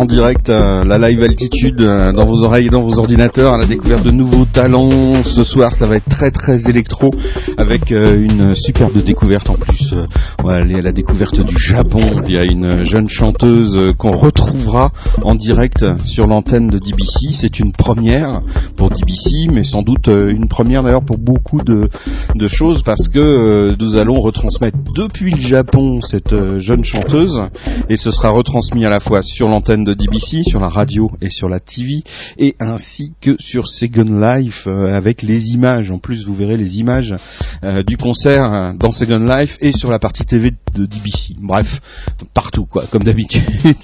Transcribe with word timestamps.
en 0.00 0.06
direct, 0.06 0.48
euh, 0.48 0.82
la 0.82 0.96
live 0.96 1.22
altitude 1.22 1.82
euh, 1.82 2.10
dans 2.12 2.24
vos 2.24 2.42
oreilles 2.42 2.68
et 2.68 2.70
dans 2.70 2.80
vos 2.80 2.98
ordinateurs, 2.98 3.52
à 3.52 3.58
la 3.58 3.66
découverte 3.66 4.02
de 4.02 4.10
nouveaux 4.10 4.46
talents. 4.46 5.22
Ce 5.22 5.44
soir, 5.44 5.74
ça 5.74 5.86
va 5.86 5.96
être 5.96 6.08
très 6.08 6.30
très 6.30 6.70
électro, 6.70 7.10
avec 7.58 7.92
euh, 7.92 8.18
une 8.18 8.54
superbe 8.54 8.96
découverte 9.02 9.50
en 9.50 9.56
plus. 9.56 9.94
Ouais, 10.42 10.64
la 10.64 10.92
découverte 10.92 11.42
du 11.42 11.58
Japon 11.58 12.22
via 12.24 12.44
une 12.44 12.82
jeune 12.82 13.10
chanteuse 13.10 13.92
qu'on 13.98 14.12
retrouvera 14.12 14.90
en 15.22 15.34
direct 15.34 15.84
sur 16.06 16.26
l'antenne 16.26 16.68
de 16.68 16.78
DBC. 16.78 17.32
C'est 17.32 17.60
une 17.60 17.72
première 17.72 18.40
pour 18.76 18.88
DBC, 18.88 19.48
mais 19.52 19.64
sans 19.64 19.82
doute 19.82 20.08
une 20.08 20.48
première 20.48 20.82
d'ailleurs 20.82 21.04
pour 21.04 21.18
beaucoup 21.18 21.60
de, 21.60 21.90
de 22.34 22.46
choses, 22.46 22.82
parce 22.82 23.06
que 23.08 23.76
nous 23.78 23.96
allons 23.96 24.18
retransmettre 24.18 24.78
depuis 24.96 25.32
le 25.32 25.40
Japon 25.40 26.00
cette 26.00 26.34
jeune 26.58 26.84
chanteuse, 26.84 27.38
et 27.90 27.96
ce 27.96 28.10
sera 28.10 28.30
retransmis 28.30 28.86
à 28.86 28.88
la 28.88 29.00
fois 29.00 29.20
sur 29.20 29.46
l'antenne 29.46 29.84
de 29.84 29.89
DBC, 29.94 30.42
sur 30.42 30.60
la 30.60 30.68
radio 30.68 31.10
et 31.20 31.30
sur 31.30 31.48
la 31.48 31.60
TV, 31.60 32.02
et 32.38 32.56
ainsi 32.60 33.12
que 33.20 33.36
sur 33.38 33.68
Second 33.68 34.20
Life 34.20 34.64
euh, 34.66 34.96
avec 34.96 35.22
les 35.22 35.52
images. 35.52 35.90
En 35.90 35.98
plus, 35.98 36.26
vous 36.26 36.34
verrez 36.34 36.56
les 36.56 36.78
images 36.78 37.14
euh, 37.62 37.82
du 37.82 37.96
concert 37.96 38.52
euh, 38.52 38.72
dans 38.74 38.90
Second 38.90 39.24
Life 39.24 39.56
et 39.60 39.72
sur 39.72 39.90
la 39.90 39.98
partie 39.98 40.24
TV 40.24 40.52
de 40.74 40.86
DBC. 40.86 41.36
Bref, 41.40 41.80
partout 42.34 42.66
quoi, 42.66 42.86
comme 42.90 43.04
d'habitude. 43.04 43.42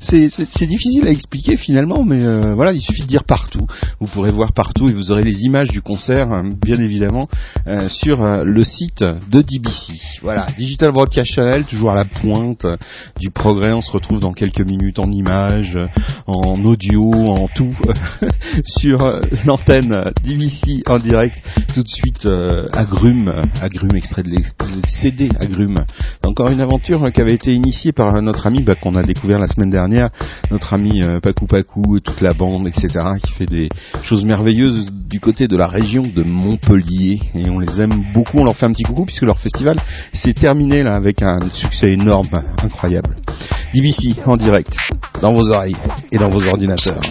c'est 0.00 0.66
difficile 0.66 1.06
à 1.06 1.10
expliquer 1.10 1.56
finalement, 1.56 2.04
mais 2.04 2.18
voilà, 2.54 2.72
il 2.72 2.80
suffit 2.80 3.02
de 3.02 3.08
dire 3.08 3.24
partout. 3.24 3.66
Vous 4.00 4.06
pourrez 4.06 4.30
voir 4.30 4.52
partout 4.52 4.88
et 4.88 4.92
vous 4.92 5.10
aurez 5.10 5.24
les 5.24 5.44
images 5.44 5.70
du 5.70 5.82
concert, 5.82 6.42
bien 6.60 6.78
évidemment, 6.80 7.28
sur 7.88 8.22
le 8.44 8.64
site 8.64 9.02
de 9.02 9.42
DBC. 9.42 9.94
Voilà, 10.22 10.46
Digital 10.56 10.92
Broadcast 10.92 11.32
Channel, 11.32 11.64
toujours 11.64 11.90
à 11.90 11.94
la 11.94 12.04
pointe 12.04 12.66
du 13.18 13.30
progrès. 13.30 13.72
On 13.72 13.80
se 13.80 13.90
retrouve 13.90 14.20
dans 14.20 14.32
quelques 14.32 14.60
minutes 14.60 14.98
en 14.98 15.10
images, 15.10 15.28
en 16.26 16.64
audio, 16.64 17.10
en 17.12 17.48
tout, 17.48 17.74
sur 18.64 19.02
euh, 19.02 19.20
l'antenne 19.46 20.12
d'IVC 20.22 20.82
en 20.86 20.98
direct. 20.98 21.38
Tout 21.74 21.82
de 21.82 21.88
suite, 21.88 22.26
euh, 22.26 22.68
Agrume, 22.72 23.32
Agrume 23.62 23.96
extrait 23.96 24.22
de 24.22 24.30
CD, 24.88 25.28
Agrume. 25.40 25.78
Encore 26.24 26.50
une 26.50 26.60
aventure 26.60 27.10
qui 27.12 27.20
avait 27.20 27.34
été 27.34 27.52
initiée 27.52 27.92
par 27.92 28.20
notre 28.22 28.46
ami 28.46 28.62
bah, 28.62 28.74
qu'on 28.74 28.94
a 28.96 29.02
découvert 29.02 29.38
la 29.38 29.46
semaine 29.46 29.70
dernière, 29.70 30.10
notre 30.50 30.74
ami 30.74 31.02
euh, 31.02 31.20
Pakou 31.20 31.96
et 31.96 32.00
toute 32.00 32.20
la 32.20 32.34
bande, 32.34 32.66
etc., 32.66 32.88
qui 33.22 33.32
fait 33.32 33.46
des 33.46 33.68
choses 34.02 34.24
merveilleuses 34.24 34.90
du 34.92 35.20
côté 35.20 35.48
de 35.48 35.56
la 35.56 35.66
région 35.66 36.02
de 36.02 36.22
Montpellier. 36.22 37.20
Et 37.34 37.48
on 37.48 37.58
les 37.58 37.80
aime 37.80 38.04
beaucoup, 38.12 38.38
on 38.38 38.44
leur 38.44 38.54
fait 38.54 38.66
un 38.66 38.72
petit 38.72 38.82
coucou 38.82 39.04
puisque 39.04 39.22
leur 39.22 39.38
festival 39.38 39.80
s'est 40.12 40.34
terminé 40.34 40.82
là 40.82 40.94
avec 40.94 41.22
un 41.22 41.40
succès 41.50 41.92
énorme, 41.92 42.28
incroyable. 42.62 43.14
DBC 43.74 44.16
en 44.26 44.36
direct, 44.36 44.74
dans 45.28 45.34
vos 45.34 45.50
oreilles 45.50 45.76
et 46.10 46.16
dans 46.16 46.30
vos 46.30 46.42
ordinateurs. 46.48 47.02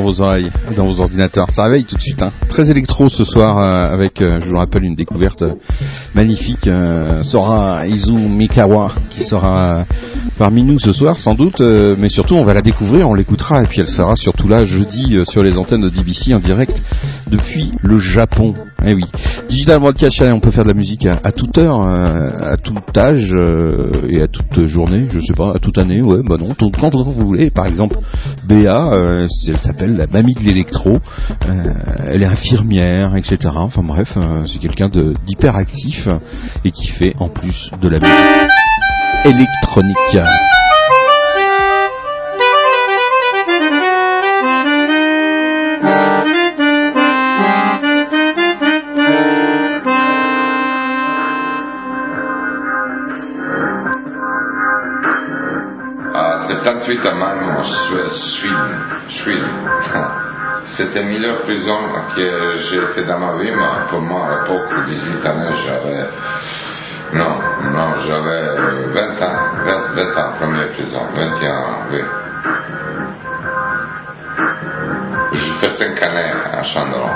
Dans 0.00 0.06
vos 0.06 0.20
oreilles, 0.22 0.50
dans 0.76 0.86
vos 0.86 1.00
ordinateurs. 1.00 1.50
Ça 1.50 1.64
réveille 1.64 1.84
tout 1.84 1.96
de 1.96 2.00
suite. 2.00 2.22
Hein. 2.22 2.32
Très 2.48 2.70
électro 2.70 3.08
ce 3.08 3.24
soir 3.24 3.58
euh, 3.58 3.92
avec, 3.92 4.22
euh, 4.22 4.40
je 4.40 4.48
vous 4.48 4.56
rappelle, 4.56 4.84
une 4.84 4.94
découverte 4.94 5.44
magnifique. 6.14 6.66
Euh, 6.66 7.22
Sora 7.22 7.86
Izu 7.86 8.12
Mikawa 8.12 8.92
qui 9.10 9.22
sera 9.22 9.84
parmi 10.38 10.62
nous 10.62 10.78
ce 10.78 10.92
soir 10.92 11.18
sans 11.18 11.34
doute, 11.34 11.60
mais 11.60 12.08
surtout 12.08 12.34
on 12.34 12.42
va 12.42 12.54
la 12.54 12.62
découvrir, 12.62 13.08
on 13.08 13.14
l'écoutera 13.14 13.62
et 13.62 13.66
puis 13.66 13.80
elle 13.80 13.88
sera 13.88 14.16
surtout 14.16 14.48
là 14.48 14.64
jeudi 14.64 15.18
sur 15.24 15.42
les 15.42 15.58
antennes 15.58 15.82
de 15.82 15.88
DBC 15.88 16.32
en 16.32 16.38
direct 16.38 16.82
depuis 17.30 17.72
le 17.82 17.98
Japon. 17.98 18.54
Eh 18.86 18.94
oui. 18.94 19.04
Digital 19.48 19.80
Broadcast 19.80 20.22
on 20.32 20.40
peut 20.40 20.50
faire 20.50 20.64
de 20.64 20.70
la 20.70 20.74
musique 20.74 21.06
à, 21.06 21.32
toute 21.32 21.58
heure, 21.58 21.86
à 21.86 22.56
tout 22.56 22.74
âge 22.96 23.34
et 24.08 24.22
à 24.22 24.28
toute 24.28 24.66
journée, 24.66 25.08
je 25.10 25.20
sais 25.20 25.34
pas, 25.34 25.52
à 25.54 25.58
toute 25.58 25.76
année, 25.78 26.00
ouais, 26.00 26.22
bah 26.24 26.36
non, 26.38 26.54
quand 26.58 26.94
vous 26.94 27.12
voulez. 27.12 27.50
Par 27.50 27.66
exemple, 27.66 27.96
Béa, 28.50 28.90
euh, 28.92 29.28
elle 29.46 29.58
s'appelle 29.58 29.96
la 29.96 30.08
mamie 30.08 30.34
de 30.34 30.40
l'électro, 30.40 30.98
euh, 31.48 31.62
elle 32.08 32.24
est 32.24 32.26
infirmière, 32.26 33.14
etc. 33.14 33.38
Enfin 33.54 33.84
bref, 33.84 34.16
euh, 34.16 34.44
c'est 34.44 34.58
quelqu'un 34.58 34.88
d'hyperactif 34.88 36.08
et 36.64 36.72
qui 36.72 36.88
fait 36.88 37.14
en 37.20 37.28
plus 37.28 37.70
de 37.80 37.88
la 37.88 38.00
musique 38.00 38.50
électronique. 39.24 40.18
C'était 60.64 61.02
meilleure 61.02 61.42
prison 61.42 61.76
que 62.14 62.58
j'ai 62.58 62.82
été 62.82 63.04
dans 63.04 63.18
ma 63.18 63.36
vie, 63.42 63.50
mais 63.50 63.88
pour 63.90 64.00
moi, 64.00 64.26
à 64.26 64.42
l'époque, 64.42 64.86
18 64.86 65.26
années, 65.26 65.54
j'avais. 65.66 66.06
Non, 67.12 67.36
non, 67.72 67.94
j'avais 68.06 68.54
20 68.92 69.22
ans, 69.22 69.36
20, 69.94 70.18
ans, 70.18 70.32
première 70.38 70.68
prison, 70.70 71.00
21 71.14 71.50
ans, 71.50 71.62
oui. 71.90 72.00
J'ai 75.32 75.52
fait 75.66 75.70
5 75.70 76.02
années 76.02 76.32
à 76.52 76.62
Chandron. 76.62 77.10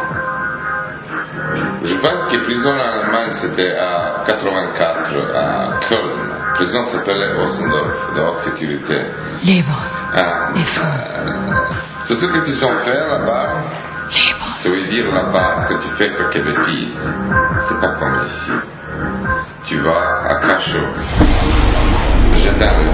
Je 1.84 1.94
pense 1.96 2.24
que 2.30 2.44
prison 2.44 2.72
en 2.72 3.00
Allemagne, 3.00 3.30
c'était 3.30 3.76
à 3.76 4.24
84, 4.26 5.14
à 5.34 5.78
Köln. 5.88 6.00
La 6.28 6.54
prison 6.54 6.82
s'appelait 6.84 7.34
Ossendorf, 7.40 8.14
de 8.16 8.20
haute 8.20 8.38
sécurité. 8.38 9.02
Libre. 9.42 9.82
Ah, 10.16 10.48
et 10.56 10.64
fou. 10.64 10.80
Tout 12.06 12.16
ce 12.16 12.26
que 12.26 12.38
tu 12.44 12.64
ont 12.64 12.76
fait 12.84 12.92
là-bas, 12.92 13.64
ça 14.58 14.68
veut 14.68 14.84
dire 14.88 15.10
là-bas 15.10 15.64
que 15.68 15.74
tu 15.74 15.88
fais 15.96 16.12
quelques 16.12 16.44
bêtises. 16.44 17.14
C'est 17.62 17.80
pas 17.80 17.94
comme 17.98 18.20
ici. 18.26 18.52
Tu 19.64 19.78
vas 19.80 20.28
à 20.28 20.34
cachot. 20.34 20.80
Je 22.34 22.50
t'arrive. 22.58 22.90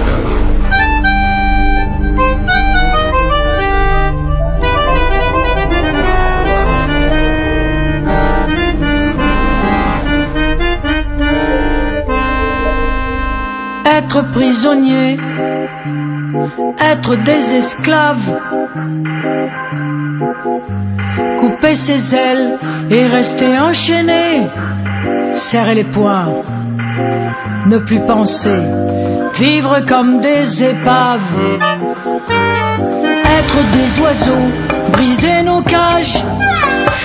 Être 13.85 14.31
prisonnier 14.31 15.19
être 16.79 17.15
des 17.15 17.55
esclaves, 17.55 18.39
couper 21.37 21.75
ses 21.75 22.15
ailes 22.15 22.57
et 22.89 23.07
rester 23.07 23.59
enchaîné, 23.59 24.47
serrer 25.31 25.75
les 25.75 25.83
poings, 25.83 26.33
ne 27.67 27.77
plus 27.79 28.01
penser, 28.05 28.61
vivre 29.39 29.81
comme 29.87 30.21
des 30.21 30.63
épaves, 30.63 31.35
être 33.25 33.71
des 33.73 34.01
oiseaux, 34.01 34.47
briser 34.91 35.43
nos 35.43 35.61
cages, 35.61 36.23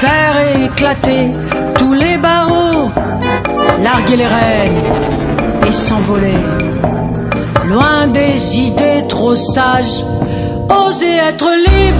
faire 0.00 0.36
éclater 0.64 1.32
tous 1.74 1.94
les 1.94 2.18
barreaux, 2.18 2.90
larguer 3.82 4.16
les 4.16 4.26
rênes 4.26 4.82
et 5.66 5.72
s'envoler. 5.72 6.38
Loin 7.64 8.06
des 8.06 8.56
idées 8.56 9.04
trop 9.08 9.34
sages. 9.34 10.04
Oser 10.68 11.16
être 11.16 11.48
libre, 11.54 11.95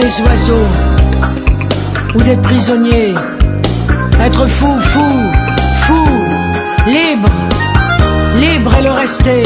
des 0.00 0.22
oiseaux 0.22 0.68
ou 2.14 2.22
des 2.22 2.36
prisonniers. 2.38 3.14
Être 4.20 4.46
fou, 4.46 4.80
fou, 4.80 5.10
fou, 5.86 6.04
libre, 6.86 7.28
libre 8.36 8.78
et 8.78 8.82
le 8.82 8.92
rester. 8.92 9.42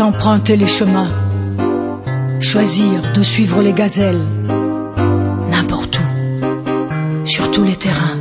Emprunter 0.00 0.56
les 0.56 0.66
chemins, 0.66 1.10
choisir 2.40 3.12
de 3.14 3.22
suivre 3.22 3.62
les 3.62 3.72
gazelles, 3.72 4.22
n'importe 5.50 5.98
où, 5.98 7.26
sur 7.26 7.50
tous 7.50 7.64
les 7.64 7.76
terrains, 7.76 8.18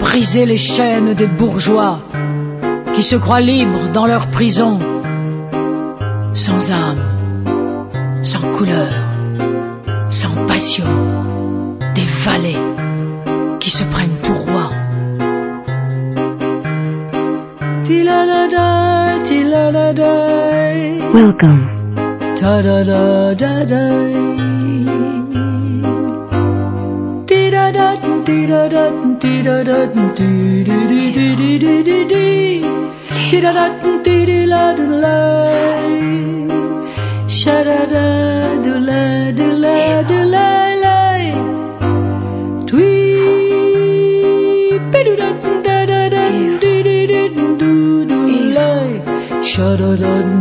briser 0.00 0.46
les 0.46 0.56
chaînes 0.56 1.14
des 1.14 1.26
bourgeois 1.26 1.98
qui 2.94 3.02
se 3.02 3.16
croient 3.16 3.40
libres 3.40 3.88
dans 3.92 4.06
leur 4.06 4.30
prison, 4.30 4.78
sans 6.34 6.70
âme, 6.70 7.02
sans 8.22 8.52
couleur, 8.52 8.92
sans 10.10 10.46
passion, 10.46 10.84
des 11.94 12.06
valets 12.24 12.58
qui 13.60 13.70
se 13.70 13.84
prennent 13.84 14.18
pour 14.22 14.41
Welcome. 21.14 21.68
Da 22.40 22.62
da 22.62 22.82
da 22.84 23.64
da. 23.66 23.82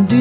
Do 0.09 0.20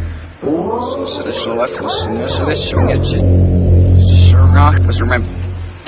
So 0.41 1.53
left 1.53 1.77
remember, 4.99 5.29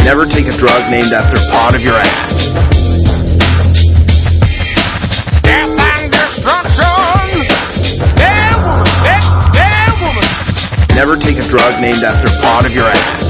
never 0.04 0.28
take 0.28 0.46
a 0.46 0.56
drug 0.56 0.92
named 0.92 1.12
after 1.12 1.42
a 1.42 1.50
part 1.50 1.74
of 1.74 1.82
your 1.82 1.96
ass. 1.96 2.54
Never 10.94 11.18
take 11.18 11.38
a 11.40 11.50
drug 11.50 11.82
named 11.82 12.04
after 12.04 12.32
a 12.32 12.42
part 12.44 12.68
of 12.68 12.74
your 12.74 12.86
ass. 12.86 13.23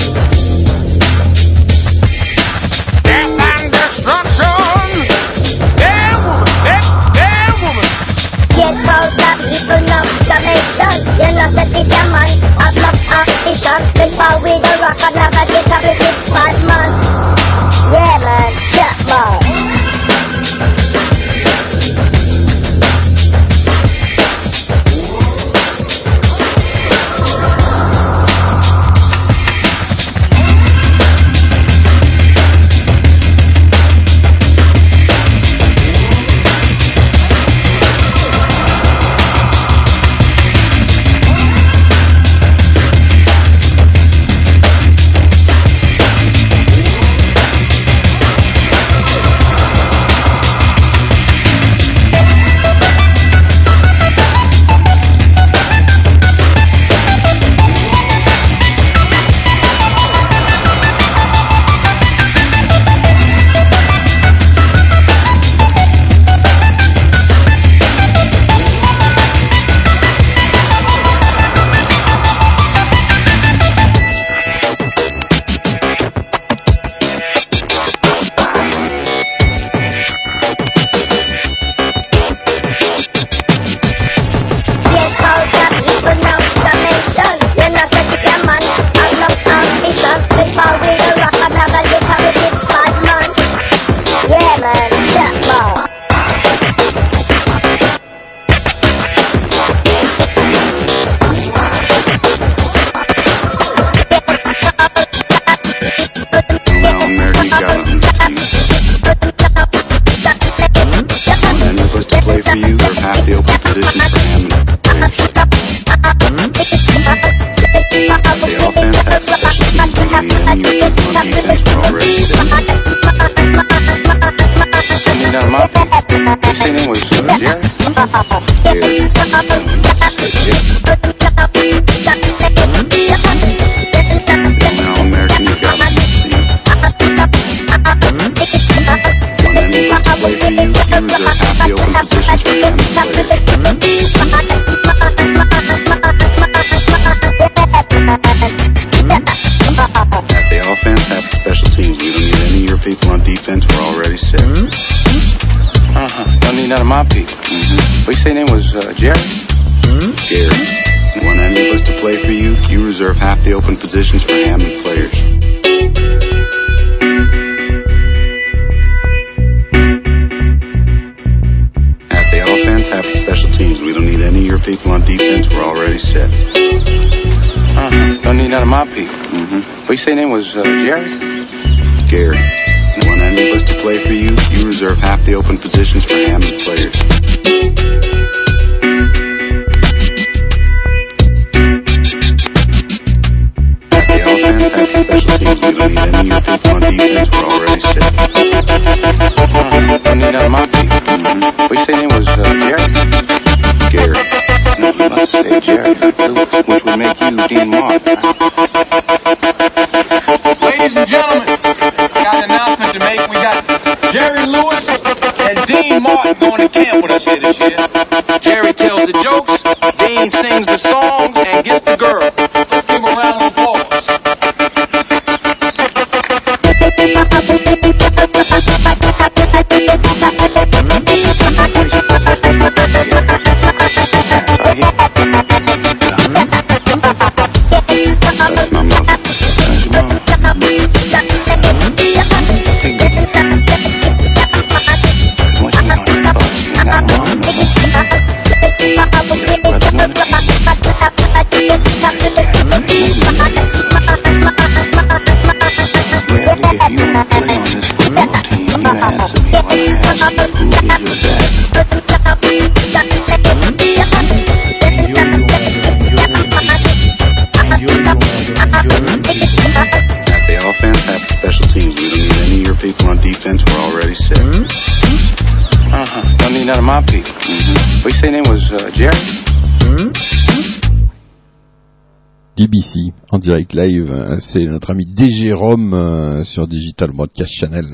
Euh, 283.92 284.38
c'est 284.40 284.66
notre 284.66 284.92
ami 284.92 285.04
DG 285.06 285.52
Rom 285.52 285.94
euh, 285.94 286.44
sur 286.44 286.68
Digital 286.68 287.12
Broadcast 287.12 287.52
Channel. 287.52 287.86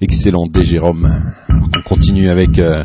Excellent 0.00 0.46
DG 0.46 0.78
Rom. 0.78 1.08
On 1.48 1.82
continue 1.88 2.28
avec 2.28 2.58
euh, 2.58 2.84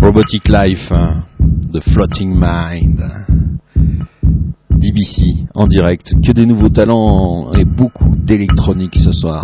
Robotic 0.00 0.48
Life, 0.48 0.90
hein, 0.92 1.24
The 1.72 1.80
Floating 1.82 2.34
Mind. 2.34 3.02
DBC 4.70 5.46
en 5.54 5.66
direct, 5.66 6.14
que 6.24 6.32
des 6.32 6.46
nouveaux 6.46 6.70
talents 6.70 7.52
et 7.52 7.64
beaucoup 7.64 8.16
d'électronique 8.16 8.96
ce 8.96 9.12
soir. 9.12 9.42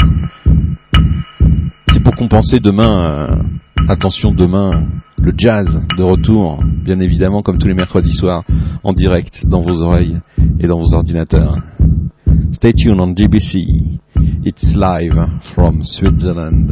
C'est 1.88 2.02
pour 2.02 2.15
compenser 2.15 2.61
demain, 2.61 3.28
euh, 3.28 3.43
attention 3.89 4.32
demain, 4.32 4.87
le 5.21 5.32
jazz 5.37 5.82
de 5.97 6.02
retour, 6.02 6.58
bien 6.82 6.99
évidemment 7.00 7.43
comme 7.43 7.58
tous 7.58 7.69
les 7.69 7.75
mercredis 7.75 8.15
soirs, 8.15 8.43
en 8.82 8.93
direct 8.95 9.47
dans 9.47 9.61
vos 9.61 9.82
oreilles 9.82 10.19
et 10.61 10.67
dans 10.67 10.78
vos 10.78 10.95
ordinateurs. 10.95 11.58
Stay 12.52 12.73
tuned 12.73 13.00
on 13.00 13.14
GBC. 13.14 14.00
It's 14.45 14.75
live 14.75 15.14
from 15.54 15.82
Switzerland. 15.82 16.71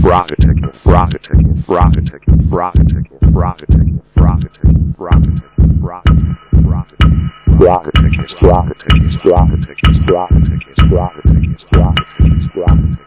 Fragezeichen, 0.00 0.70
Fragezeichen, 0.82 1.56
Fragezeichen, 1.66 2.48
Fragezeichen, 2.50 3.20
Fragezeichen, 3.32 4.00
Fragezeichen, 4.14 4.94
Fragezeichen, 4.98 5.64
Fragezeichen, 5.80 6.38
Fragezeichen. 6.64 7.30
Fragezeichen, 7.58 8.28
Fragezeichen, 8.40 9.10
Fragezeichen, 9.20 10.06
Fragezeichen, 10.06 10.74
Fragezeichen, 10.88 11.56
Fragezeichen, 11.72 12.50
Fragezeichen 12.52 13.03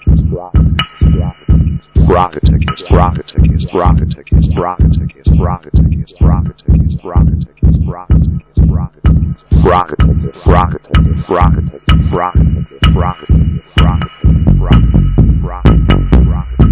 rocket 2.17 2.41
taking, 2.49 2.65
rocket 2.97 3.27
taking, 3.27 3.62
rocket 3.77 4.10
taking, 4.10 4.56
rocket 4.58 4.89
taking, 4.89 5.38
rocket 5.38 5.69
taking, 5.77 6.17
rocket 6.17 6.58
taking, 6.58 6.97
rocket 7.06 7.45
taking, 7.45 7.86
rocket 7.86 7.86
taking, 7.86 7.86
rocket 7.86 8.25
taking, 8.25 9.36
rocket 9.62 9.99
taking, 10.01 10.34
rocket 10.49 10.82
taking, 10.89 11.21
rocket 11.30 11.62
taking, 11.69 12.10
rocket 12.17 12.41
taking, 12.41 12.73
rocket 12.97 13.30
taking, 13.30 13.30
rocket 13.30 13.30
taking, 13.30 13.30
rocket 13.30 13.30
taking, 13.30 13.77
rocket 13.77 14.10
taking, 14.17 14.58
rocket 14.58 14.97
rocket 15.45 15.77
rocket 16.25 16.67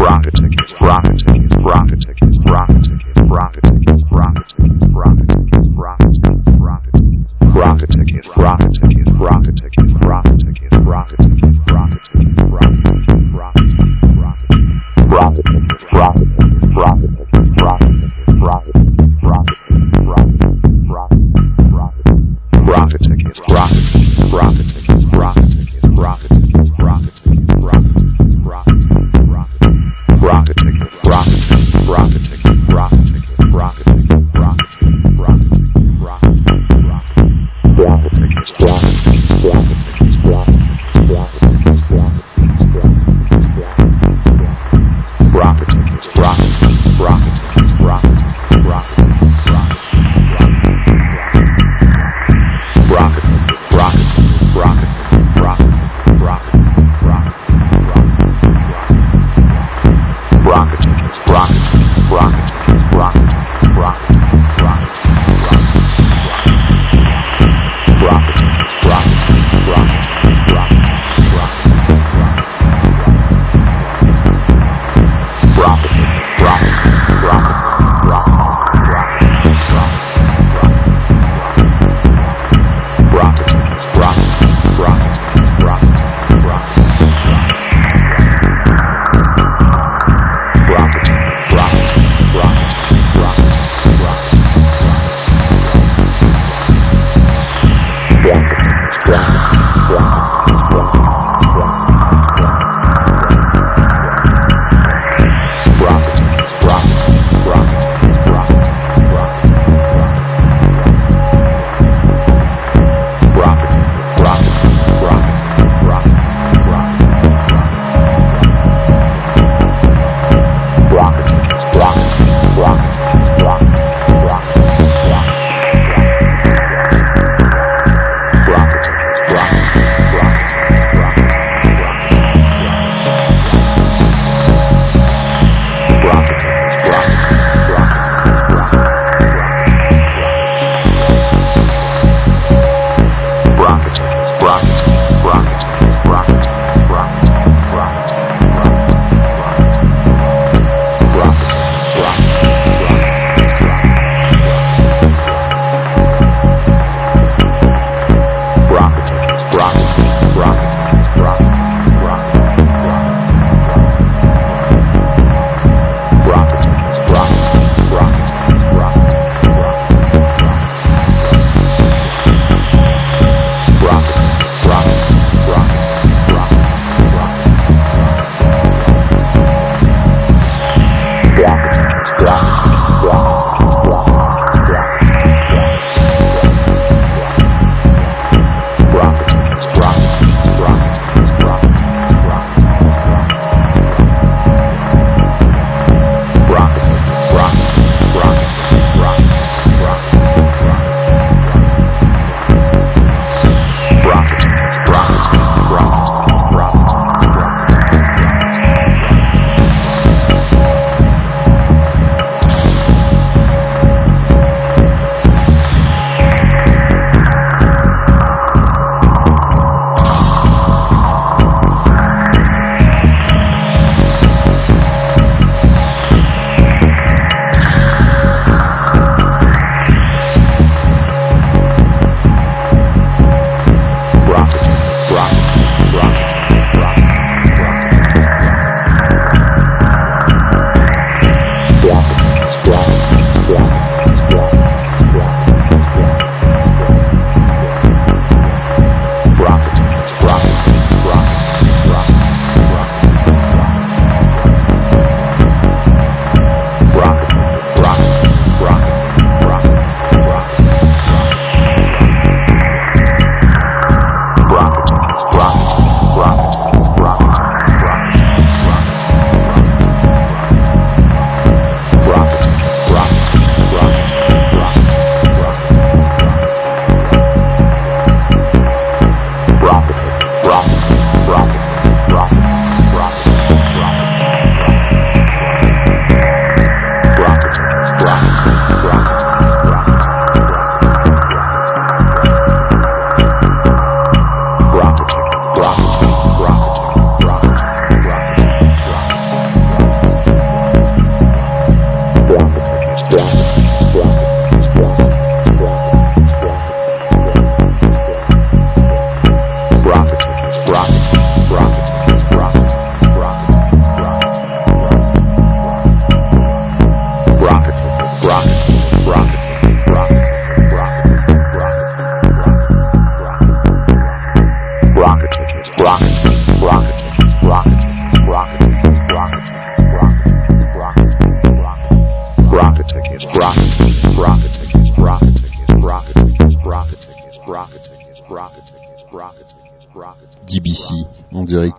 rocket 0.00 0.34
tickets, 0.40 0.72
rocket 0.80 1.18
tickets, 1.28 1.56
rocket 1.60 2.00
tickets, 2.00 2.38
rocket 2.48 2.80
tickets, 2.88 3.20
rocket 3.28 3.64
tickets, 3.68 4.00
rocket 4.08 4.48
tickets, 4.48 4.80
rocket 4.96 5.28
tickets, 5.28 5.68
rocket 5.76 6.08
tickets, 6.08 6.16
rocket 6.56 6.96
tickets, 6.96 7.36
rocket 7.52 7.90
tickets, 7.92 8.28
rocket 8.32 8.72
tickets, 8.72 8.72
rocket 8.72 8.72
tickets, 8.80 9.12
rocket 9.20 9.56
tickets, 9.60 9.92
rocket 10.00 10.36
tickets, 10.40 10.76
rocket 10.80 11.18
tickets, 11.20 11.20
rocket 11.20 11.20
tickets, 11.20 11.60
rocket 11.68 12.00
tickets, 12.08 13.05
rocket 15.16 15.46
ticket, 23.00 23.38
rocket, 23.48 24.32
rocket 24.32 24.66
ticket. 24.74 24.85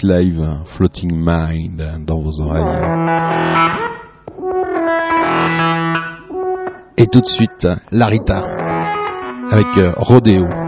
Live, 0.03 0.61
Floating 0.65 1.11
Mind, 1.13 2.05
dans 2.05 2.21
vos 2.21 2.39
oreilles. 2.41 2.63
Et 6.97 7.07
tout 7.07 7.21
de 7.21 7.25
suite, 7.25 7.67
Larita, 7.91 8.43
avec 9.51 9.77
euh, 9.77 9.93
Rodeo. 9.97 10.66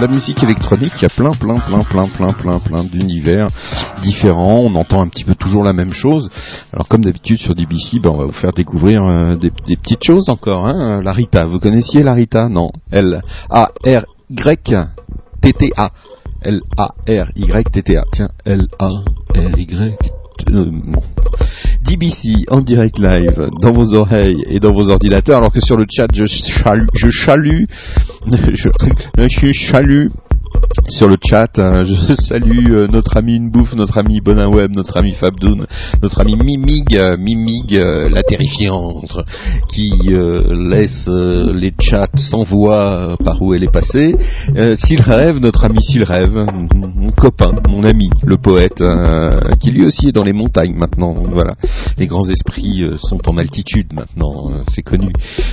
La 0.00 0.08
musique 0.08 0.42
électronique, 0.42 0.92
il 0.96 1.02
y 1.02 1.06
a 1.06 1.08
plein, 1.08 1.30
plein, 1.30 1.58
plein, 1.58 1.80
plein, 1.80 2.04
plein, 2.04 2.26
plein, 2.26 2.58
plein 2.58 2.84
d'univers 2.84 3.48
différents. 4.02 4.60
On 4.60 4.74
entend 4.74 5.00
un 5.00 5.08
petit 5.08 5.24
peu 5.24 5.34
toujours 5.34 5.62
la 5.62 5.72
même 5.72 5.92
chose. 5.92 6.28
Alors 6.72 6.86
comme 6.88 7.02
d'habitude 7.02 7.38
sur 7.38 7.54
DBC, 7.54 8.00
ben, 8.00 8.10
on 8.10 8.18
va 8.18 8.24
vous 8.26 8.32
faire 8.32 8.52
découvrir 8.52 9.04
euh, 9.04 9.36
des, 9.36 9.50
petites 9.50 10.04
choses 10.04 10.28
encore. 10.28 10.66
Hein. 10.66 11.02
La 11.02 11.12
Rita, 11.12 11.44
vous 11.44 11.58
connaissiez 11.58 12.02
la 12.02 12.12
Rita 12.12 12.48
Non. 12.48 12.70
L 12.90 13.22
A 13.48 13.70
R 13.84 14.04
Y 14.30 14.90
T 15.40 15.52
T 15.52 15.70
A. 15.76 15.90
L 16.42 16.60
A 16.76 16.94
R 17.08 17.30
Y 17.34 17.64
T 17.72 17.82
T 17.82 17.96
A. 17.96 18.02
Tiens, 18.12 18.28
L 18.44 18.66
A 18.78 18.88
R 19.34 19.58
Y. 19.58 19.96
euh. 20.50 20.70
DBC 21.82 22.46
en 22.50 22.60
direct 22.60 22.98
live 22.98 23.48
dans 23.60 23.72
vos 23.72 23.94
oreilles 23.94 24.42
et 24.48 24.58
dans 24.58 24.72
vos 24.72 24.90
ordinateurs 24.90 25.38
alors 25.38 25.52
que 25.52 25.60
sur 25.60 25.76
le 25.76 25.86
chat 25.88 26.08
je 26.12 26.24
je 26.26 27.10
chalue 27.10 27.64
je, 28.26 28.68
je 29.16 29.52
chalue 29.52 30.10
sur 30.88 31.08
le 31.08 31.16
chat, 31.22 31.58
euh, 31.58 31.84
je 31.84 32.12
salue 32.14 32.72
euh, 32.72 32.86
notre 32.88 33.16
ami 33.16 33.36
Inbouffe, 33.36 33.74
notre 33.74 33.98
ami 33.98 34.20
Boninweb, 34.20 34.70
notre 34.72 34.96
ami 34.96 35.12
Fabdoun, 35.12 35.66
notre 36.02 36.20
ami 36.20 36.36
Mimig, 36.36 36.96
euh, 36.96 37.16
Mimig 37.18 37.74
euh, 37.74 38.08
la 38.08 38.22
terrifiante, 38.22 39.16
qui 39.68 39.92
laisse 40.08 41.08
les 41.08 41.72
chats 41.80 42.06
sans 42.16 42.42
voix 42.42 43.16
par 43.24 43.40
où 43.42 43.54
elle 43.54 43.64
est 43.64 43.72
passée. 43.72 44.14
S'il 44.76 45.00
rêve, 45.00 45.38
notre 45.38 45.64
ami 45.64 45.82
S'il 45.82 46.04
rêve, 46.04 46.34
mon 46.74 47.10
copain, 47.10 47.52
mon 47.68 47.84
ami, 47.84 48.10
le 48.24 48.38
poète, 48.38 48.82
qui 49.60 49.70
lui 49.70 49.84
aussi 49.84 50.08
est 50.08 50.12
dans 50.12 50.22
les 50.22 50.32
montagnes 50.32 50.74
maintenant. 50.76 51.14
Voilà, 51.32 51.54
les 51.98 52.06
grands 52.06 52.28
esprits 52.28 52.82
sont 52.96 53.20
en 53.28 53.36
altitude 53.38 53.92
maintenant, 53.92 54.50
c'est 54.68 54.82
connu. 54.82 55.12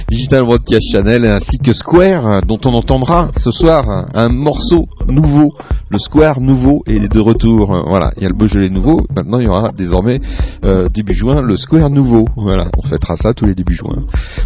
Digital 0.09 0.43
Broadcast 0.43 0.91
Channel 0.91 1.25
ainsi 1.25 1.57
que 1.57 1.73
Square, 1.73 2.41
dont 2.45 2.59
on 2.65 2.73
entendra 2.73 3.31
ce 3.37 3.51
soir 3.51 3.83
un- 4.13 4.29
morceau. 4.29 4.87
Le 5.27 5.97
Square 5.97 6.39
nouveau 6.41 6.83
est 6.87 7.11
de 7.11 7.19
retour. 7.19 7.73
Euh, 7.75 7.81
Voilà, 7.87 8.11
il 8.17 8.23
y 8.23 8.25
a 8.25 8.29
le 8.29 8.35
Beaujolais 8.35 8.69
nouveau. 8.69 9.01
Maintenant, 9.15 9.39
il 9.39 9.45
y 9.45 9.47
aura 9.47 9.71
désormais 9.71 10.19
euh, 10.65 10.89
début 10.89 11.13
juin 11.13 11.41
le 11.41 11.55
Square 11.55 11.89
nouveau. 11.89 12.27
Voilà, 12.35 12.65
on 12.77 12.81
fêtera 12.83 13.15
ça 13.15 13.33
tous 13.33 13.45
les 13.45 13.55
débuts 13.55 13.75
juin. 13.75 13.95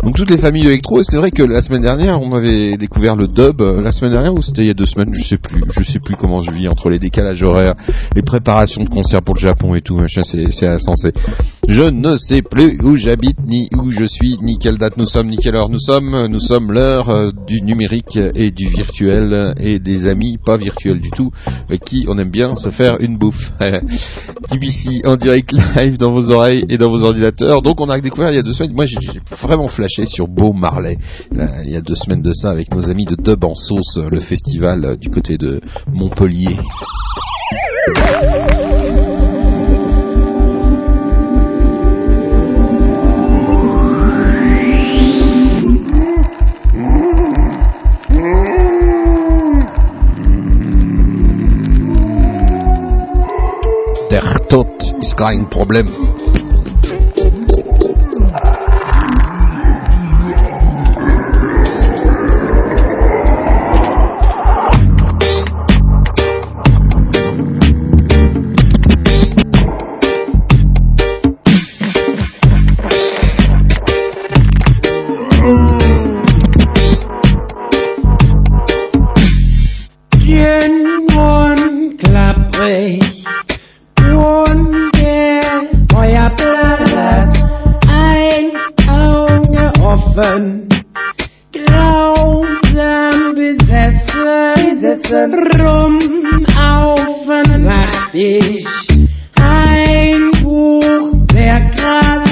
Donc 0.03 0.15
toutes 0.15 0.29
les 0.29 0.37
familles 0.37 0.65
électro. 0.67 1.01
C'est 1.03 1.17
vrai 1.17 1.31
que 1.31 1.43
la 1.43 1.61
semaine 1.61 1.81
dernière, 1.81 2.19
on 2.21 2.31
avait 2.33 2.77
découvert 2.77 3.15
le 3.15 3.27
dub. 3.27 3.61
euh, 3.61 3.81
La 3.81 3.91
semaine 3.91 4.11
dernière 4.11 4.33
ou 4.33 4.41
c'était 4.41 4.63
il 4.63 4.67
y 4.67 4.71
a 4.71 4.73
deux 4.73 4.85
semaines, 4.85 5.13
je 5.13 5.23
sais 5.23 5.37
plus. 5.37 5.61
Je 5.69 5.83
sais 5.83 5.99
plus 5.99 6.15
comment 6.15 6.41
je 6.41 6.51
vis 6.51 6.67
entre 6.67 6.89
les 6.89 6.99
décalages 6.99 7.43
horaires, 7.43 7.75
les 8.15 8.21
préparations 8.21 8.83
de 8.83 8.89
concerts 8.89 9.21
pour 9.21 9.35
le 9.35 9.39
Japon 9.39 9.73
et 9.75 9.81
tout. 9.81 9.99
C'est 10.07 10.67
insensé. 10.67 11.11
Je 11.67 11.83
ne 11.83 12.15
sais 12.15 12.41
plus 12.41 12.79
où 12.81 12.95
j'habite, 12.95 13.39
ni 13.45 13.69
où 13.77 13.91
je 13.91 14.05
suis, 14.05 14.37
ni 14.41 14.57
quelle 14.57 14.77
date 14.77 14.95
nous 14.95 15.05
sommes, 15.05 15.27
ni 15.27 15.35
quelle 15.35 15.55
heure 15.55 15.67
nous 15.67 15.79
sommes. 15.79 16.27
Nous 16.27 16.39
sommes 16.39 16.71
l'heure 16.71 17.09
euh, 17.09 17.29
du 17.45 17.61
numérique 17.61 18.17
et 18.35 18.51
du 18.51 18.67
virtuel 18.67 19.53
et 19.59 19.77
des 19.77 20.07
amis 20.07 20.37
pas 20.37 20.55
virtuels 20.55 21.01
du 21.01 21.11
tout, 21.11 21.29
avec 21.67 21.83
qui 21.83 22.05
on 22.07 22.17
aime 22.17 22.31
bien 22.31 22.55
se 22.55 22.69
faire 22.69 23.01
une 23.01 23.17
bouffe. 23.17 23.51
DBC 24.51 25.01
en 25.05 25.17
direct 25.17 25.51
live 25.51 25.97
dans 25.97 26.09
vos 26.09 26.31
oreilles 26.31 26.63
et 26.69 26.77
dans 26.77 26.89
vos 26.89 27.03
ordinateurs. 27.03 27.61
Donc 27.61 27.81
on 27.81 27.89
a 27.89 27.99
découvert 27.99 28.29
il 28.29 28.37
y 28.37 28.39
a 28.39 28.43
deux 28.43 28.53
semaines, 28.53 28.73
moi 28.73 28.85
j'ai 28.85 28.99
vraiment 29.31 29.67
flashé 29.67 30.05
sur 30.05 30.29
Beau 30.29 30.53
Marley, 30.53 30.97
là, 31.31 31.49
il 31.65 31.71
y 31.71 31.75
a 31.75 31.81
deux 31.81 31.95
semaines 31.95 32.21
de 32.21 32.31
ça, 32.31 32.49
avec 32.49 32.73
nos 32.73 32.89
amis 32.89 33.05
de 33.05 33.15
Dub 33.15 33.43
en 33.43 33.55
sauce, 33.55 33.99
le 34.09 34.19
festival 34.21 34.85
euh, 34.85 34.95
du 34.95 35.09
côté 35.09 35.37
de 35.37 35.59
Montpellier. 35.91 36.57
Tod 54.49 54.93
ist 55.01 55.17
kein 55.17 55.49
Problem. 55.49 55.87
Offen, 90.17 90.67
grausam 91.53 93.35
besessen, 93.35 94.55
besessen, 94.55 95.33
rum 95.59 95.99
auf 96.57 97.27
Nacht 97.59 98.15
ich, 98.15 98.65
ein 99.39 100.31
Buch 100.41 101.13
sehr 101.31 101.69
krass, 101.69 102.29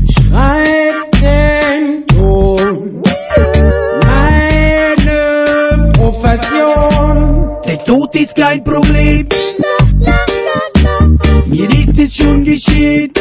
beschreibt 0.00 1.14
den 1.20 2.06
Ton, 2.06 3.02
meine 4.06 5.92
Profession. 5.92 7.58
Der 7.66 7.84
Tod 7.84 8.14
ist 8.14 8.34
kein 8.34 8.64
Problem. 8.64 9.28
Mir 11.48 11.68
ist 11.68 11.98
es 11.98 12.14
schon 12.14 12.42
geschehen. 12.42 13.12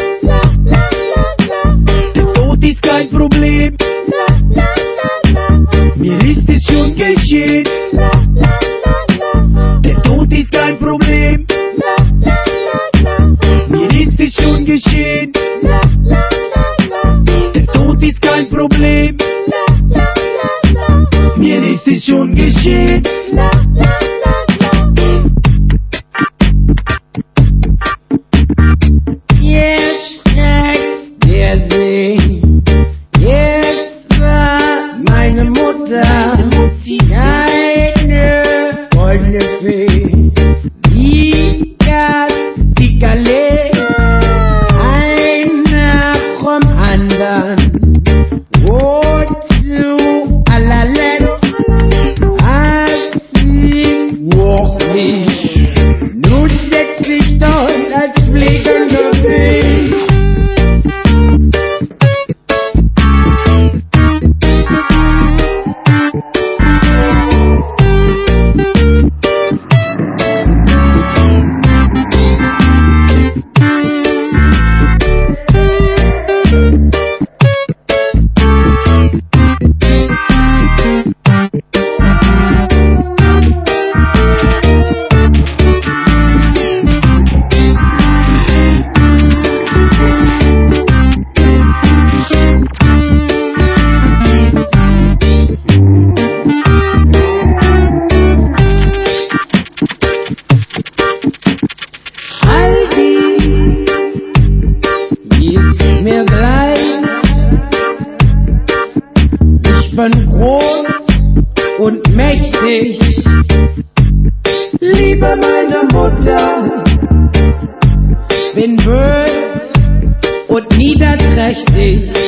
às. 121.51 122.20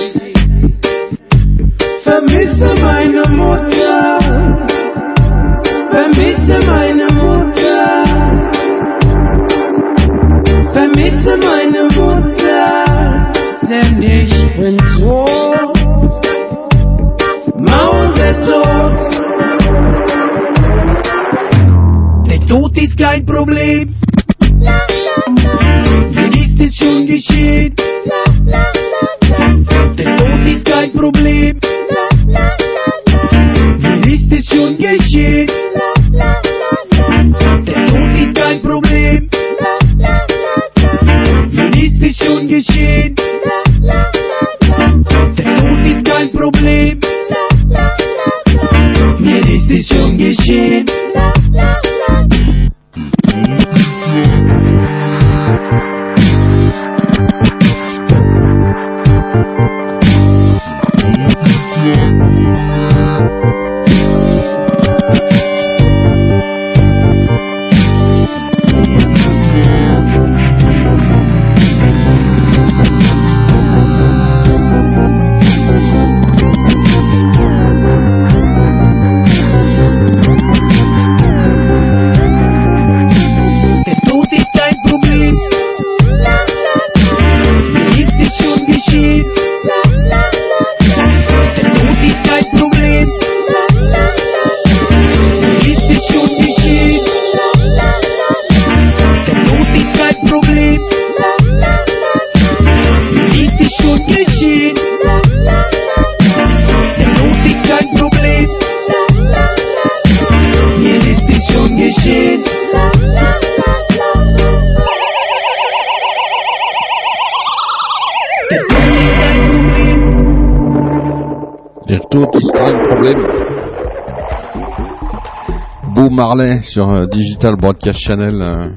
Digital 127.13 127.55
Broadcast 127.55 127.99
Channel. 127.99 128.41
Hein. 128.41 128.73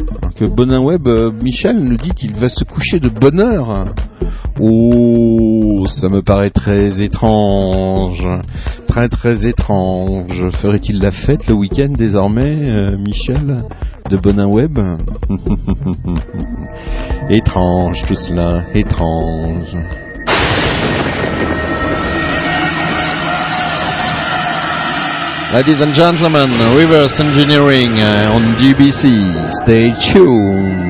Bonin 0.55 0.80
Web, 0.80 1.07
euh, 1.07 1.30
Michel 1.43 1.78
nous 1.78 1.97
dit 1.97 2.11
qu'il 2.11 2.34
va 2.34 2.49
se 2.49 2.64
coucher 2.64 3.01
de 3.01 3.09
bonne 3.09 3.41
heure. 3.41 3.87
Oh, 4.61 5.84
ça 5.87 6.09
me 6.09 6.22
paraît 6.22 6.51
très 6.51 7.03
étrange. 7.03 8.28
Très 8.87 9.09
très 9.09 9.47
étrange. 9.47 10.51
Ferait-il 10.51 10.99
la 10.99 11.11
fête 11.11 11.47
le 11.47 11.55
week-end 11.55 11.93
désormais, 11.97 12.68
euh, 12.68 12.97
Michel, 12.99 13.64
de 14.11 14.16
Bonin 14.16 14.47
Web? 14.47 14.78
Étrange 17.30 18.05
tout 18.07 18.14
cela, 18.14 18.64
étrange. 18.74 19.76
Ladies 25.53 25.81
and 25.81 25.95
gentlemen, 25.95 26.51
reverse 26.77 27.21
engineering 27.21 28.01
uh, 28.01 28.33
on 28.35 28.57
DBC. 28.57 29.53
Stay 29.63 29.93
tuned. 30.13 30.87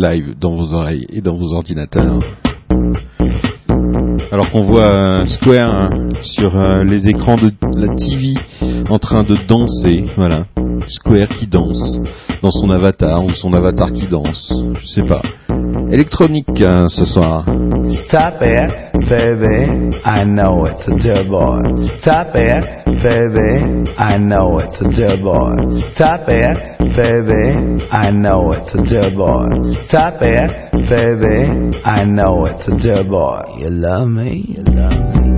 Live, 0.00 0.34
dans 0.38 0.56
vos 0.56 0.72
oreilles 0.74 1.06
et 1.10 1.20
dans 1.20 1.36
vos 1.36 1.52
ordinateurs. 1.52 2.18
Alors 4.32 4.50
qu'on 4.50 4.62
voit 4.62 5.26
Square 5.26 5.82
hein, 5.82 6.08
sur 6.22 6.56
euh, 6.56 6.84
les 6.84 7.08
écrans 7.08 7.36
de 7.36 7.50
la 7.76 7.94
TV 7.96 8.34
en 8.88 8.98
train 8.98 9.24
de 9.24 9.36
danser, 9.46 10.04
voilà. 10.16 10.44
Square 10.88 11.28
qui 11.28 11.46
danse 11.46 12.00
dans 12.42 12.50
son 12.50 12.70
avatar 12.70 13.24
ou 13.24 13.30
son 13.30 13.52
avatar 13.52 13.92
qui 13.92 14.06
danse, 14.06 14.54
je 14.80 14.86
sais 14.86 15.06
pas. 15.06 15.22
Électronique 15.92 16.62
ce 16.88 17.04
soir. 17.04 17.44
Stop 18.06 18.42
it, 18.42 18.92
baby. 19.08 19.96
I 20.04 20.24
know 20.24 20.66
it's 20.66 20.86
a 20.86 21.24
boy. 21.24 21.60
Stop 21.98 22.34
it, 22.34 22.84
baby. 23.02 23.90
I 23.98 24.18
know 24.18 24.58
it's 24.60 24.80
a 24.80 25.16
boy. 25.20 25.56
Stop 25.92 26.28
it, 26.28 26.78
baby. 26.94 27.84
I 27.90 28.10
know 28.10 28.52
it's 28.52 28.74
a 28.74 29.10
boy. 29.10 29.48
Stop 29.86 30.22
it, 30.22 30.70
baby. 30.88 31.80
I 31.84 32.04
know 32.04 32.46
it's 32.46 32.68
a 32.68 33.04
boy. 33.04 33.42
You 33.58 33.70
love 33.70 34.08
me, 34.08 34.44
you 34.48 34.62
love 34.62 35.24
me. 35.24 35.29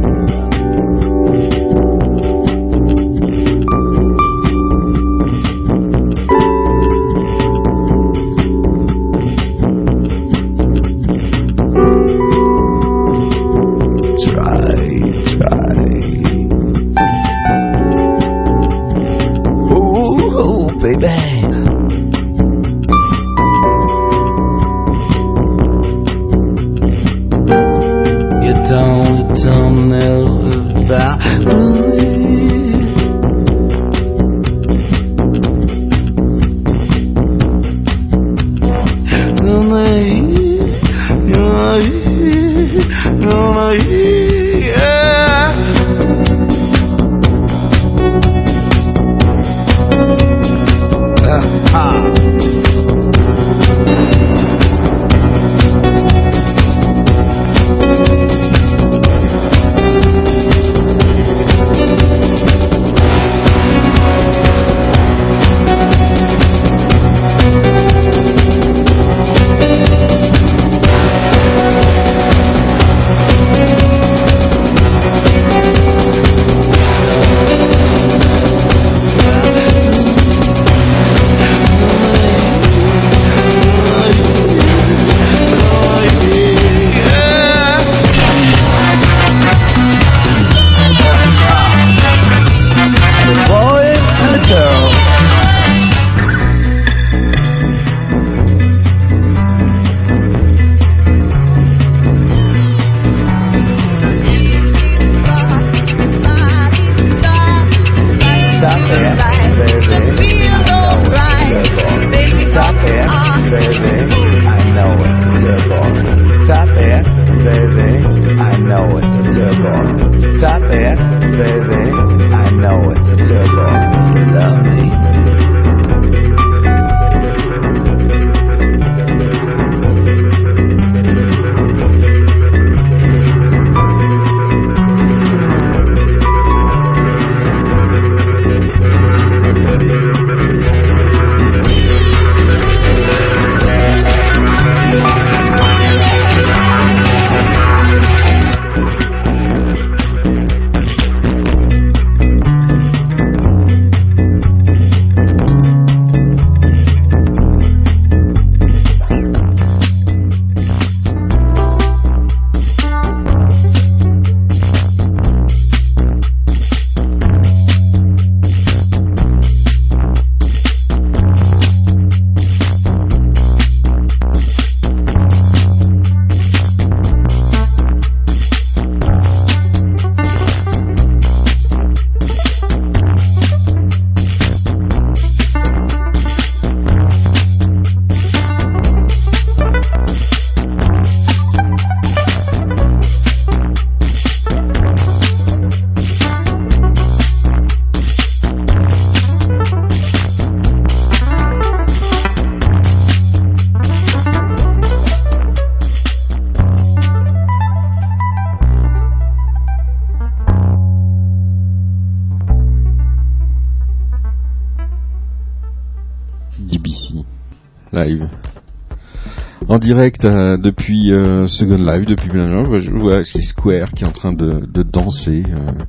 Direct 219.92 220.24
euh, 220.24 220.56
depuis 220.56 221.12
euh, 221.12 221.46
Second 221.46 221.76
Life 221.76 222.06
depuis 222.06 222.30
bien 222.30 222.48
longtemps. 222.48 222.78
Je 222.78 222.90
vois 222.90 223.22
chez 223.24 223.42
Square 223.42 223.90
qui 223.90 224.04
est 224.04 224.06
en 224.06 224.12
train 224.12 224.32
de, 224.32 224.64
de 224.66 224.82
danser 224.82 225.42
euh, 225.46 225.84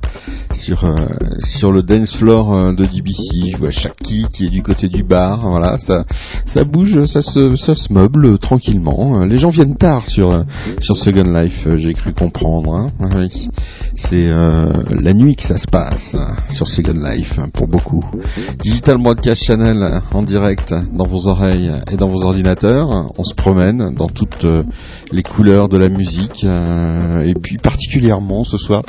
sur 0.54 0.84
euh, 0.84 0.94
sur 1.40 1.72
le 1.72 1.82
dance 1.82 2.14
floor 2.16 2.54
euh, 2.54 2.72
de 2.72 2.84
DBC. 2.84 3.50
Je 3.52 3.56
vois 3.58 3.70
Shaki 3.70 4.26
qui 4.32 4.46
est 4.46 4.50
du 4.50 4.62
côté 4.62 4.88
du 4.88 5.02
bar. 5.02 5.40
Voilà, 5.48 5.78
ça 5.78 6.04
ça 6.46 6.64
bouge, 6.64 7.04
ça 7.04 7.22
se 7.22 7.56
ça 7.56 7.74
se 7.74 7.92
meuble 7.92 8.38
tranquillement. 8.38 9.20
Euh, 9.20 9.26
Les 9.26 9.36
gens 9.36 9.48
viennent 9.48 9.76
tard 9.76 10.06
sur 10.06 10.44
sur 10.80 10.96
Second 10.96 11.32
Life. 11.32 11.66
J'ai 11.76 11.92
cru 11.92 12.12
comprendre. 12.12 12.74
hein. 12.74 12.86
Oui. 13.16 13.48
C'est 13.96 14.28
la 14.28 15.12
nuit 15.12 15.36
que 15.36 15.42
ça 15.44 15.56
se 15.58 15.66
passe 15.68 16.14
hein, 16.18 16.34
sur 16.48 16.66
Second 16.66 16.92
Life 16.94 17.38
hein, 17.38 17.48
pour 17.52 17.68
beaucoup. 17.68 18.02
Digital 18.60 18.98
Broadcast 18.98 19.44
Channel 19.44 20.00
en 20.12 20.22
direct 20.22 20.74
dans 20.92 21.04
vos 21.06 21.28
oreilles 21.28 21.70
et 21.90 21.96
dans 21.96 22.08
vos 22.08 22.22
ordinateurs. 22.22 22.88
On 23.16 23.24
se 23.24 23.34
promène 23.34 23.94
dans 23.94 24.08
toutes 24.08 24.46
les 25.12 25.22
couleurs 25.22 25.68
de 25.68 25.76
la 25.78 25.88
musique 25.88 26.44
et 26.44 27.34
puis 27.40 27.56
particulièrement 27.58 28.44
ce 28.44 28.58
soir 28.58 28.82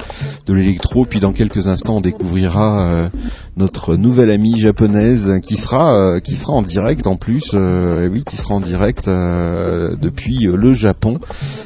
de 0.48 0.54
l'électro. 0.54 1.06
Puis 1.08 1.20
dans 1.20 1.34
quelques 1.34 1.55
instants, 1.60 1.98
on 1.98 2.02
découvrira 2.02 2.90
euh, 2.90 3.10
notre 3.58 3.96
nouvelle 3.96 4.30
amie 4.32 4.60
japonaise 4.60 5.32
qui 5.42 5.56
sera 5.58 5.96
euh, 5.96 6.20
qui 6.20 6.36
sera 6.36 6.54
en 6.54 6.62
direct 6.62 7.08
en 7.08 7.16
plus, 7.18 7.52
euh, 7.54 8.10
oui, 8.12 8.24
qui 8.26 8.38
sera 8.38 8.56
en 8.56 8.62
direct 8.62 9.08
euh, 9.08 9.96
depuis 10.02 10.48
le 10.52 10.74
Japon 10.74 11.20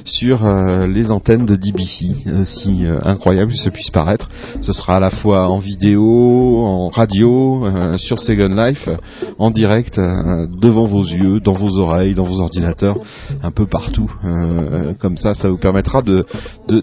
sur 0.05 0.45
les 0.87 1.11
antennes 1.11 1.45
de 1.45 1.55
DBC, 1.55 2.07
euh, 2.27 2.99
incroyable 3.03 3.51
que 3.51 3.57
ce 3.57 3.69
puisse 3.69 3.89
paraître. 3.91 4.29
Ce 4.61 4.73
sera 4.73 4.97
à 4.97 4.99
la 4.99 5.09
fois 5.09 5.49
en 5.49 5.59
vidéo, 5.59 6.63
en 6.65 6.89
radio, 6.89 7.65
sur 7.97 8.19
Second 8.19 8.53
Life, 8.55 8.89
en 9.37 9.51
direct, 9.51 9.97
devant 9.99 10.85
vos 10.85 11.03
yeux, 11.03 11.39
dans 11.39 11.53
vos 11.53 11.77
oreilles, 11.79 12.13
dans 12.15 12.23
vos 12.23 12.41
ordinateurs, 12.41 12.97
un 13.43 13.51
peu 13.51 13.65
partout. 13.65 14.11
Comme 14.99 15.17
ça, 15.17 15.35
ça 15.35 15.49
vous 15.49 15.57
permettra 15.57 16.01
de- 16.01 16.25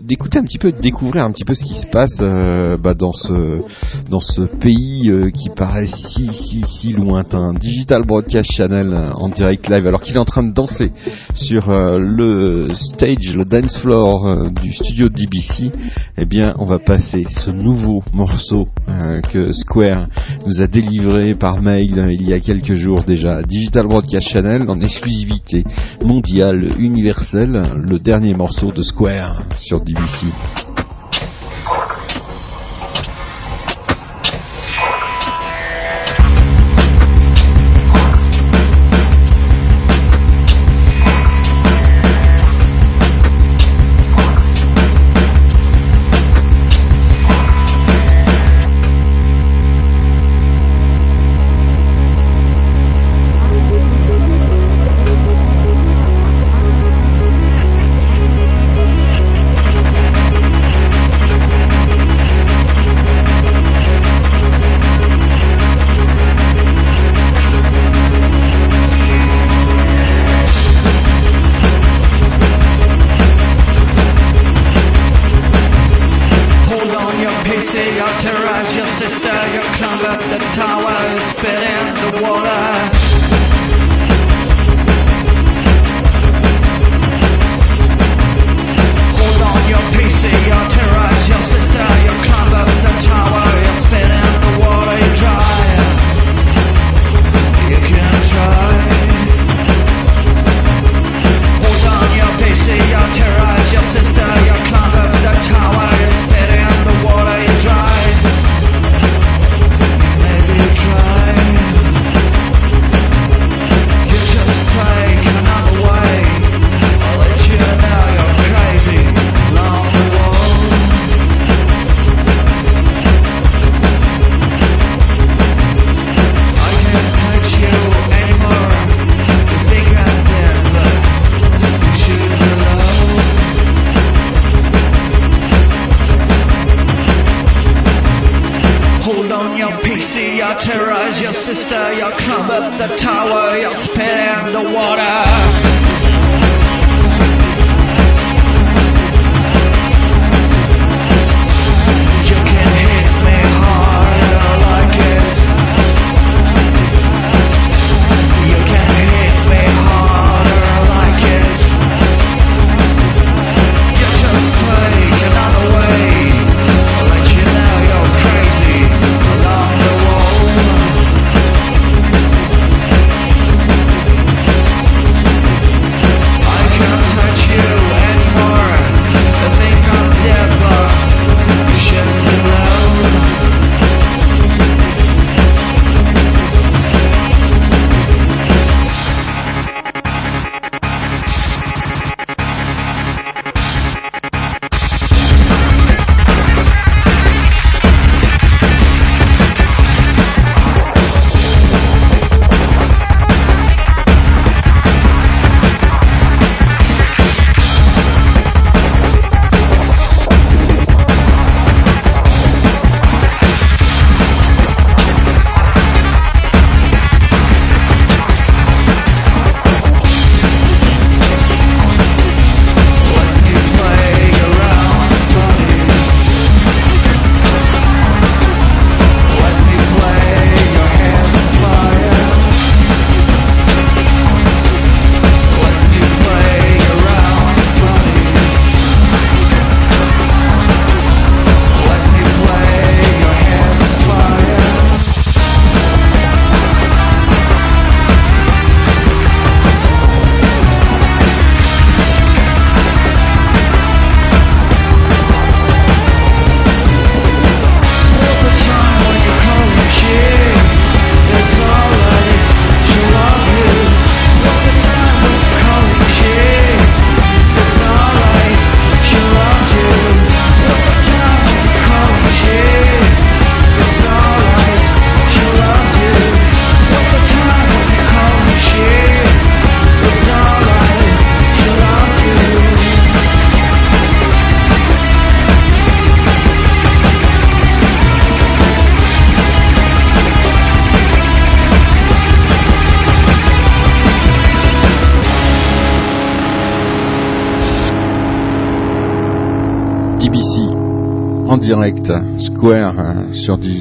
d'écouter 0.02 0.38
un 0.38 0.44
petit 0.44 0.58
peu, 0.58 0.72
de 0.72 0.80
découvrir 0.80 1.24
un 1.24 1.30
petit 1.32 1.44
peu 1.44 1.54
ce 1.54 1.64
qui 1.64 1.74
se 1.74 1.86
passe 1.86 2.18
euh, 2.20 2.76
bah, 2.76 2.94
dans 2.96 3.12
ce 3.12 3.62
dans 4.10 4.20
ce 4.20 4.42
pays 4.42 5.10
euh, 5.10 5.30
qui 5.30 5.50
paraît 5.50 5.86
si 5.86 6.28
si 6.32 6.62
si 6.64 6.92
lointain. 6.92 7.54
Digital 7.54 8.02
Broadcast 8.04 8.50
Channel 8.52 8.92
euh, 8.92 9.12
en 9.12 9.28
direct 9.28 9.68
live, 9.68 9.86
alors 9.86 10.00
qu'il 10.00 10.16
est 10.16 10.20
en 10.20 10.24
train 10.24 10.42
de 10.42 10.52
danser 10.52 10.92
sur 11.34 11.70
euh, 11.70 11.98
le 11.98 12.68
stage, 12.72 13.36
le 13.36 13.44
dance 13.44 13.78
floor 13.78 14.50
du 14.50 14.72
studio 14.72 15.08
de 15.08 15.14
DBC. 15.14 15.70
Eh 16.18 16.24
bien, 16.24 16.54
on 16.58 16.64
va 16.64 16.78
passer 16.78 17.26
ce 17.28 17.50
nouveau 17.50 18.02
morceau 18.12 18.66
que 19.32 19.52
Square 19.52 20.08
nous 20.46 20.62
a 20.62 20.66
délivré 20.66 21.34
par 21.34 21.60
mail 21.60 22.16
il 22.18 22.28
y 22.28 22.32
a 22.32 22.40
quelques 22.40 22.74
jours 22.74 23.02
déjà. 23.02 23.42
Digital 23.42 23.86
Broadcast 23.86 24.28
Channel 24.28 24.68
en 24.68 24.80
exclusivité 24.80 25.64
mondiale, 26.04 26.72
universelle, 26.78 27.62
le 27.76 27.98
dernier 27.98 28.34
morceau 28.34 28.72
de 28.72 28.82
Square 28.82 29.42
sur 29.58 29.80
DBC. 29.80 30.26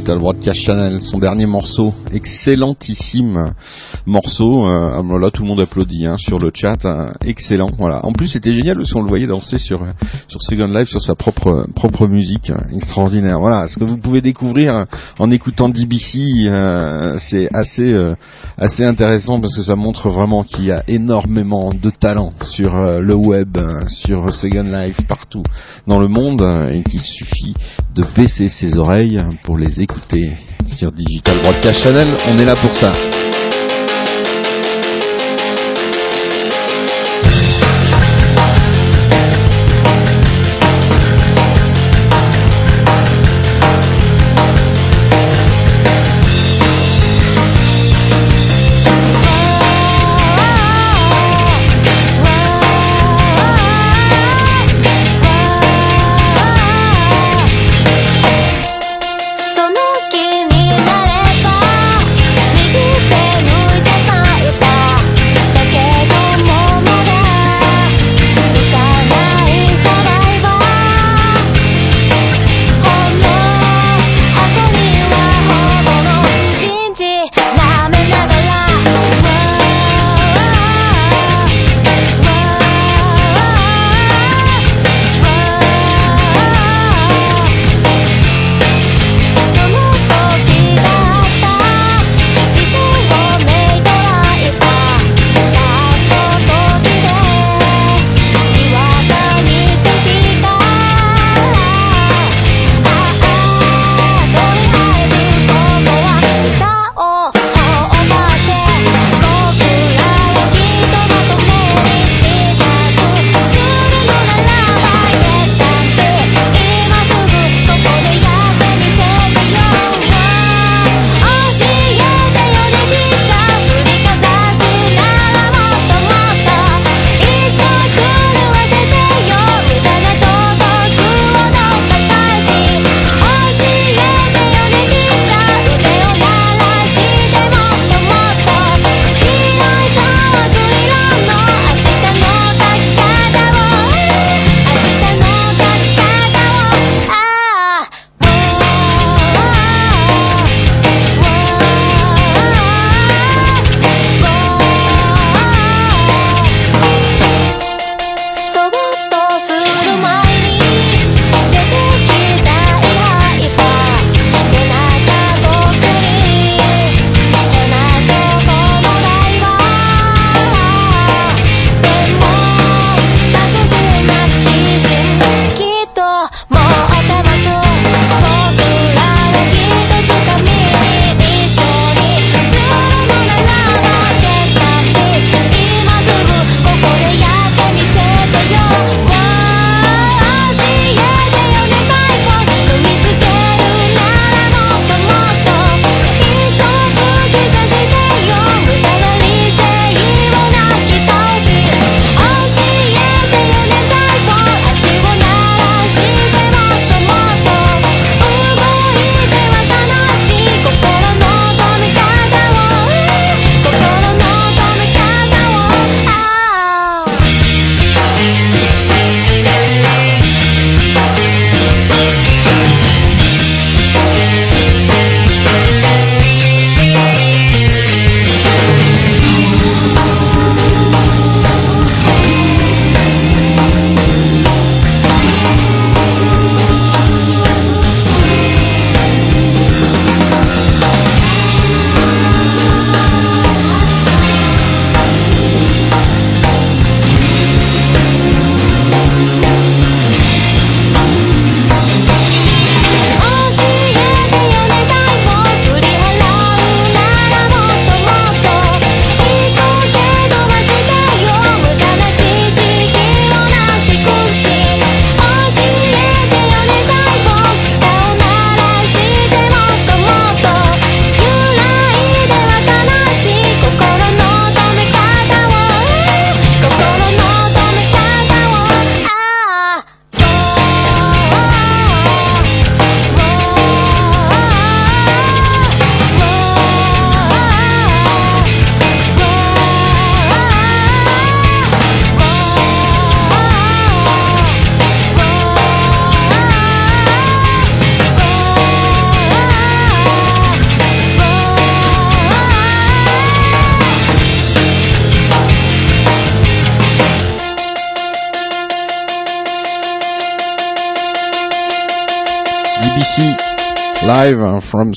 Digital 0.06 0.22
Broadcast 0.22 0.62
Channel, 0.62 1.01
son 1.01 1.18
dernier 1.18 1.47
morceau, 1.47 1.91
excellentissime 2.14 3.56
morceau. 4.06 4.68
euh, 4.68 4.97
ah, 4.97 5.01
voilà, 5.03 5.32
tout 5.32 5.41
le 5.41 5.47
monde 5.47 5.62
applaudit 5.62 6.06
hein, 6.06 6.18
sur 6.20 6.38
le 6.38 6.51
chat, 6.53 6.86
hein, 6.86 7.14
excellent. 7.26 7.70
Voilà. 7.80 8.06
En 8.06 8.14
plus, 8.14 8.28
c'était 8.28 8.53
génial 8.53 8.76
parce 8.76 8.93
qu'on 8.93 9.01
le 9.01 9.08
voyait 9.08 9.26
danser 9.26 9.58
sur 9.58 9.84
sur 10.28 10.43
Second 10.43 10.68
Life, 10.68 10.89
sur 10.89 11.01
sa 11.01 11.16
propre 11.16 11.66
propre 11.74 12.06
musique, 12.06 12.51
hein, 12.51 12.62
extraordinaire. 12.76 13.39
Voilà, 13.39 13.66
ce 13.68 13.78
que 13.80 13.84
vous 13.84 13.97
pouvez 13.97 14.22
découvrir 14.22 14.86
en 15.18 15.32
écoutant 15.32 15.70
DBC, 15.70 16.49
euh, 16.49 17.18
c'est 17.18 17.49
assez 17.56 17.89
euh, 17.89 18.14
assez 18.58 18.84
intéressant 18.84 19.39
parce 19.39 19.56
que 19.56 19.64
ça 19.64 19.76
montre 19.76 20.10
vraiment 20.10 20.43
qu'il 20.43 20.66
y 20.66 20.72
a 20.72 20.84
énormément 20.88 21.72
de 21.74 21.89
talent 21.89 22.34
sur 22.43 22.76
euh, 22.76 22.99
le 22.99 23.16
web, 23.16 23.58
hein, 23.58 23.86
sur 23.88 24.34
Second 24.34 24.64
Life, 24.64 24.97
partout 25.08 25.43
dans 25.88 25.99
le 25.99 26.08
monde 26.08 26.41
hein, 26.41 26.68
et 26.72 26.84
qu'il 26.84 27.01
suffit 27.01 27.53
de 27.93 28.03
baisser 28.16 28.47
ses 28.47 28.78
oreilles 28.78 29.18
pour 29.43 29.58
les 29.58 29.82
écouter 29.82 30.32
sur 30.68 30.91
Digital 30.91 31.41
Broadcast 31.41 31.84
Channel. 31.84 32.18
On 32.28 32.38
est 32.38 32.45
là 32.45 32.56
pour 32.56 32.74
ça.「 32.74 33.14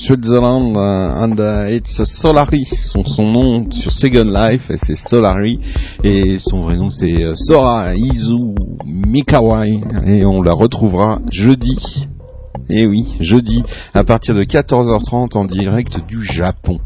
Switzerland 0.09 0.75
uh, 0.75 1.23
and 1.23 1.39
uh, 1.39 1.67
it's 1.69 2.01
Solari. 2.03 2.65
Son, 2.65 3.03
nom 3.31 3.69
sur 3.69 3.93
Second 3.93 4.25
Life 4.25 4.71
c'est 4.83 4.95
Solari. 4.95 5.59
Et 6.03 6.39
son 6.39 6.61
vrai 6.61 6.77
nom 6.77 6.89
c'est 6.89 7.23
euh, 7.23 7.35
Sora 7.35 7.93
Izu 7.95 8.55
Mikawai. 8.87 9.83
Et 10.07 10.25
on 10.25 10.41
la 10.41 10.53
retrouvera 10.53 11.19
jeudi. 11.31 12.07
Et 12.71 12.87
oui, 12.87 13.17
jeudi 13.19 13.61
à 13.93 14.03
partir 14.03 14.33
de 14.33 14.43
14h30 14.43 15.37
en 15.37 15.45
direct 15.45 15.99
du 16.07 16.23
Japon. 16.23 16.79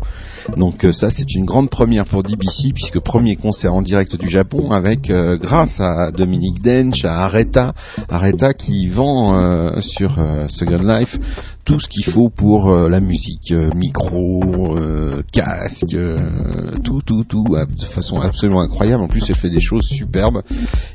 Donc 0.57 0.83
euh, 0.83 0.91
ça 0.91 1.09
c'est 1.09 1.35
une 1.35 1.45
grande 1.45 1.69
première 1.69 2.05
pour 2.05 2.23
DBC 2.23 2.73
puisque 2.73 2.99
premier 2.99 3.35
concert 3.35 3.73
en 3.73 3.81
direct 3.81 4.17
du 4.17 4.29
Japon 4.29 4.71
avec 4.71 5.09
euh, 5.09 5.37
grâce 5.37 5.79
à 5.79 6.11
Dominique 6.11 6.61
Dench, 6.61 7.05
à 7.05 7.25
Areta, 7.25 7.73
Areta 8.09 8.53
qui 8.53 8.87
vend 8.87 9.33
euh, 9.33 9.79
sur 9.79 10.19
euh, 10.19 10.47
Second 10.49 10.79
Life 10.79 11.17
tout 11.65 11.79
ce 11.79 11.87
qu'il 11.87 12.03
faut 12.03 12.29
pour 12.29 12.69
euh, 12.69 12.89
la 12.89 12.99
musique, 12.99 13.51
euh, 13.51 13.69
micro, 13.73 14.41
euh, 14.77 15.21
casque, 15.31 15.93
euh, 15.93 16.71
tout, 16.83 17.01
tout, 17.05 17.23
tout, 17.23 17.43
de 17.43 17.85
façon 17.85 18.19
absolument 18.19 18.61
incroyable. 18.61 19.03
En 19.03 19.07
plus, 19.07 19.23
elle 19.29 19.35
fait 19.35 19.49
des 19.49 19.61
choses 19.61 19.85
superbes. 19.85 20.41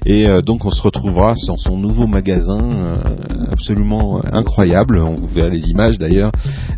Et 0.04 0.26
donc, 0.42 0.64
on 0.64 0.70
se 0.70 0.82
retrouvera 0.82 1.34
dans 1.46 1.56
son 1.56 1.76
nouveau 1.76 2.06
magasin, 2.06 3.00
absolument 3.58 4.20
incroyable. 4.32 5.00
On 5.00 5.14
vous 5.14 5.26
verra 5.26 5.48
les 5.48 5.70
images 5.70 5.98
d'ailleurs. 5.98 6.30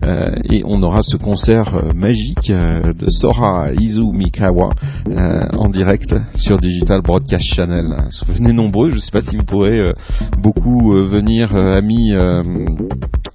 Euh, 0.07 0.25
et 0.49 0.63
on 0.67 0.83
aura 0.83 1.03
ce 1.03 1.19
concert 1.19 1.75
euh, 1.75 1.93
magique 1.95 2.51
euh, 2.51 2.81
de 2.99 3.11
Sora 3.11 3.71
Izu 3.79 4.13
Mikawa 4.13 4.71
euh, 5.09 5.43
en 5.53 5.69
direct 5.69 6.15
sur 6.37 6.57
Digital 6.57 7.03
Broadcast 7.03 7.45
Channel. 7.45 7.85
Venez 8.29 8.55
nombreux. 8.55 8.89
Je 8.89 8.97
ne 8.97 9.01
sais 9.01 9.11
pas 9.13 9.21
si 9.21 9.37
vous 9.37 9.45
pourrez 9.45 9.79
euh, 9.79 9.93
beaucoup 10.39 10.95
euh, 10.95 11.05
venir, 11.05 11.55
euh, 11.55 11.77
amis. 11.77 12.15
euh, 12.15 12.43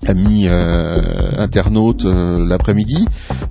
amis 0.07 0.47
euh, 0.47 1.31
internautes 1.37 2.05
euh, 2.05 2.35
l'après-midi. 2.39 3.05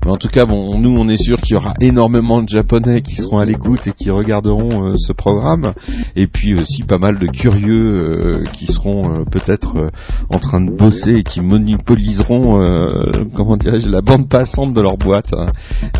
Mais 0.04 0.10
en 0.10 0.16
tout 0.16 0.28
cas, 0.28 0.46
bon, 0.46 0.78
nous, 0.78 0.96
on 0.96 1.08
est 1.08 1.20
sûr 1.20 1.40
qu'il 1.40 1.54
y 1.54 1.58
aura 1.58 1.74
énormément 1.80 2.42
de 2.42 2.48
Japonais 2.48 3.00
qui 3.00 3.16
seront 3.16 3.38
à 3.38 3.44
l'écoute 3.44 3.86
et 3.86 3.92
qui 3.92 4.10
regarderont 4.10 4.90
euh, 4.92 4.94
ce 4.96 5.12
programme. 5.12 5.72
Et 6.16 6.26
puis 6.26 6.54
aussi 6.54 6.82
pas 6.82 6.98
mal 6.98 7.18
de 7.18 7.26
curieux 7.26 8.42
euh, 8.42 8.44
qui 8.52 8.66
seront 8.66 9.10
euh, 9.10 9.24
peut-être 9.30 9.83
euh, 9.84 9.90
en 10.30 10.38
train 10.38 10.60
de 10.60 10.70
bosser 10.70 11.12
et 11.12 11.22
qui 11.22 11.40
monopoliseront, 11.40 12.60
euh, 12.60 13.24
comment 13.34 13.56
dirais-je, 13.56 13.88
la 13.88 14.00
bande 14.00 14.28
passante 14.28 14.74
de 14.74 14.80
leur 14.80 14.96
boîte. 14.96 15.32
hein. 15.36 15.46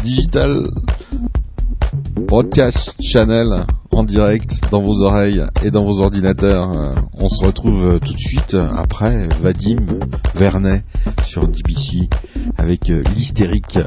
Digital 0.03 0.64
Broadcast 2.26 2.95
Channel 3.01 3.66
en 3.93 4.03
direct 4.05 4.51
dans 4.70 4.80
vos 4.80 5.03
oreilles 5.03 5.43
et 5.62 5.70
dans 5.70 5.85
vos 5.85 6.01
ordinateurs. 6.01 6.70
Euh, 6.76 6.95
On 7.18 7.28
se 7.28 7.45
retrouve 7.45 7.99
tout 8.05 8.12
de 8.12 8.18
suite 8.18 8.57
après 8.76 9.28
Vadim 9.41 9.99
Vernet 10.35 10.85
sur 11.24 11.47
DBC 11.49 12.09
avec 12.57 12.89
l'hystérique. 12.89 13.78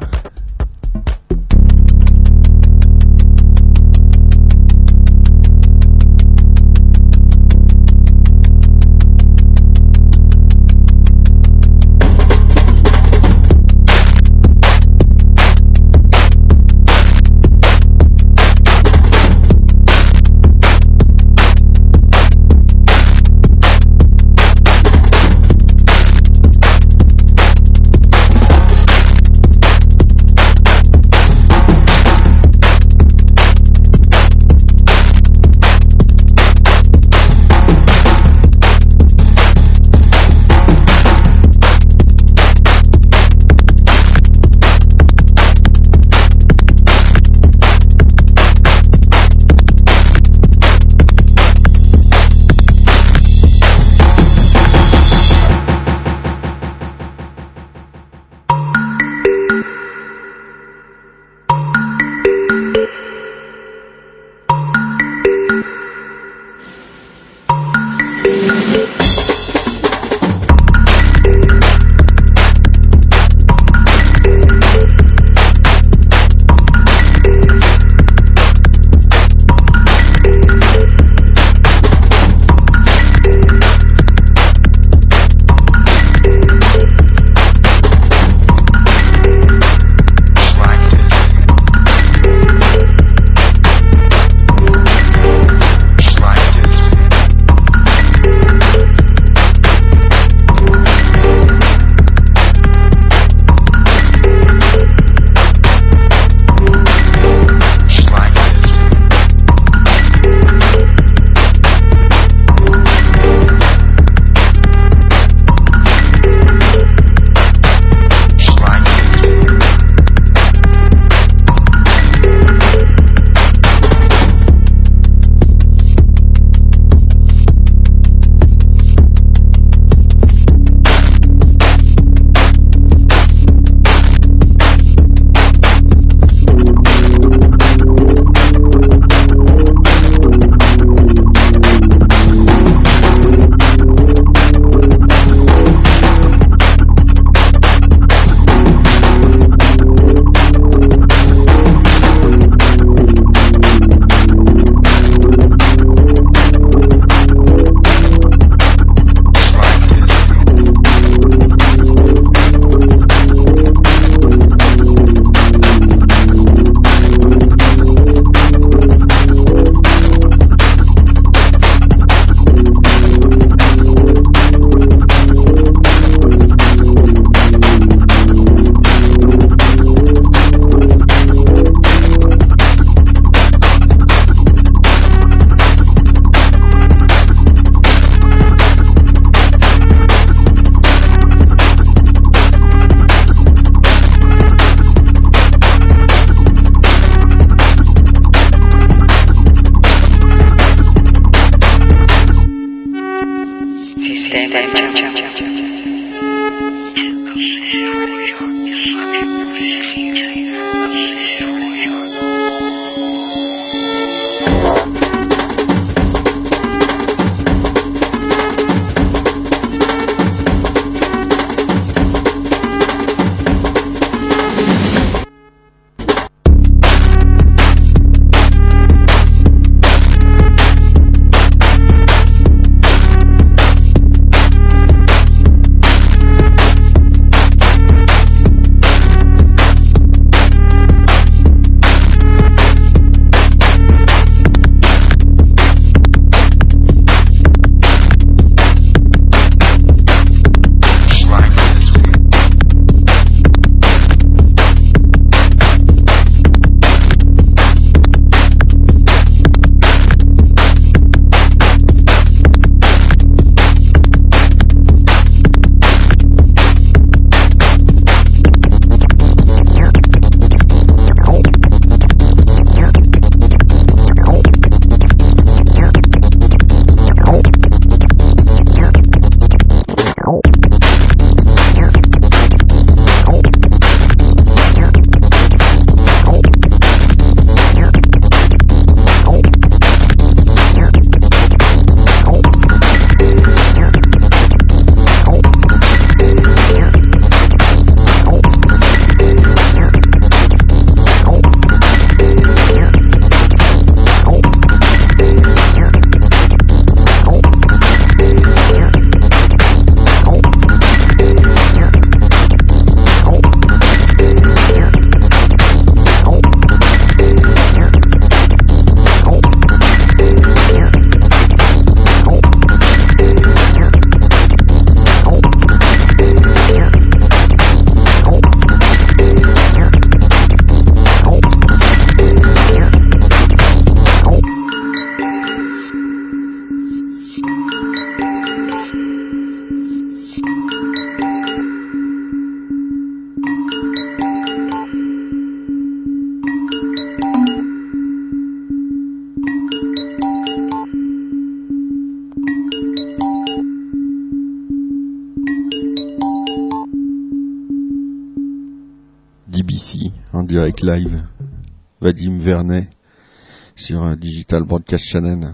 Channel. 364.96 365.52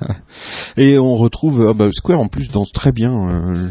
Et 0.76 0.98
on 0.98 1.14
retrouve 1.14 1.68
ah 1.70 1.74
bah, 1.74 1.88
Square 1.92 2.20
en 2.20 2.28
plus 2.28 2.48
danse 2.48 2.72
très 2.72 2.92
bien 2.92 3.12
euh, 3.12 3.70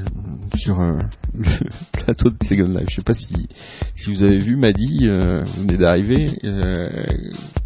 sur 0.56 0.80
euh, 0.80 1.00
le 1.38 1.46
plateau 1.92 2.30
de 2.30 2.38
Second 2.44 2.70
Life. 2.70 2.88
Je 2.90 2.96
sais 2.96 3.04
pas 3.04 3.14
si 3.14 3.48
si 3.94 4.12
vous 4.12 4.24
avez 4.24 4.38
vu 4.38 4.56
Maddy, 4.56 5.02
euh, 5.04 5.44
d'arriver. 5.78 6.28
euh, 6.44 7.04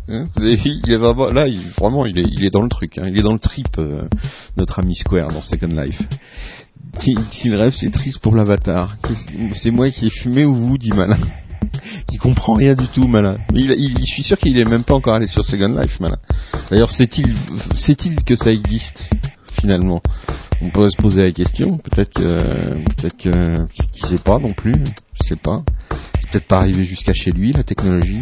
hein, 0.09 0.27
est 0.37 0.95
vraiment 0.95 1.31
là, 1.31 1.47
vraiment 1.77 2.05
il 2.05 2.43
est 2.43 2.49
dans 2.49 2.63
le 2.63 2.69
truc, 2.69 2.97
hein, 2.97 3.07
il 3.07 3.17
est 3.17 3.23
dans 3.23 3.33
le 3.33 3.39
trip 3.39 3.77
notre 4.57 4.79
ami 4.79 4.95
Square 4.95 5.29
dans 5.29 5.41
Second 5.41 5.67
Life. 5.67 6.01
S'il 7.31 7.55
rêve, 7.55 7.71
c'est 7.71 7.91
triste 7.91 8.19
pour 8.19 8.35
l'avatar. 8.35 8.97
C'est 9.53 9.71
moi 9.71 9.89
qui 9.91 10.07
ai 10.07 10.09
fumé 10.09 10.43
ou 10.43 10.53
vous, 10.53 10.77
dit 10.77 10.91
Malin? 10.91 11.17
Qui 12.07 12.17
comprend 12.17 12.53
rien 12.53 12.75
du 12.75 12.87
tout, 12.87 13.07
malin. 13.07 13.37
Il, 13.53 13.71
il- 13.71 13.97
je 13.99 14.13
suis 14.13 14.23
sûr 14.23 14.37
qu'il 14.37 14.57
est 14.57 14.65
même 14.65 14.83
pas 14.83 14.93
encore 14.95 15.13
allé 15.15 15.27
sur 15.27 15.43
Second 15.43 15.69
Life, 15.79 15.99
malin. 15.99 16.17
D'ailleurs, 16.69 16.89
sait-il, 16.91 17.35
sait-il 17.75 18.23
que 18.23 18.35
ça 18.35 18.51
existe 18.51 19.09
finalement? 19.59 20.01
On 20.61 20.69
pourrait 20.71 20.89
se 20.89 20.97
poser 21.01 21.23
la 21.23 21.31
question. 21.31 21.77
Peut-être 21.77 22.13
que, 22.13 22.73
peut-être 22.95 23.17
que, 23.17 23.65
qu'il 23.91 24.05
sait 24.05 24.19
pas 24.19 24.39
non 24.39 24.51
plus. 24.51 24.73
Je 25.21 25.27
sais 25.27 25.35
pas. 25.37 25.63
C'est 26.19 26.29
peut-être 26.31 26.47
pas 26.47 26.57
arrivé 26.59 26.83
jusqu'à 26.83 27.13
chez 27.13 27.31
lui 27.31 27.53
la 27.53 27.63
technologie. 27.63 28.21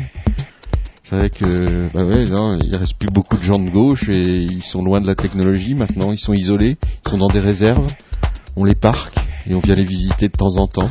C'est 1.04 1.16
vrai 1.16 1.30
que, 1.30 1.92
bah 1.94 2.06
ouais, 2.06 2.26
non, 2.26 2.58
il 2.60 2.76
reste 2.76 2.98
plus 3.00 3.10
beaucoup 3.10 3.38
de 3.38 3.42
gens 3.42 3.60
de 3.60 3.70
gauche 3.70 4.10
et 4.10 4.44
ils 4.44 4.62
sont 4.64 4.84
loin 4.84 5.00
de 5.00 5.08
la 5.08 5.16
technologie 5.16 5.74
maintenant. 5.74 6.12
Ils 6.12 6.20
sont 6.20 6.34
isolés, 6.34 6.78
ils 7.06 7.10
sont 7.10 7.18
dans 7.18 7.30
des 7.30 7.40
réserves. 7.40 7.88
On 8.56 8.66
les 8.66 8.76
parque 8.76 9.16
et 9.46 9.56
on 9.56 9.60
vient 9.60 9.76
les 9.76 9.86
visiter 9.86 10.28
de 10.28 10.34
temps 10.34 10.58
en 10.58 10.68
temps 10.68 10.90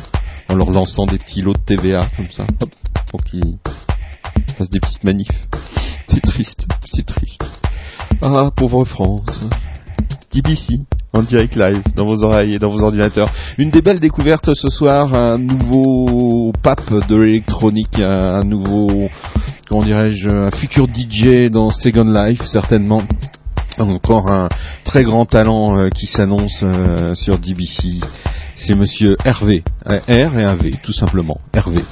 en 0.49 0.55
leur 0.55 0.71
lançant 0.71 1.05
des 1.05 1.17
petits 1.17 1.41
lots 1.41 1.53
de 1.53 1.59
TVA 1.59 2.07
comme 2.15 2.29
ça, 2.31 2.45
hop, 2.61 2.69
pour 3.11 3.23
qu'ils 3.23 3.57
fassent 4.57 4.69
des 4.69 4.79
petites 4.79 5.03
manifs. 5.03 5.47
C'est 6.07 6.21
triste, 6.21 6.67
c'est 6.85 7.05
triste. 7.05 7.43
Ah, 8.21 8.49
pauvre 8.55 8.85
France. 8.85 9.43
DBC, 10.31 10.79
en 11.13 11.23
direct 11.23 11.55
live, 11.55 11.81
dans 11.95 12.05
vos 12.05 12.23
oreilles 12.23 12.55
et 12.55 12.59
dans 12.59 12.69
vos 12.69 12.83
ordinateurs. 12.83 13.31
Une 13.57 13.71
des 13.71 13.81
belles 13.81 13.99
découvertes 13.99 14.53
ce 14.53 14.69
soir, 14.69 15.13
un 15.13 15.37
nouveau 15.37 16.51
pape 16.61 17.07
de 17.07 17.15
l'électronique, 17.15 18.01
un 18.01 18.43
nouveau, 18.43 19.09
comment 19.67 19.83
dirais-je, 19.83 20.29
un 20.29 20.51
futur 20.51 20.87
DJ 20.87 21.49
dans 21.49 21.69
Second 21.69 22.03
Life, 22.03 22.43
certainement. 22.43 23.01
Encore 23.79 24.31
un 24.31 24.49
très 24.83 25.03
grand 25.03 25.25
talent 25.25 25.77
euh, 25.77 25.89
qui 25.89 26.07
s'annonce 26.07 26.63
euh, 26.63 27.13
sur 27.13 27.37
DBC. 27.37 27.99
C'est 28.59 28.73
monsieur 28.73 29.15
Hervé. 29.23 29.63
Euh, 29.87 29.99
R 30.07 30.39
et 30.39 30.43
un 30.43 30.55
V, 30.55 30.73
tout 30.81 30.91
simplement. 30.91 31.39
Hervé. 31.53 31.83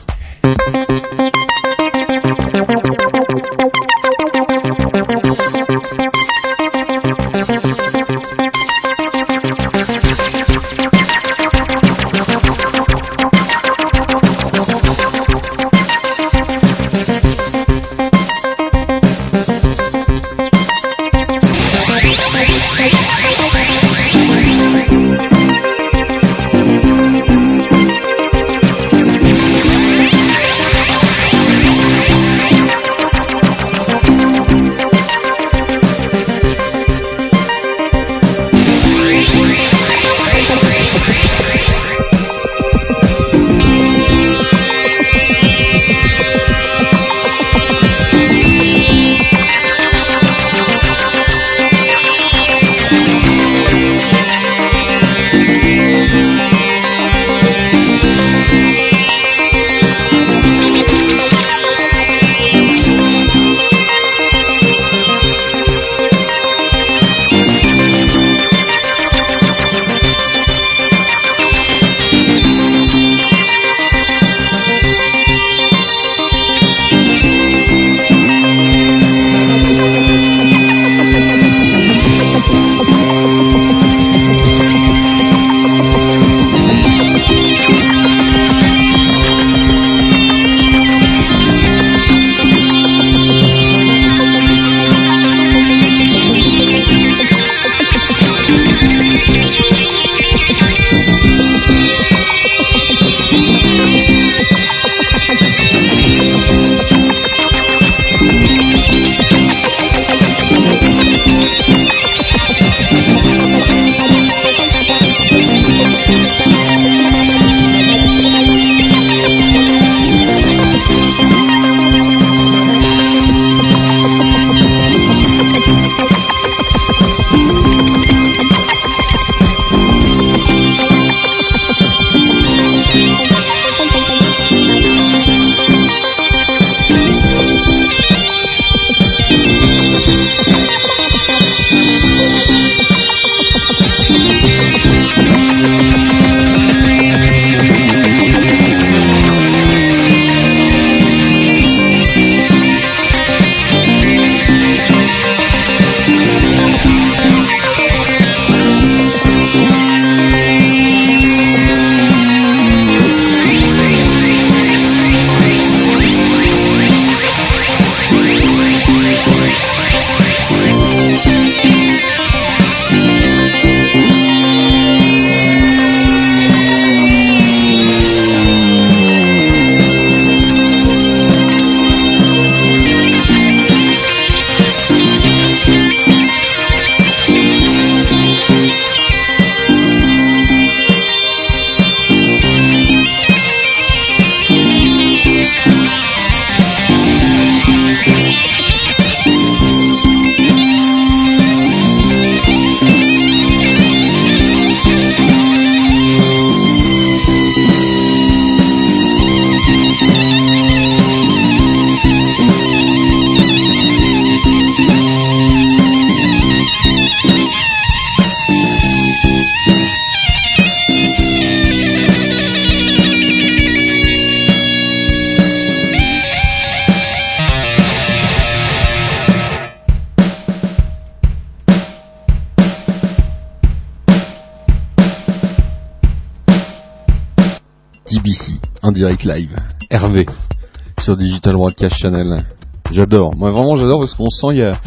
Channel. 241.90 242.46
J'adore. 242.92 243.36
Moi 243.36 243.52
vraiment 243.52 243.76
j'adore 243.76 244.00
parce 244.00 244.14
qu'on 244.14 244.30
sent 244.30 244.48
il 244.52 244.58
y 244.58 244.64
a 244.64 244.80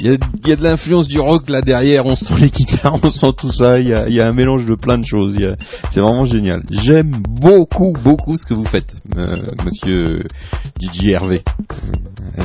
il 0.00 0.18
y 0.46 0.52
a, 0.52 0.56
de 0.56 0.62
l'influence 0.62 1.08
du 1.08 1.20
rock 1.20 1.48
là 1.50 1.60
derrière, 1.60 2.06
on 2.06 2.16
sent 2.16 2.34
les 2.38 2.50
guitares, 2.50 2.98
on 3.02 3.10
sent 3.10 3.32
tout 3.36 3.52
ça, 3.52 3.78
il 3.78 3.88
y 3.88 4.20
a, 4.20 4.26
un 4.26 4.32
mélange 4.32 4.64
de 4.64 4.74
plein 4.74 4.98
de 4.98 5.04
choses, 5.04 5.36
c'est 5.92 6.00
vraiment 6.00 6.24
génial. 6.24 6.62
J'aime 6.70 7.22
beaucoup, 7.28 7.92
beaucoup 8.02 8.36
ce 8.36 8.46
que 8.46 8.54
vous 8.54 8.64
faites, 8.64 8.96
euh, 9.16 9.36
monsieur 9.64 10.24
DJ 10.80 11.08
Hervé. 11.08 11.42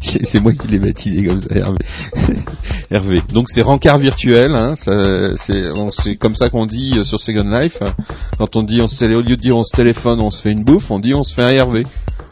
C'est 0.00 0.40
moi 0.40 0.52
qui 0.52 0.66
l'ai 0.68 0.78
baptisé 0.78 1.24
comme 1.24 1.40
ça, 1.40 1.54
Hervé. 1.54 1.78
Hervé. 2.90 3.22
Donc 3.32 3.48
c'est 3.48 3.62
rencard 3.62 3.98
virtuel, 3.98 4.52
hein, 4.54 4.74
c'est 4.76 6.16
comme 6.16 6.34
ça 6.34 6.50
qu'on 6.50 6.66
dit 6.66 6.98
euh, 6.98 7.04
sur 7.04 7.20
Second 7.20 7.48
Life. 7.48 7.78
Quand 8.36 8.56
on 8.56 8.62
dit, 8.64 8.80
on 8.80 8.86
se 8.86 9.04
au 9.04 9.22
lieu 9.22 9.36
de 9.36 9.40
dire 9.40 9.56
on 9.56 9.62
se 9.62 9.74
téléphone, 9.74 10.20
on 10.20 10.30
se 10.30 10.42
fait 10.42 10.52
une 10.52 10.64
bouffe, 10.64 10.90
on 10.90 10.98
dit 10.98 11.14
on 11.14 11.22
se 11.22 11.34
fait 11.34 11.42
un 11.42 11.50
Hervé. 11.50 11.84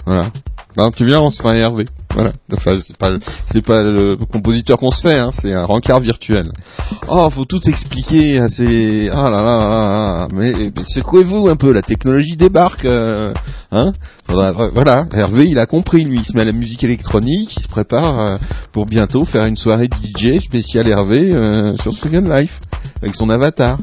Voilà. 0.04 0.30
Non, 0.76 0.90
tu 0.90 1.04
viens, 1.04 1.20
on 1.20 1.30
se 1.30 1.42
fait 1.42 1.48
un 1.48 1.54
Hervé. 1.54 1.86
Voilà. 2.14 2.32
Enfin, 2.52 2.78
c'est 2.82 2.96
pas, 2.96 3.10
c'est 3.46 3.64
pas 3.64 3.82
le 3.82 4.16
compositeur 4.16 4.78
qu'on 4.78 4.90
se 4.90 5.00
fait, 5.00 5.18
hein, 5.18 5.30
c'est 5.32 5.52
un 5.52 5.64
rencard 5.64 6.00
virtuel. 6.00 6.50
Oh, 7.08 7.28
faut 7.30 7.44
tout 7.44 7.60
expliquer. 7.68 8.38
hein, 8.38 8.48
C'est, 8.48 9.08
ah 9.12 9.30
là 9.30 9.42
là 9.42 9.58
là 9.58 9.68
là. 9.68 10.28
Mais, 10.32 10.52
mais 10.76 10.84
secouez-vous 10.84 11.48
un 11.48 11.56
peu. 11.56 11.72
La 11.72 11.82
technologie 11.82 12.36
débarque, 12.36 12.84
euh, 12.84 13.32
hein. 13.72 13.92
Faudra- 14.28 14.70
Voilà. 14.72 15.06
Hervé, 15.12 15.46
il 15.46 15.58
a 15.58 15.66
compris. 15.66 16.04
Lui, 16.04 16.18
il 16.18 16.24
se 16.24 16.34
met 16.34 16.42
à 16.42 16.44
la 16.44 16.52
musique 16.52 16.84
électronique. 16.84 17.56
Il 17.56 17.62
se 17.62 17.68
prépare 17.68 18.18
euh, 18.20 18.36
pour 18.72 18.86
bientôt 18.86 19.24
faire 19.24 19.44
une 19.46 19.56
soirée 19.56 19.88
DJ 19.88 20.38
spéciale 20.40 20.88
Hervé 20.88 21.32
euh, 21.32 21.76
sur 21.78 21.92
Second 21.92 22.28
Life 22.34 22.60
avec 23.02 23.14
son 23.14 23.30
avatar. 23.30 23.78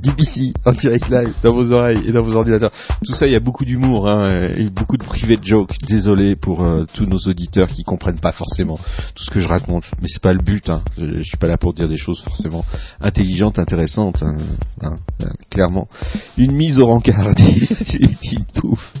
DBC 0.00 0.52
en 0.64 0.72
direct 0.72 1.08
live 1.10 1.32
dans 1.42 1.52
vos 1.52 1.72
oreilles 1.72 2.00
et 2.06 2.12
dans 2.12 2.22
vos 2.22 2.34
ordinateurs. 2.36 2.70
Tout 3.04 3.14
ça, 3.14 3.26
il 3.26 3.32
y 3.32 3.36
a 3.36 3.40
beaucoup 3.40 3.64
d'humour 3.64 4.08
hein, 4.08 4.48
et 4.56 4.70
beaucoup 4.70 4.96
de 4.96 5.02
private 5.02 5.42
jokes. 5.44 5.76
Désolé 5.88 6.36
pour 6.36 6.62
euh, 6.62 6.84
tous 6.94 7.04
nos 7.04 7.18
auditeurs 7.18 7.66
qui 7.66 7.82
comprennent 7.82 8.20
pas 8.20 8.30
forcément 8.30 8.76
tout 8.76 9.24
ce 9.24 9.30
que 9.30 9.40
je 9.40 9.48
raconte, 9.48 9.82
mais 10.00 10.06
c'est 10.06 10.22
pas 10.22 10.32
le 10.32 10.38
but. 10.38 10.68
Hein. 10.70 10.82
Je, 10.96 11.18
je 11.18 11.22
suis 11.22 11.36
pas 11.36 11.48
là 11.48 11.58
pour 11.58 11.74
dire 11.74 11.88
des 11.88 11.96
choses 11.96 12.20
forcément 12.22 12.64
intelligentes, 13.00 13.58
intéressantes. 13.58 14.22
hein. 14.22 14.36
Hein, 14.82 14.98
euh, 15.22 15.26
clairement, 15.50 15.88
une 16.36 16.52
mise 16.52 16.78
au 16.78 16.86
rencard, 16.86 17.34
dit 17.34 18.38
Pouf. 18.54 18.92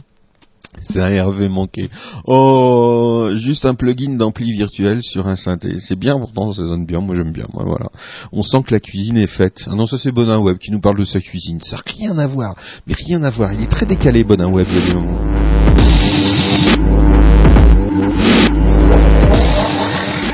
C'est 0.82 1.00
un 1.00 1.12
Hervé 1.12 1.48
manqué. 1.48 1.88
Oh, 2.26 3.30
juste 3.34 3.64
un 3.66 3.74
plugin 3.74 4.16
d'ampli 4.16 4.52
virtuel 4.52 5.02
sur 5.02 5.26
un 5.26 5.36
synthé. 5.36 5.76
C'est 5.80 5.98
bien, 5.98 6.18
pourtant 6.18 6.52
ça 6.52 6.66
sonne 6.66 6.86
bien. 6.86 7.00
Moi 7.00 7.14
j'aime 7.14 7.32
bien. 7.32 7.46
Moi 7.52 7.64
voilà. 7.66 7.86
On 8.32 8.42
sent 8.42 8.58
que 8.66 8.74
la 8.74 8.80
cuisine 8.80 9.16
est 9.16 9.26
faite. 9.26 9.64
Ah 9.66 9.74
non, 9.74 9.86
ça 9.86 9.98
c'est 9.98 10.12
Bonin 10.12 10.38
Web 10.38 10.58
qui 10.58 10.70
nous 10.70 10.80
parle 10.80 10.98
de 10.98 11.04
sa 11.04 11.20
cuisine. 11.20 11.60
Ça 11.62 11.76
n'a 11.76 11.82
rien 11.86 12.18
à 12.18 12.26
voir. 12.26 12.54
Mais 12.86 12.94
rien 12.94 13.22
à 13.22 13.30
voir. 13.30 13.52
Il 13.52 13.62
est 13.62 13.70
très 13.70 13.86
décalé, 13.86 14.24
Bonin 14.24 14.48
Web, 14.48 14.66
il 14.70 14.78
y. 14.78 15.38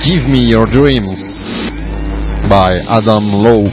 Give 0.05 0.29
me 0.29 0.39
your 0.39 0.66
dreams 0.66 1.25
by 2.49 2.79
Adam 2.89 3.43
Lowe. 3.43 3.73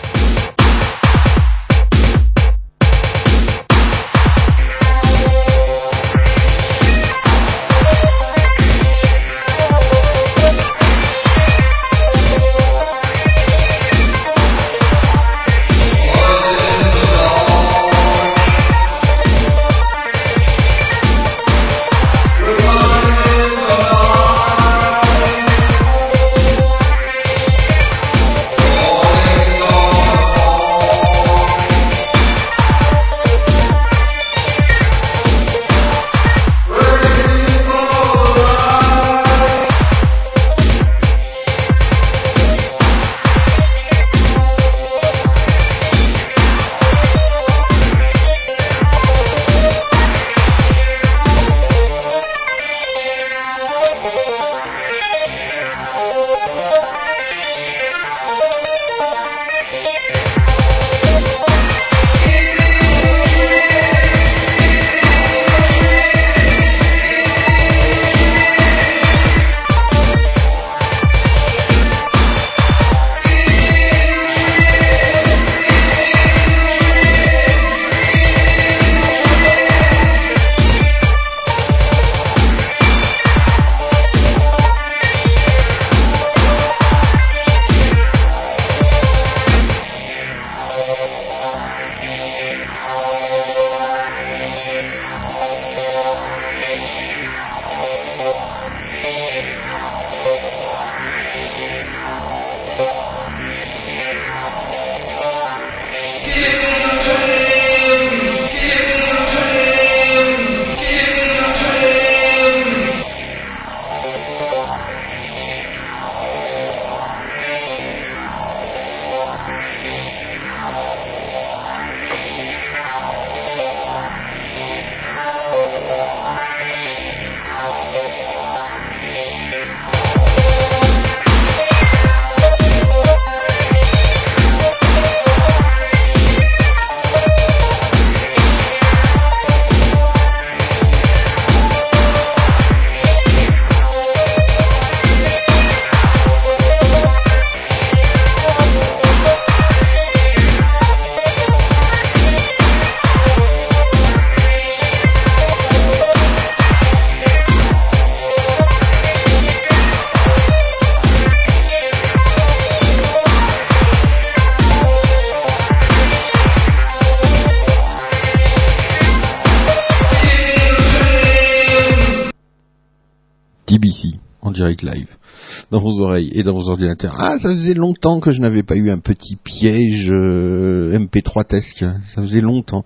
Et 176.19 176.43
dans 176.43 176.53
vos 176.53 176.69
ordinateurs. 176.69 177.15
Ah, 177.17 177.38
ça 177.39 177.49
faisait 177.49 177.73
longtemps 177.73 178.19
que 178.19 178.31
je 178.31 178.39
n'avais 178.41 178.63
pas 178.63 178.75
eu 178.75 178.89
un 178.89 178.97
petit 178.97 179.35
piège 179.35 180.09
euh, 180.11 180.97
MP3-tesque. 180.97 181.85
Ça 182.13 182.21
faisait 182.21 182.41
longtemps. 182.41 182.83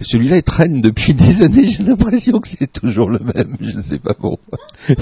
Celui-là, 0.00 0.36
il 0.38 0.42
traîne 0.42 0.80
depuis 0.82 1.14
des 1.14 1.42
années. 1.42 1.66
J'ai 1.66 1.82
l'impression 1.82 2.38
que 2.40 2.48
c'est 2.48 2.72
toujours 2.72 3.10
le 3.10 3.20
même. 3.20 3.56
Je 3.60 3.76
ne 3.78 3.82
sais 3.82 3.98
pas 3.98 4.14
pourquoi. 4.14 4.58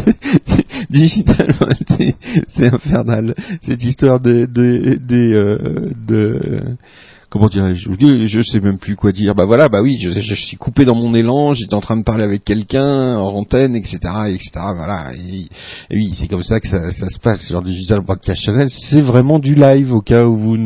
Digital, 0.91 1.55
c'est- 1.89 2.65
infernal. 2.65 3.35
Cette 3.63 3.85
histoire 3.85 4.21
de, 4.21 4.47
de, 4.47 4.99
des, 5.01 5.33
euh, 5.35 5.91
de 6.07 6.77
comment 7.35 7.49
dirais-je? 7.49 7.91
Je, 8.29 8.43
sais 8.43 8.61
même 8.61 8.79
plus 8.79 8.95
quoi 8.95 9.11
dire. 9.11 9.35
Bah 9.35 9.45
voilà, 9.45 9.69
bah 9.69 9.83
oui, 9.83 9.99
je, 9.99 10.35
suis 10.35 10.57
coupé 10.57 10.85
dans 10.85 10.95
mon 10.95 11.15
élan, 11.17 11.53
j'étais 11.53 11.75
en 11.75 11.81
train 11.81 11.97
de 11.97 12.05
parler 12.05 12.23
avec 12.23 12.45
quelqu'un 12.45 13.17
en 13.17 13.35
antenne, 13.35 13.75
etc., 13.75 13.99
etc. 14.29 14.51
Voilà. 14.77 15.13
Et, 15.17 15.49
oui, 15.91 16.13
c'est 16.15 16.29
comme 16.29 16.45
ça 16.45 16.61
que 16.61 16.69
ça, 16.69 16.93
se 16.93 17.19
passe 17.19 17.43
sur 17.45 17.61
Digital 17.63 18.03
Broadcast 18.03 18.41
Channel. 18.41 18.71
C'est 18.71 19.01
vraiment 19.01 19.41
du 19.41 19.55
live 19.55 19.93
au 19.93 20.01
cas 20.01 20.27
où 20.27 20.37
vous 20.37 20.57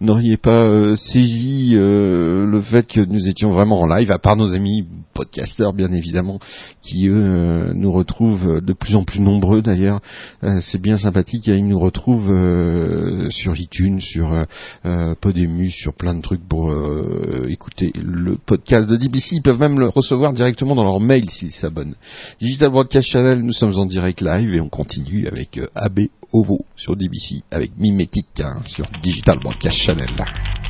n'auriez 0.00 0.38
pas 0.38 0.64
euh, 0.64 0.96
saisi 0.96 1.74
euh, 1.74 2.46
le 2.46 2.60
fait 2.62 2.86
que 2.86 3.00
nous 3.00 3.28
étions 3.28 3.50
vraiment 3.50 3.82
en 3.82 3.86
live, 3.86 4.10
à 4.10 4.18
part 4.18 4.36
nos 4.36 4.54
amis 4.54 4.86
podcasteurs 5.12 5.74
bien 5.74 5.92
évidemment, 5.92 6.38
qui 6.80 7.06
eux 7.06 7.22
euh, 7.22 7.72
nous 7.74 7.92
retrouvent 7.92 8.62
de 8.62 8.72
plus 8.72 8.96
en 8.96 9.04
plus 9.04 9.20
nombreux 9.20 9.60
d'ailleurs. 9.60 10.00
C'est 10.60 10.80
bien 10.80 10.96
sympathique, 10.96 11.48
ils 11.48 11.68
nous 11.68 11.78
retrouvent 11.78 12.32
sur 13.30 13.54
iTunes, 13.60 14.00
sur 14.00 14.46
Podemu, 15.20 15.68
sur 15.82 15.94
plein 15.94 16.14
de 16.14 16.22
trucs 16.22 16.46
pour 16.46 16.70
euh, 16.70 17.46
écouter 17.48 17.92
le 17.96 18.36
podcast 18.36 18.88
de 18.88 18.96
DBC. 18.96 19.36
Ils 19.36 19.42
peuvent 19.42 19.58
même 19.58 19.80
le 19.80 19.88
recevoir 19.88 20.32
directement 20.32 20.76
dans 20.76 20.84
leur 20.84 21.00
mail 21.00 21.28
s'ils 21.28 21.52
s'abonnent. 21.52 21.96
Digital 22.40 22.70
Broadcast 22.70 23.08
Channel, 23.08 23.40
nous 23.40 23.52
sommes 23.52 23.76
en 23.76 23.86
direct 23.86 24.20
live 24.20 24.54
et 24.54 24.60
on 24.60 24.68
continue 24.68 25.26
avec 25.26 25.58
euh, 25.58 25.66
AB 25.74 26.02
Ovo 26.32 26.64
sur 26.76 26.96
DBC, 26.96 27.42
avec 27.50 27.72
Mimetic 27.76 28.40
hein, 28.40 28.60
sur 28.66 28.86
Digital 29.02 29.40
Broadcast 29.40 29.76
Channel. 29.76 30.61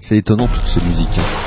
C'est 0.00 0.16
étonnant 0.16 0.46
toutes 0.46 0.68
ces 0.68 0.80
musiques. 0.80 1.39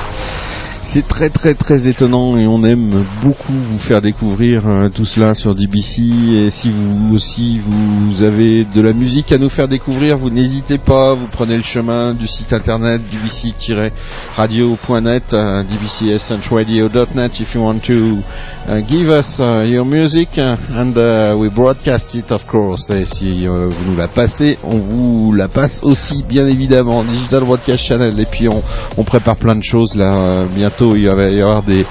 C'est 0.94 1.08
très 1.08 1.32
très 1.32 1.56
très 1.56 1.88
étonnant 1.88 2.38
et 2.38 2.46
on 2.46 2.64
aime 2.64 3.04
beaucoup 3.24 3.52
vous 3.52 3.80
faire 3.80 4.00
découvrir 4.00 4.68
euh, 4.68 4.90
tout 4.90 5.06
cela 5.06 5.34
sur 5.34 5.56
DBC 5.56 6.04
et 6.36 6.52
si 6.52 6.70
vous 6.70 7.16
aussi 7.16 7.58
vous 7.58 8.22
avez 8.22 8.64
de 8.64 8.80
la 8.80 8.94
musique 8.94 9.32
à 9.32 9.40
nous 9.40 9.50
faire 9.50 9.68
découvrir, 9.68 10.20
vous 10.20 10.30
n'hésitez 10.30 10.78
pas, 10.78 11.16
vous 11.16 11.26
prenez 11.32 11.58
le 11.58 11.64
chemin 11.64 12.14
du 12.14 12.28
site 12.28 12.54
internet 12.54 13.02
dbc-radio.net, 13.12 15.34
uh, 15.34 15.64
dbcsradio.net 15.64 17.40
if 17.40 17.56
you 17.56 17.64
want 17.64 17.80
to 17.80 18.20
uh, 18.68 18.82
give 18.88 19.10
us 19.10 19.40
uh, 19.40 19.64
your 19.66 19.86
music 19.86 20.38
and 20.38 20.96
uh, 20.96 21.36
we 21.36 21.50
broadcast 21.50 22.14
it 22.14 22.32
of 22.32 22.46
course. 22.46 22.92
Et 22.92 23.06
si 23.06 23.48
euh, 23.48 23.70
vous 23.70 23.92
nous 23.92 23.98
la 23.98 24.08
passez, 24.08 24.60
on 24.64 24.78
vous 24.78 25.34
la 25.34 25.48
passe 25.48 25.80
aussi 25.82 26.24
bien 26.24 26.46
évidemment 26.46 27.04
Digital 27.04 27.46
Broadcast 27.46 27.84
Channel. 27.84 28.20
Et 28.20 28.26
puis 28.26 28.48
on, 28.48 28.62
prépare 29.04 29.36
plein 29.36 29.56
de 29.56 29.64
choses 29.64 29.96
là 29.96 30.14
euh, 30.14 30.46
bientôt 30.84 30.96
il 30.96 31.10
va 31.10 31.30
y 31.30 31.42
avoir 31.42 31.64
des 31.64 31.86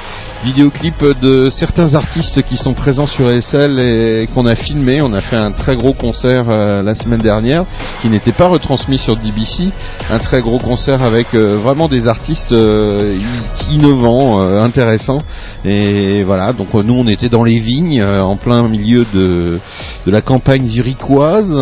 vidéoclips 0.44 1.20
de 1.20 1.50
certains 1.50 1.94
artistes 1.94 2.42
qui 2.42 2.56
sont 2.56 2.74
présents 2.74 3.06
sur 3.06 3.30
SL 3.30 3.78
et 3.78 4.28
qu'on 4.34 4.46
a 4.46 4.54
filmé. 4.54 5.00
On 5.00 5.12
a 5.12 5.20
fait 5.20 5.36
un 5.36 5.52
très 5.52 5.76
gros 5.76 5.92
concert 5.92 6.50
euh, 6.50 6.82
la 6.82 6.94
semaine 6.94 7.20
dernière 7.20 7.64
qui 8.00 8.08
n'était 8.08 8.32
pas 8.32 8.48
retransmis 8.48 8.98
sur 8.98 9.16
DBC. 9.16 9.70
Un 10.10 10.18
très 10.18 10.40
gros 10.40 10.58
concert 10.58 11.02
avec 11.02 11.34
euh, 11.34 11.58
vraiment 11.62 11.88
des 11.88 12.08
artistes 12.08 12.52
euh, 12.52 13.16
innovants, 13.70 14.40
intéressants. 14.40 15.22
Et 15.64 16.24
voilà, 16.24 16.52
donc 16.52 16.74
nous 16.74 16.94
on 16.94 17.06
était 17.06 17.28
dans 17.28 17.44
les 17.44 17.58
vignes, 17.58 18.02
en 18.02 18.36
plein 18.36 18.66
milieu 18.66 19.06
de, 19.14 19.60
de 20.06 20.10
la 20.10 20.20
campagne 20.20 20.66
zurichoise. 20.66 21.54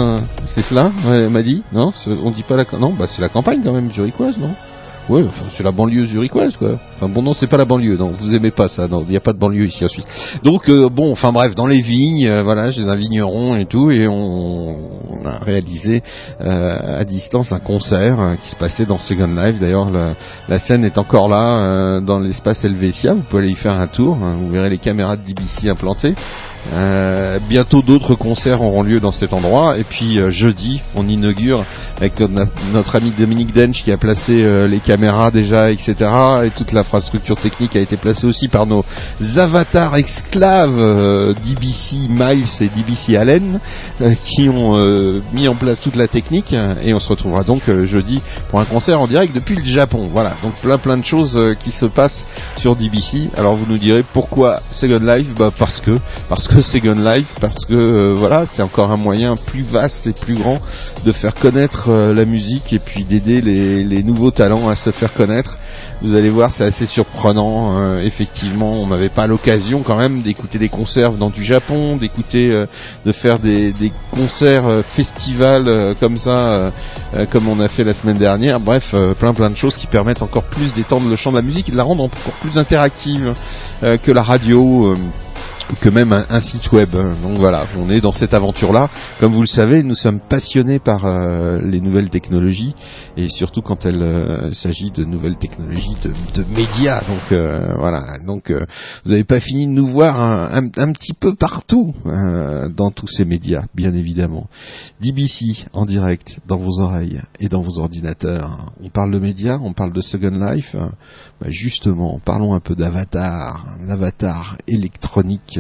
C'est 0.49 0.63
cela, 0.63 0.91
elle 1.07 1.31
m'a 1.31 1.43
dit 1.43 1.63
Non, 1.73 1.93
on 2.25 2.31
dit 2.31 2.43
pas 2.43 2.57
la 2.57 2.65
non, 2.79 2.91
bah 2.91 3.07
c'est 3.09 3.21
la 3.21 3.29
campagne 3.29 3.61
quand 3.63 3.73
même 3.73 3.91
zurichoise, 3.91 4.39
non? 4.39 4.55
Ouais, 5.09 5.25
enfin, 5.27 5.47
c'est 5.51 5.63
la 5.65 5.73
banlieue 5.73 6.05
zurichoise, 6.05 6.57
quoi. 6.57 6.79
Enfin 6.97 7.09
bon, 7.09 7.23
non, 7.23 7.33
c'est 7.33 7.47
pas 7.49 7.57
la 7.57 7.65
banlieue, 7.65 7.97
non, 7.97 8.13
vous 8.17 8.35
aimez 8.35 8.51
pas 8.53 8.69
ça, 8.69 8.87
non, 8.87 9.03
il 9.03 9.11
n'y 9.11 9.17
a 9.17 9.21
pas 9.21 9.33
de 9.33 9.39
banlieue 9.39 9.67
ici 9.67 9.85
en 9.85 9.89
Suisse. 9.89 10.05
Donc 10.45 10.69
euh, 10.69 10.89
bon, 10.89 11.11
enfin 11.11 11.33
bref, 11.33 11.55
dans 11.55 11.67
les 11.67 11.81
vignes, 11.81 12.27
euh, 12.29 12.43
voilà, 12.43 12.71
j'ai 12.71 12.83
un 12.89 12.95
vigneron 12.95 13.57
et 13.57 13.65
tout, 13.65 13.91
et 13.91 14.07
on, 14.07 14.77
a 15.25 15.39
réalisé 15.39 16.03
euh, 16.41 17.01
à 17.01 17.05
distance 17.05 17.53
un 17.53 17.59
concert 17.59 18.21
euh, 18.21 18.35
qui 18.37 18.49
se 18.49 18.57
passait 18.57 18.87
dans 18.87 18.99
Second 18.99 19.27
Life. 19.27 19.59
D'ailleurs, 19.59 19.91
la, 19.91 20.15
la 20.49 20.59
scène 20.59 20.85
est 20.85 20.97
encore 20.97 21.29
là 21.29 21.59
euh, 21.59 22.01
dans 22.01 22.19
l'espace 22.19 22.65
Helvetia. 22.65 23.15
Vous 23.15 23.23
pouvez 23.23 23.43
aller 23.43 23.53
y 23.53 23.57
faire 23.57 23.79
un 23.79 23.87
tour. 23.87 24.17
hein, 24.23 24.37
vous 24.41 24.51
verrez 24.51 24.71
les 24.71 24.79
caméras 24.79 25.17
de 25.17 25.23
DBC 25.23 25.69
implantées. 25.71 26.15
Euh, 26.73 27.39
bientôt 27.49 27.83
d'autres 27.83 28.15
concerts 28.15 28.63
auront 28.63 28.83
lieu 28.83 29.01
dans 29.01 29.13
cet 29.13 29.33
endroit. 29.33 29.79
Et 29.79 29.85
puis 29.85 30.19
euh, 30.19 30.31
jeudi, 30.31 30.83
on 30.95 31.09
inaugure 31.09 31.65
avec 31.97 32.21
notre, 32.73 32.97
ami 32.97 33.13
Dominique 33.17 33.53
Dench 33.53 33.83
qui 33.83 33.93
a 33.93 33.97
placé 33.97 34.43
euh, 34.43 34.67
les 34.67 34.79
caméras 34.79 35.31
déjà, 35.31 35.71
etc. 35.71 35.95
Et 36.45 36.51
toute 36.51 36.73
l'infrastructure 36.73 37.37
technique 37.37 37.77
a 37.77 37.81
été 37.81 37.97
placée 37.97 38.27
aussi 38.27 38.49
par 38.49 38.67
nos 38.67 38.85
avatars 39.37 39.97
esclaves 39.97 41.35
DBC 41.45 42.09
Miles 42.09 42.47
et 42.61 42.69
DBC 42.69 43.17
Allen 43.17 43.59
qui 44.25 44.49
ont 44.49 45.21
mis 45.33 45.49
en 45.49 45.55
place 45.55 45.81
toute 45.81 45.97
la 45.97 46.09
technique. 46.09 46.55
Et 46.83 46.95
on 46.95 47.01
se 47.01 47.09
retrouvera 47.09 47.43
donc 47.43 47.63
jeudi 47.85 48.21
pour 48.49 48.61
un 48.61 48.65
concert 48.65 49.01
en 49.01 49.07
direct 49.07 49.35
depuis 49.35 49.57
le 49.57 49.65
Japon. 49.65 50.09
Voilà, 50.13 50.37
donc 50.43 50.55
plein 50.57 50.79
plein 50.79 50.97
de 50.97 51.05
choses 51.05 51.39
qui 51.61 51.71
se 51.71 51.87
passent 51.87 52.27
sur 52.57 52.77
DBC. 52.77 53.31
Alors 53.37 53.57
vous 53.57 53.67
nous 53.67 53.79
direz 53.79 54.05
pourquoi 54.13 54.61
Second 54.71 55.01
Life? 55.01 55.35
Bah 55.35 55.51
parce 55.57 55.81
que 55.81 55.93
parce 56.29 56.49
que 56.49 56.50
Second 56.61 56.95
Life, 56.95 57.35
parce 57.41 57.65
que 57.65 57.75
euh, 57.75 58.15
voilà, 58.17 58.45
c'est 58.45 58.63
encore 58.63 58.91
un 58.91 58.97
moyen 58.97 59.37
plus 59.37 59.63
vaste 59.63 60.07
et 60.07 60.13
plus 60.13 60.35
grand 60.35 60.59
de 61.05 61.13
faire 61.13 61.35
connaître 61.35 61.91
euh, 61.91 62.13
la 62.13 62.25
musique 62.25 62.73
et 62.73 62.79
puis 62.79 63.05
d'aider 63.05 63.41
les, 63.41 63.85
les 63.85 64.03
nouveaux 64.03 64.31
talents 64.31 64.69
à 64.69 64.75
se 64.75 64.91
faire 64.91 65.15
connaître. 65.15 65.57
Vous 66.03 66.15
allez 66.15 66.31
voir, 66.31 66.51
c'est 66.51 66.65
assez 66.65 66.87
surprenant. 66.87 67.79
euh, 67.79 68.03
effectivement, 68.03 68.73
on 68.73 68.87
n'avait 68.87 69.11
pas 69.11 69.27
l'occasion 69.27 69.83
quand 69.83 69.97
même 69.97 70.23
d'écouter 70.23 70.59
des 70.59 70.71
concerts 70.71 71.13
dans 71.13 71.29
du 71.29 71.45
Japon, 71.45 71.97
d'écouter, 71.97 72.49
euh, 72.51 72.67
de 73.05 73.13
faire 73.13 73.39
des, 73.39 73.73
des 73.73 73.93
concerts 74.11 74.67
euh, 74.67 74.83
festivals 74.83 75.69
euh, 75.69 75.95
comme 76.01 76.17
ça, 76.17 76.73
comme 77.31 77.49
on 77.49 77.61
a 77.61 77.69
fait 77.69 77.85
la 77.85 77.93
semaine 77.93 78.17
dernière. 78.17 78.61
Bref, 78.61 78.95
plein 79.19 79.35
plein 79.35 79.51
de 79.51 79.57
choses 79.57 79.77
qui 79.77 79.87
permettent 79.87 80.23
encore 80.23 80.45
plus 80.45 80.73
d'étendre 80.73 81.09
le 81.09 81.17
champ 81.17 81.31
de 81.31 81.37
la 81.37 81.43
musique 81.43 81.69
et 81.69 81.73
de 81.73 81.77
la 81.77 81.83
rendre 81.83 82.05
encore 82.05 82.33
plus 82.41 82.59
interactive 82.59 83.35
que 83.83 84.13
la 84.13 84.23
radio. 84.23 84.97
Que 85.81 85.89
même 85.89 86.13
un, 86.13 86.41
site 86.41 86.73
web. 86.73 86.91
Donc 86.91 87.39
voilà, 87.39 87.67
on 87.79 87.91
est 87.91 88.01
dans 88.01 88.13
cette 88.13 88.35
aventure-là. 88.35 88.89
Comme 89.19 89.33
vous 89.33 89.41
le 89.41 89.47
savez, 89.47 89.83
nous 89.83 89.95
sommes 89.95 90.21
passionnés 90.21 90.79
par 90.79 91.05
euh, 91.05 91.61
les 91.63 91.81
nouvelles 91.81 92.11
technologies 92.11 92.75
et 93.17 93.29
surtout 93.29 93.63
quand 93.63 93.85
il 93.85 94.01
euh, 94.01 94.53
s'agit 94.53 94.91
de 94.91 95.05
nouvelles 95.05 95.37
technologies 95.37 95.97
de, 96.03 96.45
médias. 96.55 97.01
Donc 97.01 97.33
euh, 97.33 97.75
voilà, 97.79 98.19
donc 98.27 98.51
vous 98.51 99.11
n'avez 99.11 99.25
pas 99.25 99.41
fini 99.41 99.67
de 99.67 99.73
nous 99.73 99.87
voir 99.87 100.21
un, 100.21 100.65
un- 100.77 100.93
petit 100.93 101.15
peu 101.15 101.35
partout 101.35 101.95
dans 102.05 102.91
tous 102.91 103.07
ces 103.07 103.25
médias, 103.25 103.65
bien 103.75 103.95
évidemment. 103.95 104.49
DBC 105.01 105.67
en 105.73 105.87
direct 105.87 106.39
dans 106.49 106.57
vos 106.57 106.81
oreilles 106.81 107.23
et 107.39 107.49
dans 107.49 107.61
vos 107.61 107.79
ordinateurs. 107.79 108.73
On 108.83 108.91
parle 108.91 109.13
de 109.13 109.19
médias, 109.19 109.59
on 109.63 109.73
parle 109.73 109.93
de 109.93 110.01
Second 110.01 110.53
Life. 110.53 110.75
Bah, 111.41 111.47
justement, 111.49 112.21
parlons 112.25 112.55
un 112.55 112.61
peu 112.61 112.75
d'Avatar, 112.75 113.67
l'avatar 113.87 114.57
électronique 114.67 115.60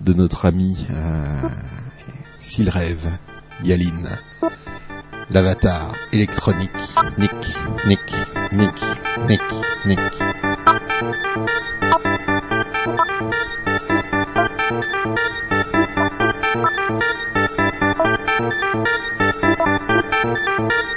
de 0.00 0.12
notre 0.12 0.46
ami 0.46 0.86
euh, 0.90 1.48
s'il 2.38 2.68
rêve, 2.68 3.06
Yaline. 3.62 4.08
L'avatar 5.30 5.94
électronique, 6.12 6.70
Nick, 7.18 7.32
Nick, 7.86 8.00
Nick, 8.52 8.82
Nick, 9.26 9.40
Nick. 9.86 9.98
Thank 20.58 20.87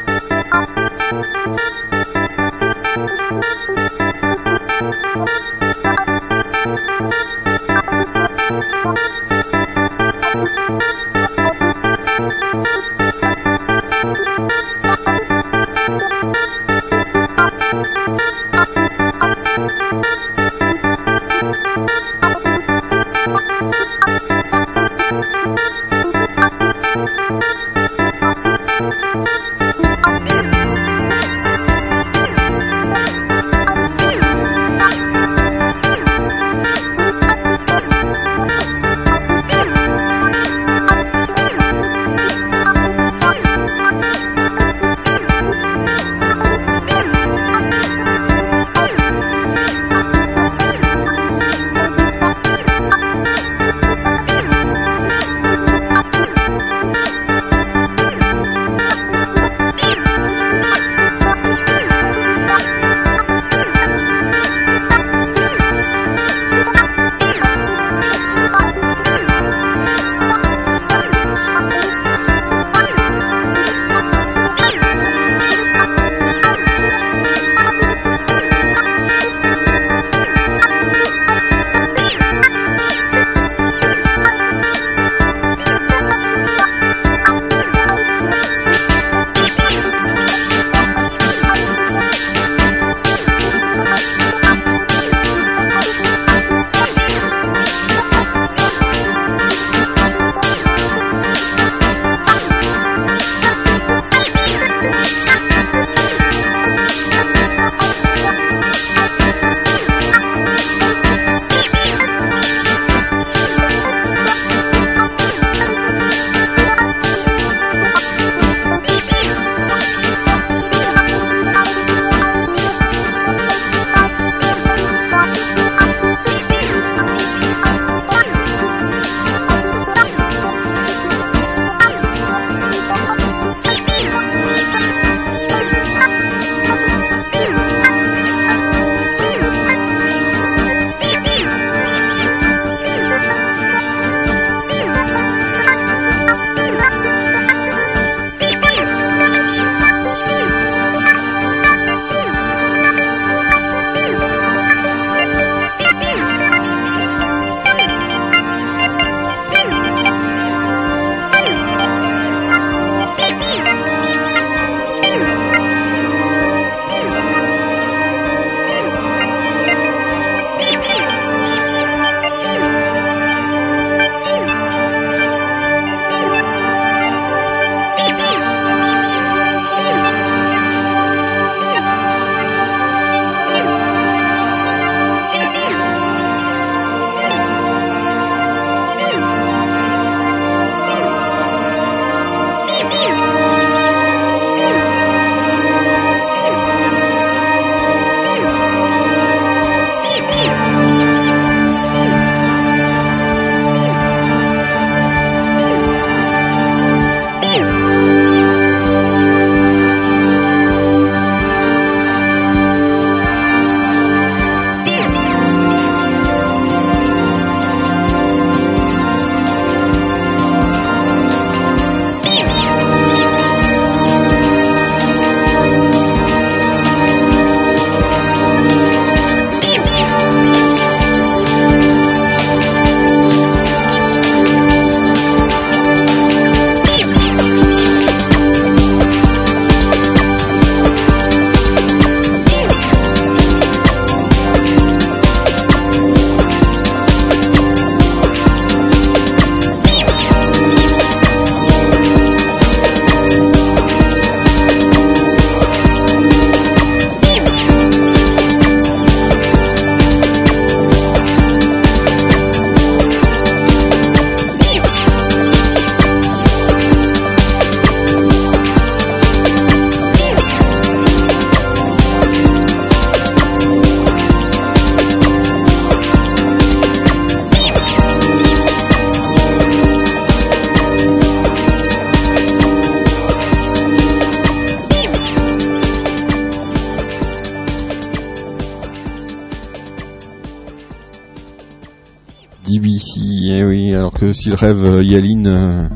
s'il 294.33 294.53
rêve 294.53 294.83
euh, 294.85 295.03
Yaline 295.03 295.47
euh, 295.47 295.87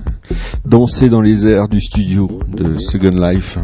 danser 0.66 1.10
dans 1.10 1.22
les 1.22 1.48
airs 1.48 1.68
du 1.68 1.80
studio 1.80 2.28
de 2.48 2.78
Second 2.78 3.10
Life. 3.10 3.58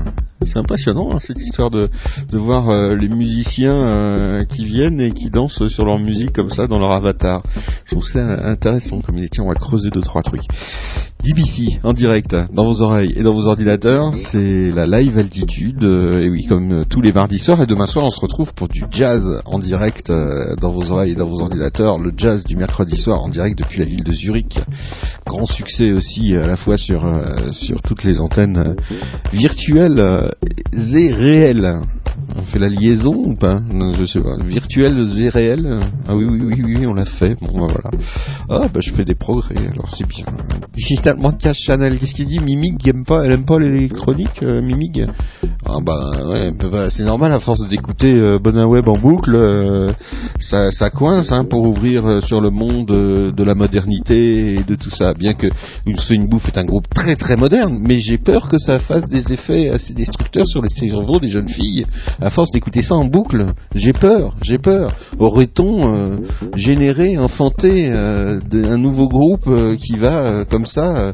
C'est 0.46 0.58
impressionnant 0.58 1.12
hein, 1.12 1.20
cette 1.20 1.40
histoire 1.40 1.70
de, 1.70 1.90
de 2.32 2.38
voir 2.38 2.70
euh, 2.70 2.96
les 2.96 3.08
musiciens 3.08 4.44
qui 4.50 4.66
viennent 4.66 5.00
et 5.00 5.12
qui 5.12 5.30
dansent 5.30 5.68
sur 5.68 5.86
leur 5.86 6.00
musique 6.00 6.34
comme 6.34 6.50
ça 6.50 6.68
dans 6.68 6.80
leur 6.80 6.92
avatar. 6.92 7.44
Je 7.86 7.92
trouve 7.92 8.08
ça 8.08 8.22
intéressant 8.50 9.02
comme 9.02 9.18
il 9.18 9.26
est. 9.26 9.30
Tiens, 9.30 9.44
on 9.44 9.50
va 9.50 9.56
creuser 9.56 9.90
deux 9.90 10.02
trois 10.02 10.24
trucs. 10.24 10.44
DBC 11.22 11.80
en 11.84 11.94
direct 11.94 12.36
dans 12.54 12.66
vos 12.66 12.82
oreilles 12.82 13.14
et 13.16 13.22
dans 13.22 13.34
vos 13.34 13.46
ordinateurs, 13.48 14.14
c'est 14.16 14.70
la 14.70 14.86
live 14.86 15.18
altitude. 15.18 15.84
euh, 15.84 16.20
et 16.20 16.30
oui, 16.30 16.46
comme 16.46 16.72
euh, 16.72 16.84
tous 16.90 17.02
les 17.02 17.12
mardis 17.12 17.38
soirs 17.38 17.62
et 17.62 17.68
demain 17.68 17.86
soir, 17.86 18.06
on 18.06 18.10
se 18.10 18.20
retrouve 18.20 18.54
pour 18.54 18.68
du 18.68 18.84
jazz 18.92 19.42
en 19.46 19.60
direct 19.60 20.10
euh, 20.10 20.56
dans 20.60 20.70
vos 20.72 20.92
oreilles 20.92 21.12
et 21.12 21.16
dans 21.16 21.28
vos 21.28 21.42
ordinateurs. 21.42 22.00
Le 22.00 22.12
jazz 22.18 22.44
du 22.44 22.56
mercredi 22.56 22.98
soir 22.98 23.22
en 23.22 23.30
direct 23.30 23.58
depuis 23.60 23.80
la 23.80 23.86
ville 23.86 24.04
de 24.04 24.12
Zurich. 24.12 24.60
Grand 25.26 25.46
succès 25.46 25.92
aussi 25.92 26.34
à 26.36 26.48
la 26.48 26.56
fois 26.56 26.78
sur 26.78 27.02
sur 27.52 27.82
toutes 27.82 28.04
les 28.04 28.20
antennes 28.20 28.76
virtuelles 29.32 30.32
et 30.74 31.14
réelles. 31.14 31.80
On 32.36 32.44
fait 32.44 32.60
la 32.60 32.68
liaison 32.68 33.14
ou 33.14 33.36
pas? 33.36 33.60
Non, 33.60 33.94
Je 33.94 34.06
sais 34.06 34.20
pas. 34.22 34.38
Virtuel 34.44 35.00
et 35.18 35.30
réel 35.30 35.80
Ah 36.08 36.16
oui, 36.16 36.26
oui, 36.26 36.40
oui, 36.44 36.76
oui, 36.80 36.88
on 36.88 36.94
l'a 36.94 37.06
fait. 37.06 37.36
Bon, 37.42 37.60
bah, 37.68 37.74
voilà. 37.74 37.92
Ah, 38.50 38.68
bah 38.74 38.80
je 38.82 38.92
fais 38.94 39.06
des 39.06 39.16
progrès. 39.16 39.56
Alors 39.58 39.90
c'est 39.90 40.08
bien. 40.08 40.26
Digital 40.74 41.18
Broadcast 41.18 41.62
Channel, 41.64 42.00
qu'est-ce 42.00 42.14
qu'il 42.14 42.28
dit 42.28 42.40
Mimig, 42.40 42.88
aime 42.88 43.04
pas, 43.04 43.26
elle 43.26 43.34
aime 43.34 43.46
pas 43.46 43.60
l'électronique, 43.60 44.42
euh, 44.42 44.62
Mimig? 44.62 45.06
Ah 45.66 45.80
bah 45.86 46.00
ouais, 46.26 46.52
bah, 46.52 46.68
bah, 46.72 46.90
c'est 46.90 47.04
normal 47.04 47.34
à 47.34 47.42
force 47.42 47.68
d'écouter 47.68 48.14
euh, 48.14 48.40
Bonin 48.40 48.66
Web 48.66 48.88
en 48.88 48.98
boucle, 48.98 49.36
euh, 49.36 49.92
ça, 50.72 50.90
coince 50.90 51.32
hein, 51.32 51.46
pour 51.46 51.64
ouvrir 51.64 52.06
euh, 52.06 52.20
sur 52.20 52.42
le 52.42 52.50
monde 52.50 52.92
euh, 52.92 53.32
de 53.32 53.44
la 53.44 53.56
modernité 53.56 54.56
et 54.56 54.64
de 54.64 54.76
tout 54.76 54.90
ça. 54.90 55.14
Bien 55.14 55.34
que 55.34 55.48
une 55.86 56.28
Bouffe 56.28 56.48
est 56.48 56.58
un 56.58 56.66
groupe 56.66 56.88
très 56.94 57.16
très 57.16 57.38
moderne, 57.38 57.78
mais 57.82 57.98
j'ai 57.98 58.18
peur 58.18 58.50
que 58.50 58.58
ça 58.58 58.80
fasse 58.80 59.08
des 59.08 59.32
effets 59.34 59.70
assez 59.70 59.94
destructeurs 59.94 60.48
sur 60.48 60.62
les 60.62 60.70
cerveaux 60.70 61.20
des 61.20 61.30
jeunes 61.30 61.48
filles. 61.48 61.86
À 62.22 62.30
force 62.30 62.52
d'écouter 62.52 62.82
ça 62.82 62.96
en 62.96 63.06
boucle, 63.06 63.54
j'ai 63.76 63.94
peur, 63.94 64.36
j'ai 64.42 64.58
peur. 64.58 64.96
Aurait-on 65.20 65.94
euh, 65.94 66.18
généré, 66.56 67.18
enfanté 67.18 67.92
un 67.92 68.78
nouveau 68.78 69.08
groupe 69.08 69.50
qui 69.78 69.96
va 69.96 70.46
comme 70.46 70.66
ça 70.66 71.14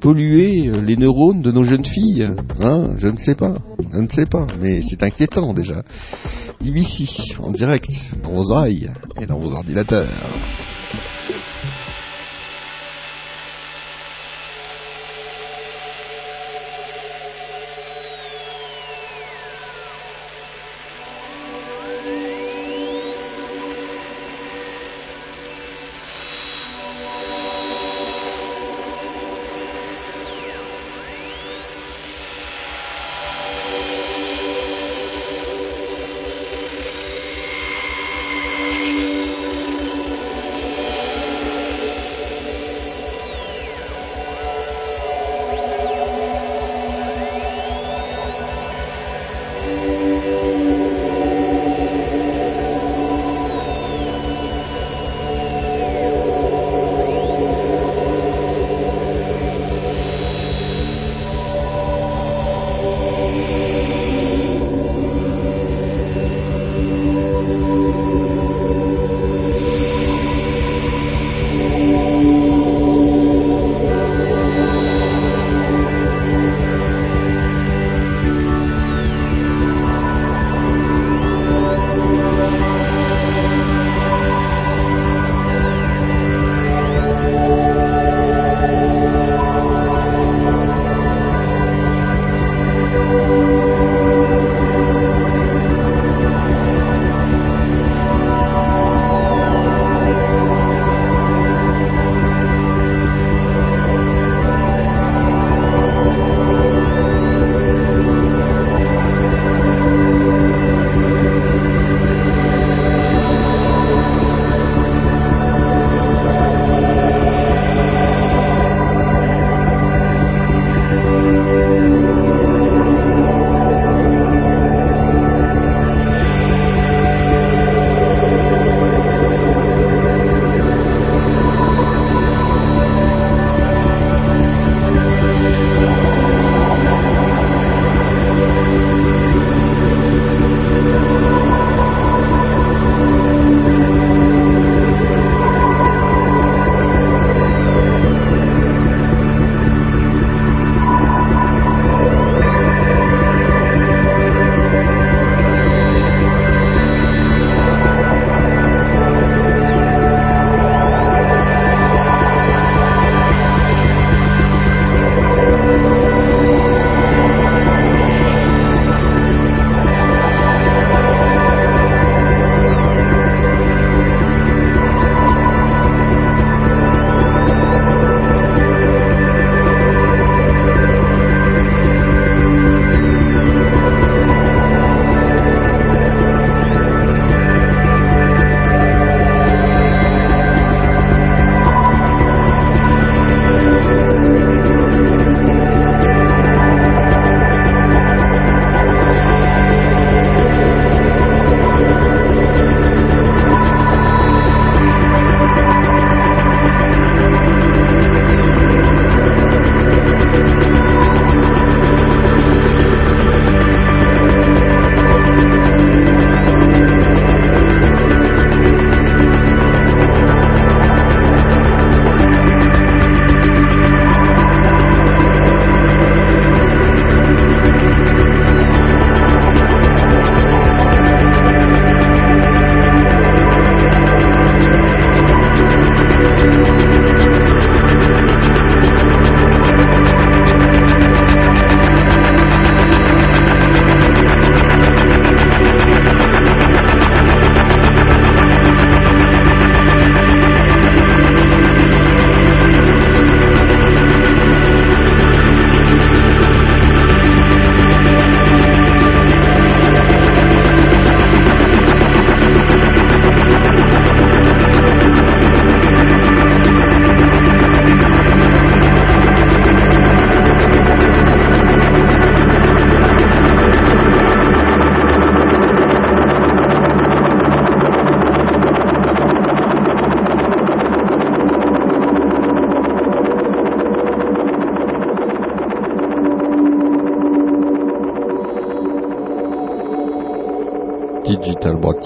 polluer 0.00 0.70
les 0.82 0.96
neurones 0.96 1.40
de 1.40 1.50
nos 1.50 1.62
jeunes 1.62 1.84
filles 1.84 2.28
hein? 2.60 2.90
Je 2.98 3.08
ne 3.08 3.16
sais 3.16 3.34
pas, 3.34 3.54
je 3.92 3.98
ne 3.98 4.08
sais 4.08 4.26
pas, 4.26 4.46
mais 4.60 4.82
c'est 4.82 5.02
inquiétant 5.02 5.52
déjà. 5.52 5.82
DBC 6.60 7.36
en 7.40 7.50
direct 7.52 7.90
dans 8.22 8.52
et 9.20 9.26
dans 9.26 9.38
vos 9.38 9.52
ordinateurs. 9.52 10.08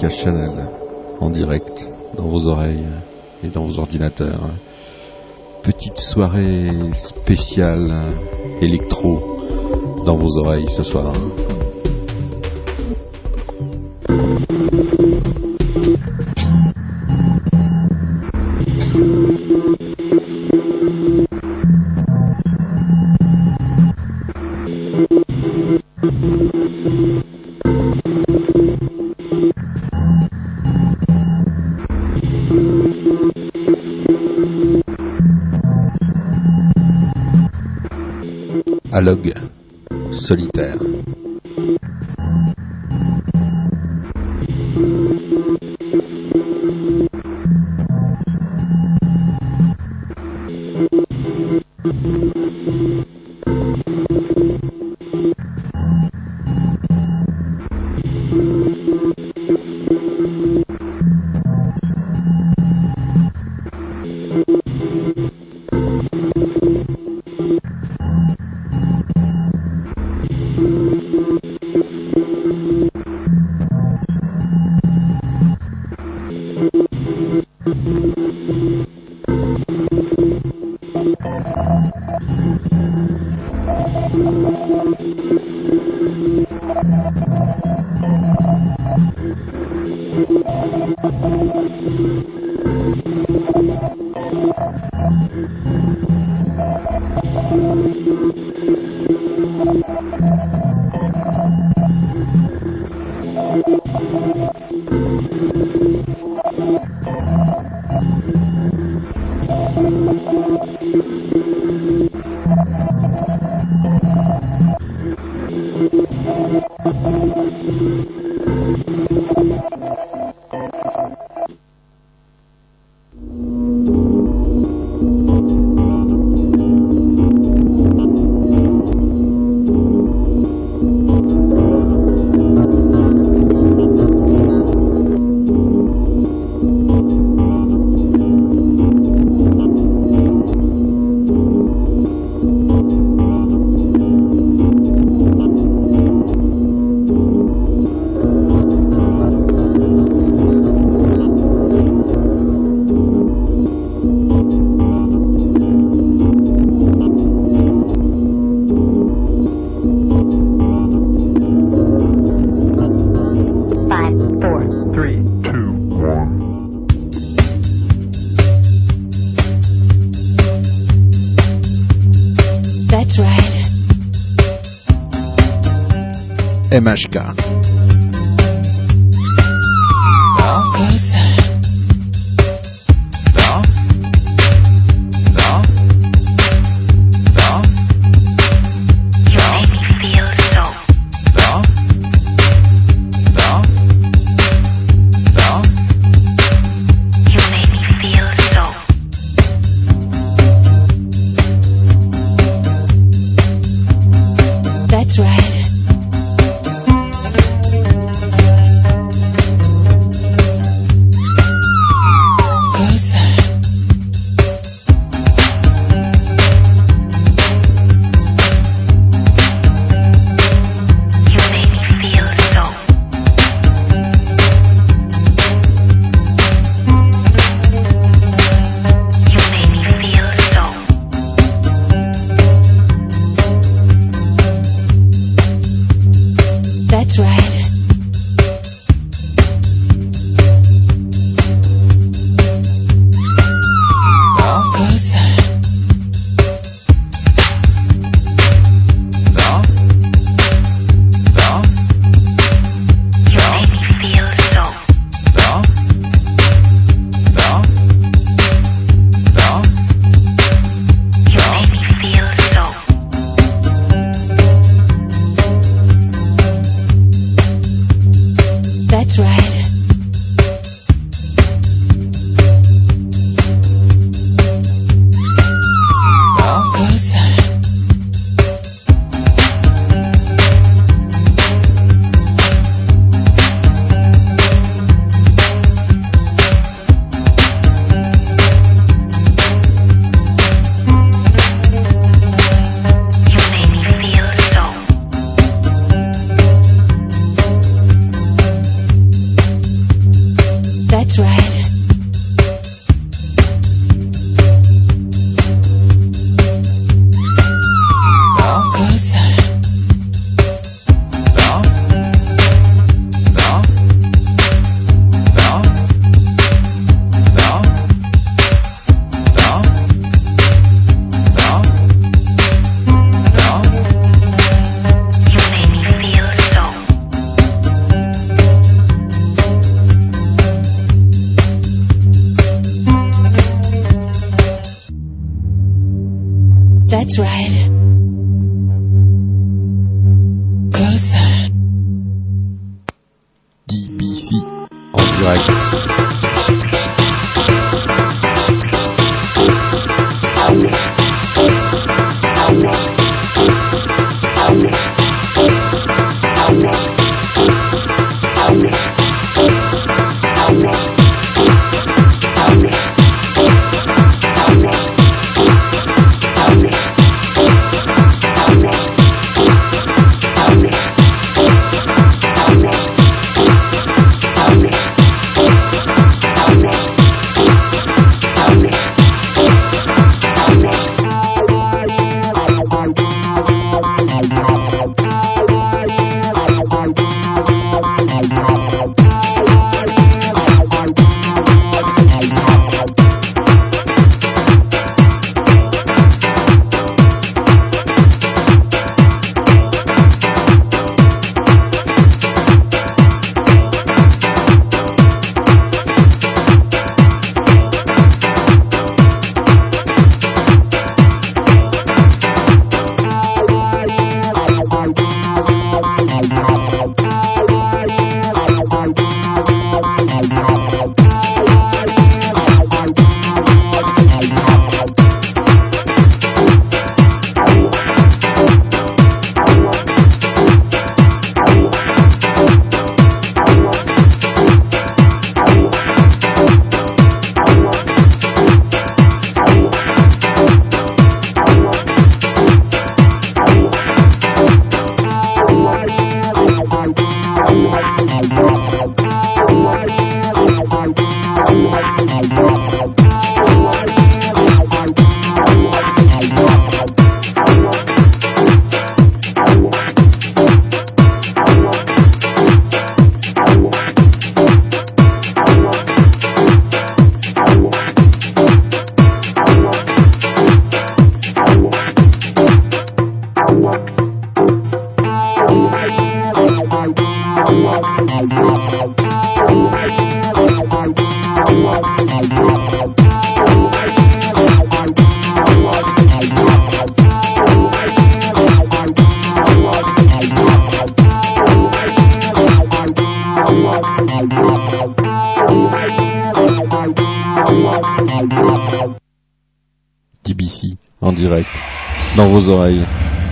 Channel 0.09 0.69
en 1.19 1.29
direct 1.29 1.87
dans 2.17 2.25
vos 2.25 2.45
oreilles 2.45 2.87
et 3.43 3.47
dans 3.47 3.65
vos 3.65 3.79
ordinateurs. 3.79 4.49
Petite 5.63 5.99
soirée 5.99 6.69
spéciale 6.93 8.15
électro 8.61 9.37
dans 10.05 10.15
vos 10.15 10.39
oreilles 10.39 10.69
ce 10.69 10.83
soir. 10.83 11.13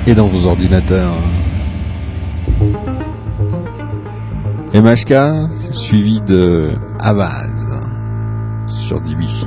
et 0.07 0.13
dans 0.13 0.27
vos 0.27 0.47
ordinateurs. 0.47 1.17
MHK, 4.73 5.73
suivi 5.73 6.21
de 6.21 6.71
Avaz 6.99 7.49
sur 8.67 9.01
DBC. 9.01 9.45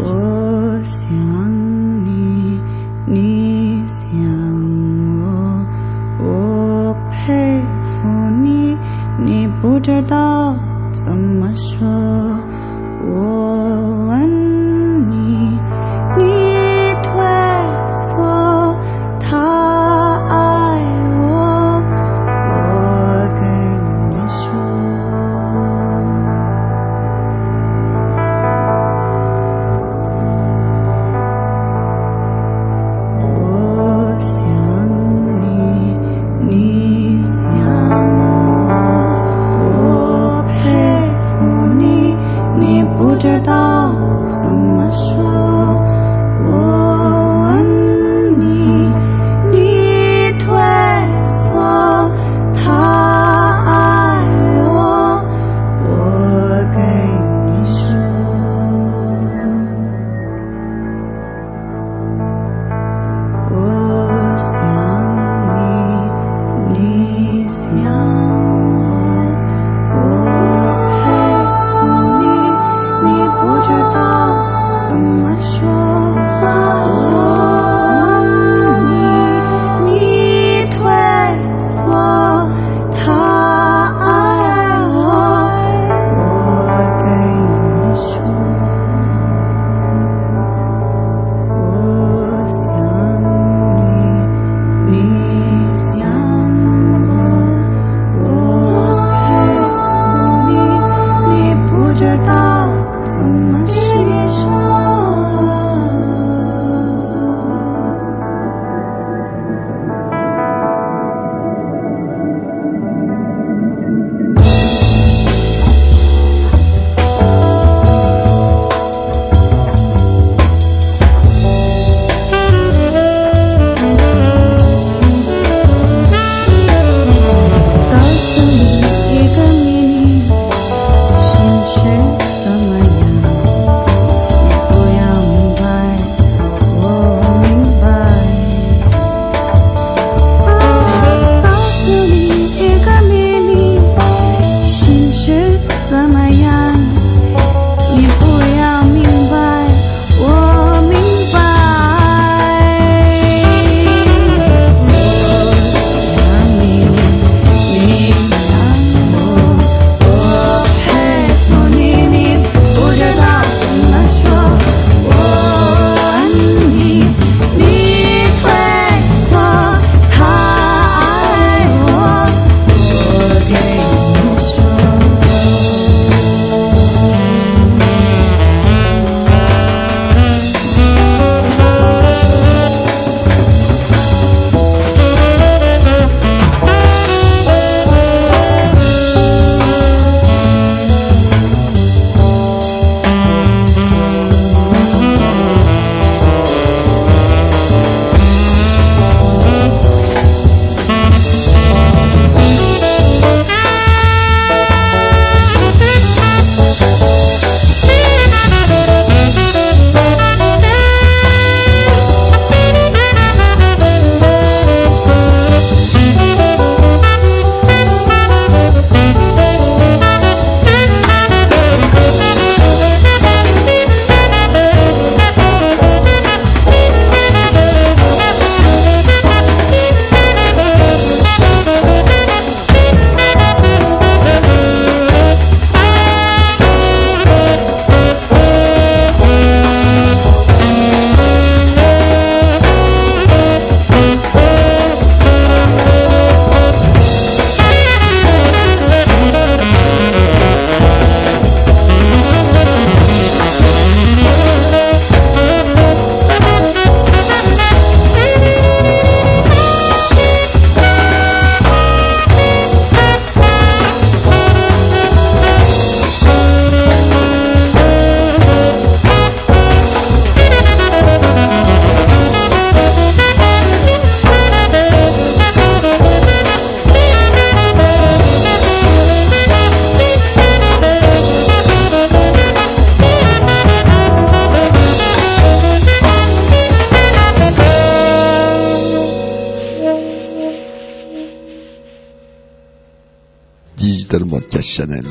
Channel. 294.75 295.05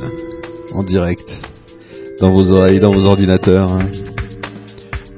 En 0.73 0.81
direct. 0.81 1.41
Dans 2.19 2.31
vos 2.31 2.51
oreilles, 2.51 2.79
dans 2.79 2.89
vos 2.89 3.05
ordinateurs. 3.05 3.71
hein. 3.71 3.89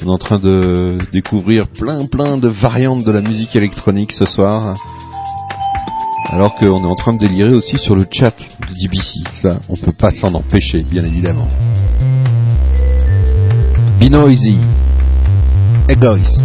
On 0.04 0.08
est 0.10 0.14
en 0.14 0.18
train 0.18 0.38
de 0.38 0.98
découvrir 1.14 1.68
plein 1.68 2.06
plein 2.08 2.38
de 2.38 2.50
variantes 2.50 3.06
de 3.06 3.12
la 3.12 3.22
musique 3.22 3.56
électronique 3.56 4.12
ce 4.12 4.26
soir. 4.26 4.74
Alors 6.30 6.56
qu'on 6.56 6.84
est 6.84 6.88
en 6.88 6.96
train 6.96 7.14
de 7.14 7.20
délirer 7.20 7.54
aussi 7.54 7.78
sur 7.78 7.96
le 7.96 8.06
chat 8.12 8.36
de 8.68 8.74
DBC. 8.74 9.22
Ça, 9.36 9.60
on 9.70 9.76
peut 9.78 9.94
pas 9.94 10.12
s'en 10.12 10.34
empêcher, 10.34 10.84
bien 10.84 11.06
évidemment. 11.06 11.48
Be 14.02 14.10
noisy. 14.10 14.58
Egoist. 15.88 16.44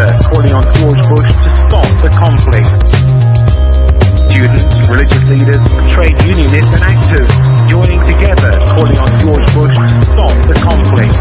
Joining 0.00 0.16
calling 0.32 0.52
on 0.52 0.64
George 0.80 1.02
Bush 1.12 1.28
to 1.28 1.50
stop 1.68 1.84
the 2.00 2.08
conflict. 2.16 2.72
Students, 4.32 4.88
religious 4.88 5.24
leaders, 5.28 5.60
trade 5.92 6.16
unionists 6.24 6.72
and 6.72 6.84
actors 6.84 7.28
joining 7.68 8.00
together 8.08 8.50
calling 8.72 8.96
on 8.96 9.10
George 9.20 9.44
Bush 9.52 9.76
to 9.76 10.00
stop 10.16 10.32
the 10.48 10.54
conflict. 10.64 11.20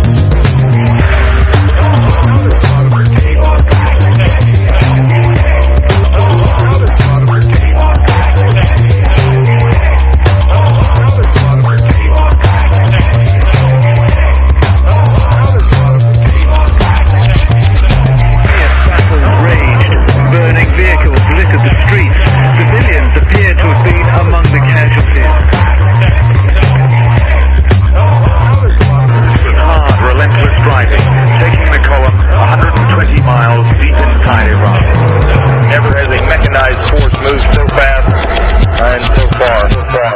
And 38.99 39.15
so 39.15 39.25
far, 39.39 39.59
so 39.71 39.81
far. 39.95 40.15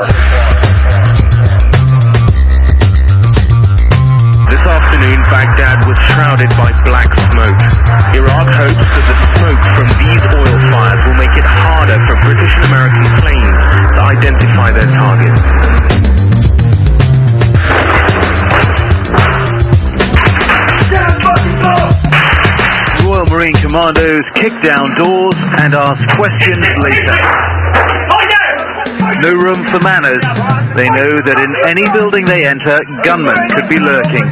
This 4.51 4.63
afternoon, 4.69 5.19
Baghdad 5.31 5.87
was 5.87 5.97
shrouded 6.13 6.51
by 6.59 6.69
black 6.85 7.09
smoke. 7.31 7.61
Iraq 8.13 8.47
hopes 8.53 8.75
that 8.75 9.05
the 9.07 9.17
smoke 9.39 9.63
from 9.73 9.87
these 10.03 10.23
oil 10.35 10.59
fires 10.69 11.01
will 11.07 11.17
make 11.17 11.35
it 11.35 11.47
harder 11.47 11.97
for 12.05 12.15
British 12.27 12.53
and 12.59 12.65
American 12.69 13.03
planes 13.23 13.57
to 13.97 14.01
identify 14.03 14.69
their 14.71 14.89
targets. 14.93 15.41
Royal 23.03 23.25
Marine 23.27 23.53
Commandos 23.61 24.21
kick 24.35 24.53
down 24.61 24.95
doors 24.95 25.35
and 25.59 25.73
ask 25.73 26.01
questions 26.15 26.65
later. 26.83 27.17
Oh, 28.11 28.42
No 29.23 29.31
room 29.31 29.63
for 29.71 29.79
manners. 29.79 30.19
They 30.75 30.89
know 30.99 31.15
that 31.23 31.39
in 31.39 31.51
any 31.63 31.87
building 31.95 32.25
they 32.25 32.43
enter, 32.43 32.77
gunmen 33.07 33.37
could 33.55 33.69
be 33.69 33.79
lurking. 33.79 34.27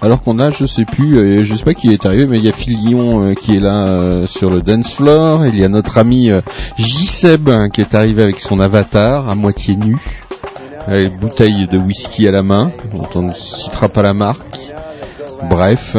Alors 0.00 0.22
qu'on 0.22 0.38
a, 0.38 0.50
je 0.50 0.64
sais 0.64 0.84
plus, 0.84 1.18
euh, 1.18 1.44
je 1.44 1.54
sais 1.54 1.64
pas 1.64 1.74
qui 1.74 1.92
est 1.92 2.04
arrivé, 2.04 2.26
mais 2.26 2.38
il 2.38 2.44
y 2.44 2.48
a 2.48 2.52
Phil 2.52 2.76
Lyon 2.76 3.22
euh, 3.22 3.34
qui 3.34 3.56
est 3.56 3.60
là 3.60 4.00
euh, 4.00 4.26
sur 4.26 4.50
le 4.50 4.62
dance 4.62 4.94
floor. 4.94 5.46
Il 5.46 5.58
y 5.58 5.64
a 5.64 5.68
notre 5.68 5.98
ami 5.98 6.30
euh, 6.30 6.40
J-Seb 6.76 7.48
hein, 7.48 7.68
qui 7.70 7.80
est 7.80 7.94
arrivé 7.94 8.22
avec 8.22 8.40
son 8.40 8.60
avatar 8.60 9.28
à 9.28 9.34
moitié 9.34 9.76
nu, 9.76 9.96
avec 10.86 11.08
une 11.08 11.18
bouteille 11.18 11.66
de 11.68 11.78
whisky 11.78 12.28
à 12.28 12.32
la 12.32 12.42
main, 12.42 12.72
dont 12.92 13.08
on 13.14 13.22
ne 13.22 13.32
citera 13.32 13.88
pas 13.88 14.02
la 14.02 14.14
marque. 14.14 14.58
Bref, 15.48 15.96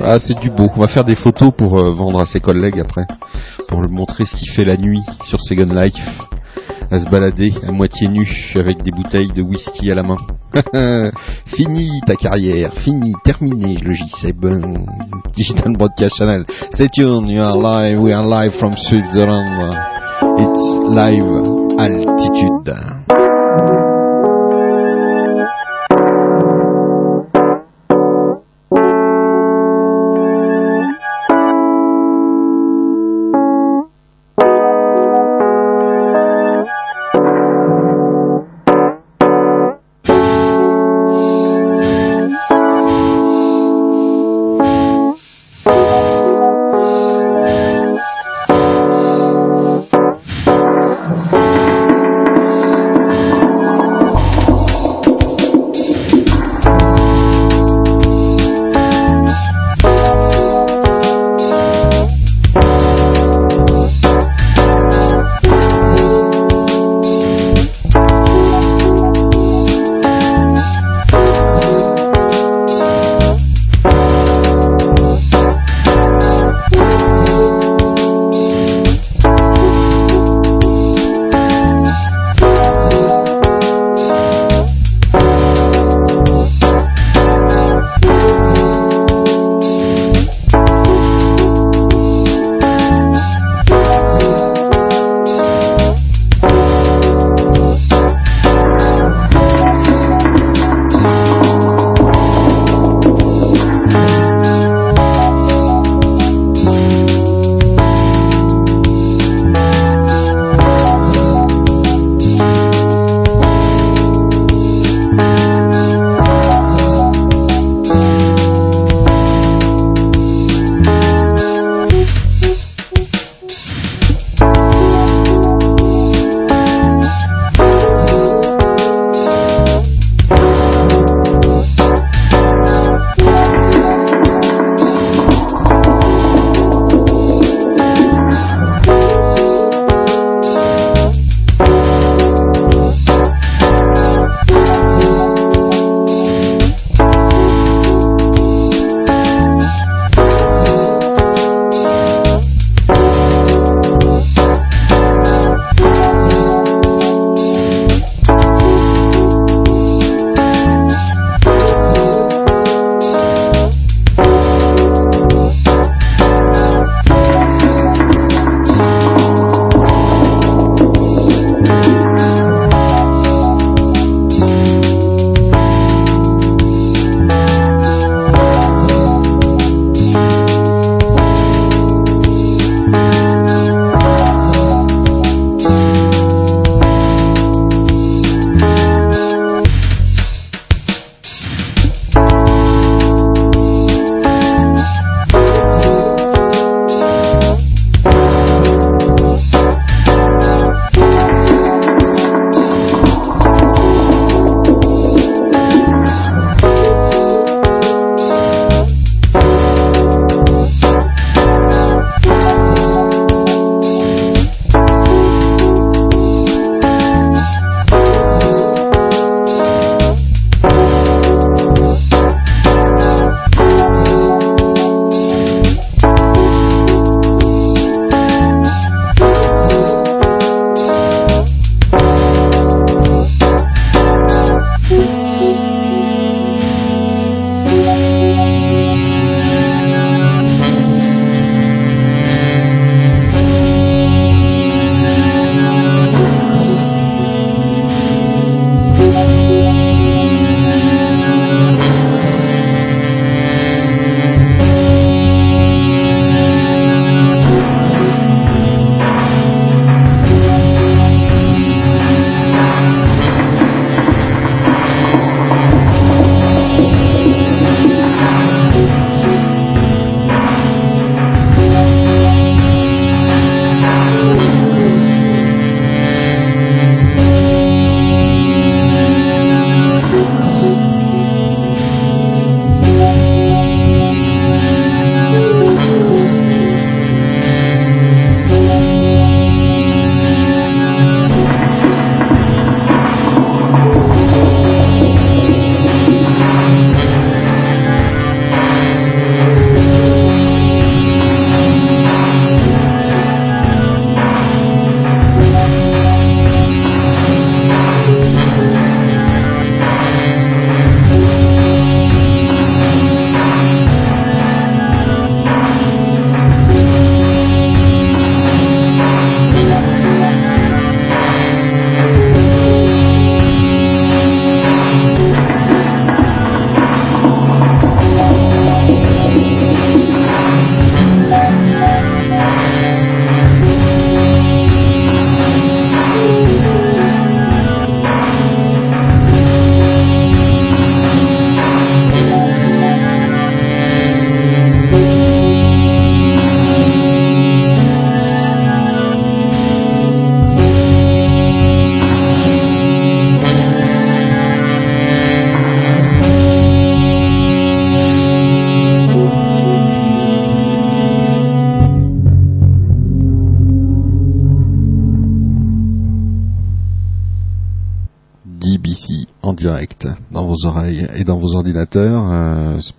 ah 0.00 0.18
c'est 0.18 0.38
du 0.38 0.50
beau. 0.50 0.68
On 0.76 0.80
va 0.80 0.88
faire 0.88 1.04
des 1.04 1.14
photos 1.14 1.50
pour 1.56 1.76
vendre 1.92 2.20
à 2.20 2.26
ses 2.26 2.40
collègues 2.40 2.80
après, 2.80 3.06
pour 3.68 3.80
lui 3.82 3.92
montrer 3.92 4.24
ce 4.24 4.36
qu'il 4.36 4.50
fait 4.50 4.64
la 4.64 4.76
nuit 4.76 5.02
sur 5.24 5.40
Second 5.40 5.72
Life 5.74 6.35
à 6.90 7.00
se 7.00 7.08
balader 7.08 7.52
à 7.66 7.72
moitié 7.72 8.08
nu 8.08 8.26
avec 8.54 8.82
des 8.82 8.90
bouteilles 8.90 9.32
de 9.32 9.42
whisky 9.42 9.90
à 9.90 9.94
la 9.94 10.02
main. 10.02 10.16
fini 11.46 12.00
ta 12.06 12.14
carrière, 12.14 12.72
fini, 12.72 13.12
terminé 13.24 13.76
le 13.76 13.92
J-Seb 13.92 14.46
Digital 15.34 15.72
Broadcast 15.76 16.16
Channel. 16.16 16.44
Stay 16.72 16.88
tuned, 16.88 17.30
you 17.30 17.42
are 17.42 17.56
live, 17.56 17.98
we 17.98 18.12
are 18.12 18.26
live 18.26 18.54
from 18.54 18.76
Switzerland. 18.76 19.74
It's 20.38 20.80
live 20.88 21.78
altitude. 21.78 23.95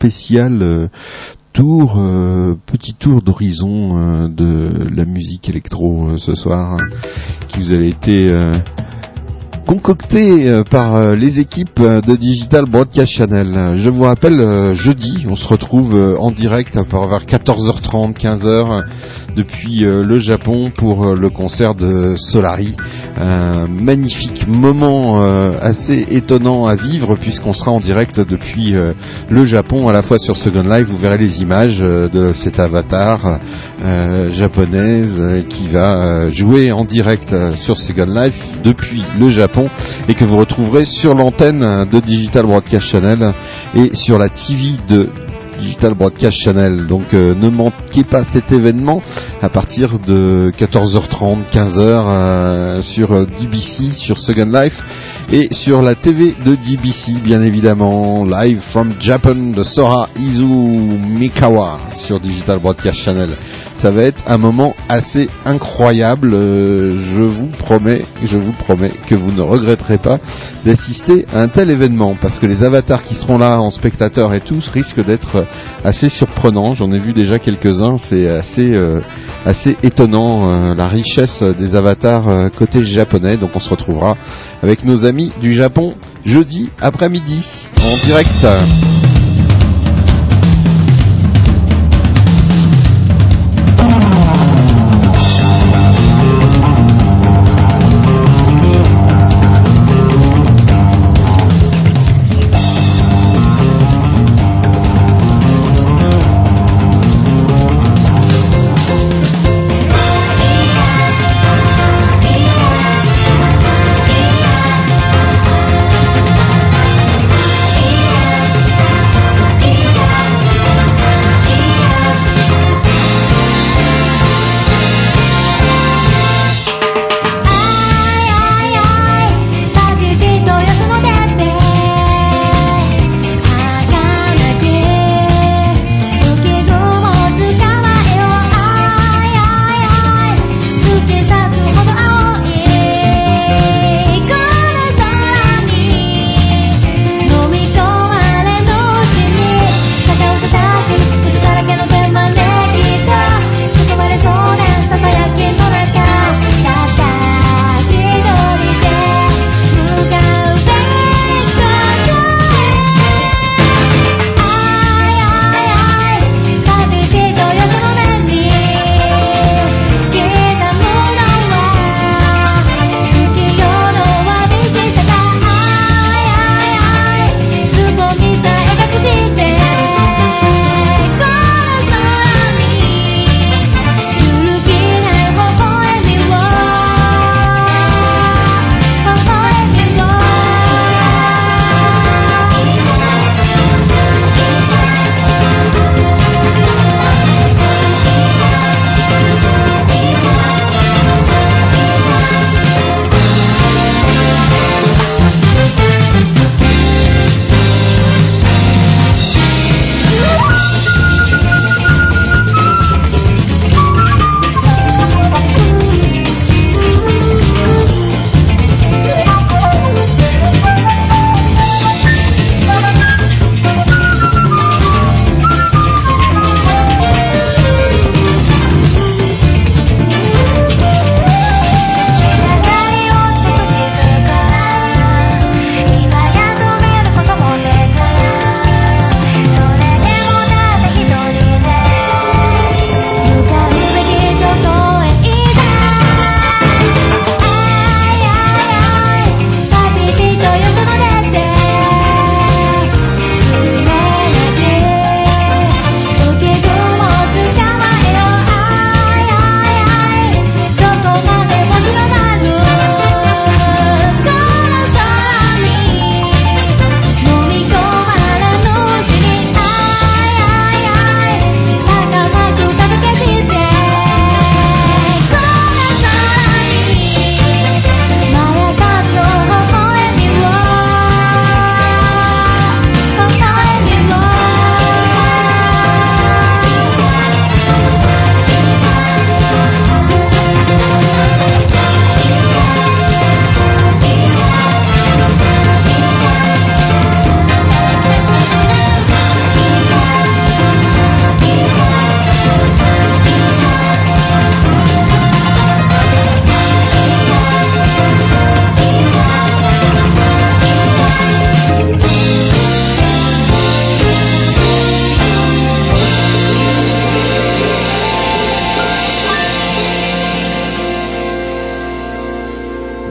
Spécial 0.10 0.62
euh, 0.62 0.88
tour, 1.52 1.98
euh, 1.98 2.56
petit 2.66 2.94
tour 2.94 3.22
d'horizon 3.22 3.98
euh, 3.98 4.28
de 4.30 4.88
la 4.96 5.04
musique 5.04 5.50
électro 5.50 6.16
ce 6.16 6.34
soir, 6.34 6.78
qui 7.50 7.60
vous 7.60 7.74
avait 7.74 7.90
été 7.90 8.32
concocté 9.66 10.64
par 10.72 11.14
les 11.16 11.42
équipes 11.42 11.82
de 11.82 12.16
Digital 12.16 12.66
Broadcast 12.66 13.12
Channel. 13.12 13.76
Je 13.76 13.90
vous 13.90 14.04
rappelle, 14.04 14.74
jeudi, 14.74 15.26
on 15.30 15.36
se 15.36 15.46
retrouve 15.46 16.16
en 16.18 16.32
direct 16.32 16.78
à 16.78 16.84
vers 16.84 17.26
14h30, 17.26 18.14
15h 18.14 18.48
euh, 18.48 18.82
depuis 19.36 19.80
le 19.82 20.18
Japon 20.18 20.72
pour 20.74 21.14
le 21.16 21.30
concert 21.30 21.76
de 21.76 22.16
Solari. 22.16 22.76
Un 23.20 23.68
magnifique 23.68 24.48
moment 24.48 25.24
euh, 25.24 25.52
assez 25.60 26.06
étonnant 26.12 26.68
à 26.68 26.76
vivre 26.76 27.16
puisqu'on 27.16 27.54
sera 27.54 27.72
en 27.72 27.80
direct 27.80 28.20
depuis 28.20 28.76
euh, 28.76 28.94
le 29.30 29.44
Japon 29.44 29.88
à 29.88 29.92
la 29.94 30.04
fois 30.04 30.20
sur 30.20 30.36
Second 30.36 30.62
Life. 30.62 30.88
Vous 30.88 30.98
verrez 30.98 31.18
les 31.18 31.42
images 31.42 31.82
euh, 31.82 32.08
de 32.10 32.34
cet 32.34 32.60
avatar 32.60 33.40
euh, 33.84 34.32
japonaise 34.32 35.24
euh, 35.24 35.42
qui 35.42 35.68
va 35.68 36.06
euh, 36.06 36.30
jouer 36.30 36.72
en 36.72 36.86
direct 36.86 37.34
euh, 37.34 37.56
sur 37.56 37.76
Second 37.78 38.06
Life 38.06 38.40
depuis 38.64 39.04
le 39.20 39.30
Japon 39.30 39.68
et 40.08 40.14
que 40.14 40.26
vous 40.26 40.38
retrouverez 40.38 40.86
sur 40.86 41.16
l'antenne 41.16 41.64
euh, 41.64 41.86
de 41.86 42.00
Digital 42.00 42.46
Broadcast 42.46 42.86
Channel 42.86 43.34
et 43.76 43.96
sur 43.96 44.20
la 44.20 44.30
TV 44.30 44.74
de 44.88 45.10
Digital 45.60 45.94
Broadcast 45.94 46.38
Channel. 46.38 46.88
Donc 46.88 47.14
euh, 47.14 47.34
ne 47.36 47.50
manquez 47.50 48.04
pas 48.04 48.24
cet 48.24 48.52
événement 48.52 49.02
à 49.42 49.50
partir 49.50 50.00
de 50.00 50.52
14h30, 50.58 51.40
15h 51.52 51.80
euh, 51.80 52.82
sur 52.82 53.12
euh, 53.12 53.26
DBC, 53.26 53.92
sur 53.92 54.18
Second 54.18 54.52
Life 54.52 54.82
et 55.32 55.54
sur 55.54 55.82
la 55.82 55.96
TV 55.96 56.36
de 56.46 56.56
DBC 56.56 57.14
bien 57.24 57.42
évidemment. 57.42 58.24
Live 58.26 58.60
from 58.60 58.94
Japan 59.00 59.36
de 59.56 59.64
Sora 59.64 60.10
Izu 60.18 60.46
Mikawa 60.46 61.80
sur 61.92 62.20
Digital 62.20 62.60
Broadcast 62.60 62.98
Channel. 63.00 63.30
Ça 63.80 63.92
va 63.92 64.02
être 64.02 64.24
un 64.26 64.40
moment 64.40 64.76
assez 64.90 65.30
incroyable. 65.46 66.34
euh, 66.34 66.98
je 67.16 67.22
vous 67.22 67.46
promets, 67.46 68.02
je 68.24 68.40
vous 68.40 68.52
promets 68.52 68.92
que 69.08 69.14
vous 69.14 69.32
ne 69.32 69.42
regretterez 69.42 70.00
pas 70.00 70.18
d'assister 70.66 71.28
à 71.32 71.42
un 71.42 71.48
tel 71.48 71.70
événement 71.70 72.18
parce 72.20 72.40
que 72.40 72.48
les 72.48 72.64
avatars 72.64 73.04
qui 73.04 73.14
seront 73.14 73.38
là 73.38 73.62
en 73.62 73.70
spectateurs 73.70 74.34
et 74.34 74.40
tous 74.40 74.68
risquent 74.70 75.06
d'être 75.06 75.46
assez 75.84 76.10
surprenants. 76.10 76.74
J'en 76.74 76.92
ai 76.92 76.98
vu 76.98 77.14
déjà 77.14 77.38
quelques-uns. 77.38 78.00
C'est 78.00 78.28
assez, 78.28 78.74
euh, 78.74 79.00
assez 79.46 79.78
étonnant 79.84 80.52
euh, 80.52 80.74
la 80.74 80.88
richesse 80.88 81.44
des 81.60 81.76
avatars 81.76 82.50
côté 82.58 82.82
japonais. 82.82 83.38
Donc 83.38 83.52
on 83.54 83.60
se 83.60 83.70
retrouvera 83.70 84.18
avec 84.64 84.86
nos 84.86 85.06
amis 85.06 85.32
du 85.40 85.54
Japon 85.54 85.94
jeudi 86.26 86.72
après-midi 86.82 87.46
en 87.84 88.08
direct. 88.08 88.97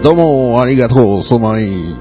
Domo 0.07 0.57
arigato 0.61 1.21
somai 1.21 1.93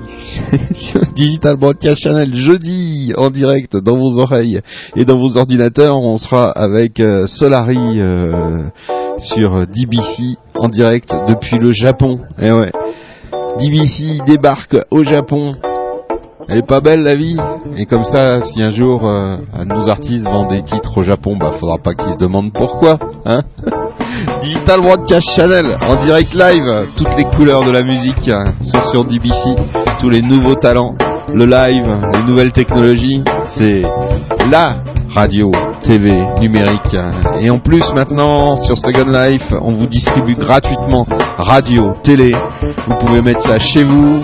sur 0.74 1.02
Digital 1.16 1.58
Broadcast 1.58 2.04
Channel 2.04 2.36
jeudi 2.36 3.12
en 3.18 3.32
direct 3.32 3.78
dans 3.78 3.98
vos 3.98 4.20
oreilles 4.20 4.62
et 4.96 5.06
dans 5.06 5.18
vos 5.18 5.38
ordinateurs. 5.38 6.00
On 6.00 6.16
sera 6.18 6.52
avec 6.52 7.00
euh, 7.00 7.26
Solari 7.26 8.00
euh, 8.00 8.70
sur 9.18 9.66
DBC 9.66 10.38
en 10.54 10.70
direct 10.70 11.18
depuis 11.28 11.58
le 11.58 11.72
Japon. 11.72 12.20
Et 12.40 12.52
ouais, 12.52 12.72
DBC 13.58 14.20
débarque 14.28 14.78
au 14.92 15.04
Japon. 15.04 15.56
Elle 16.48 16.60
est 16.60 16.68
pas 16.68 16.82
belle 16.82 17.02
la 17.02 17.16
vie 17.16 17.40
Et 17.76 17.88
comme 17.88 18.04
ça, 18.04 18.40
si 18.44 18.62
un 18.62 18.70
jour 18.70 19.10
euh, 19.10 19.38
nos 19.66 19.90
artistes 19.90 20.26
vend 20.26 20.46
des 20.46 20.62
titres 20.62 21.00
au 21.00 21.02
Japon, 21.02 21.38
bah 21.38 21.50
faudra 21.54 21.80
pas 21.80 21.96
qu'ils 21.96 22.14
se 22.14 22.18
demandent 22.18 22.54
pourquoi, 22.54 23.00
hein 23.26 23.42
Digital 24.66 24.82
Broadcast 24.82 25.30
Channel 25.36 25.78
en 25.88 25.96
direct 26.04 26.34
live, 26.34 26.88
toutes 26.98 27.16
les 27.18 27.24
couleurs 27.26 27.64
de 27.66 27.70
la 27.70 27.84
musique 27.84 28.28
hein, 28.30 28.46
sont 28.64 28.82
sur 28.90 29.06
DBC, 29.06 29.56
tous 30.00 30.10
les 30.10 30.24
nouveaux 30.24 30.56
talents, 30.56 30.96
le 31.32 31.46
live, 31.46 31.86
les 32.14 32.24
nouvelles 32.24 32.52
technologies, 32.52 33.24
c'est 33.44 33.84
la 34.50 34.78
radio, 35.14 35.52
TV 35.84 36.18
numérique. 36.42 36.96
hein. 36.96 37.12
Et 37.40 37.52
en 37.52 37.60
plus 37.60 37.94
maintenant 37.94 38.56
sur 38.56 38.76
Second 38.76 39.06
Life, 39.12 39.54
on 39.62 39.72
vous 39.72 39.86
distribue 39.86 40.34
gratuitement 40.34 41.06
radio, 41.38 41.94
télé. 42.04 42.36
Vous 42.88 42.96
pouvez 42.96 43.22
mettre 43.22 43.44
ça 43.44 43.60
chez 43.60 43.84
vous 43.84 44.24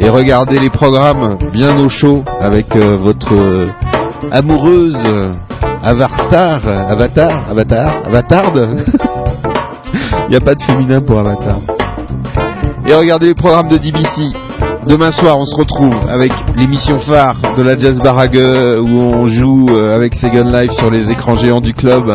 et 0.00 0.08
regarder 0.08 0.58
les 0.58 0.70
programmes 0.70 1.38
bien 1.52 1.78
au 1.78 1.86
chaud 1.88 2.24
avec 2.40 2.74
euh, 2.74 2.96
votre 2.98 3.32
amoureuse 4.32 4.98
euh, 5.06 5.30
avatar, 5.80 6.60
avatar, 6.88 7.44
avatar, 7.48 8.00
avatarde. 8.04 8.84
Il 10.28 10.30
n'y 10.30 10.36
a 10.36 10.40
pas 10.40 10.54
de 10.54 10.62
féminin 10.62 11.00
pour 11.00 11.18
avatar. 11.18 11.58
Et 12.86 12.94
regardez 12.94 13.26
les 13.26 13.34
programmes 13.34 13.68
de 13.68 13.78
DBC. 13.78 14.32
Demain 14.86 15.10
soir, 15.10 15.38
on 15.38 15.46
se 15.46 15.56
retrouve 15.56 15.94
avec 16.10 16.30
l'émission 16.56 16.98
phare 16.98 17.36
de 17.56 17.62
la 17.62 17.78
Jazz 17.78 17.98
Barague 18.00 18.36
où 18.36 18.98
on 18.98 19.26
joue 19.26 19.66
euh, 19.70 19.96
avec 19.96 20.14
Second 20.14 20.44
Life 20.44 20.72
sur 20.72 20.90
les 20.90 21.10
écrans 21.10 21.34
géants 21.34 21.62
du 21.62 21.72
club, 21.72 22.10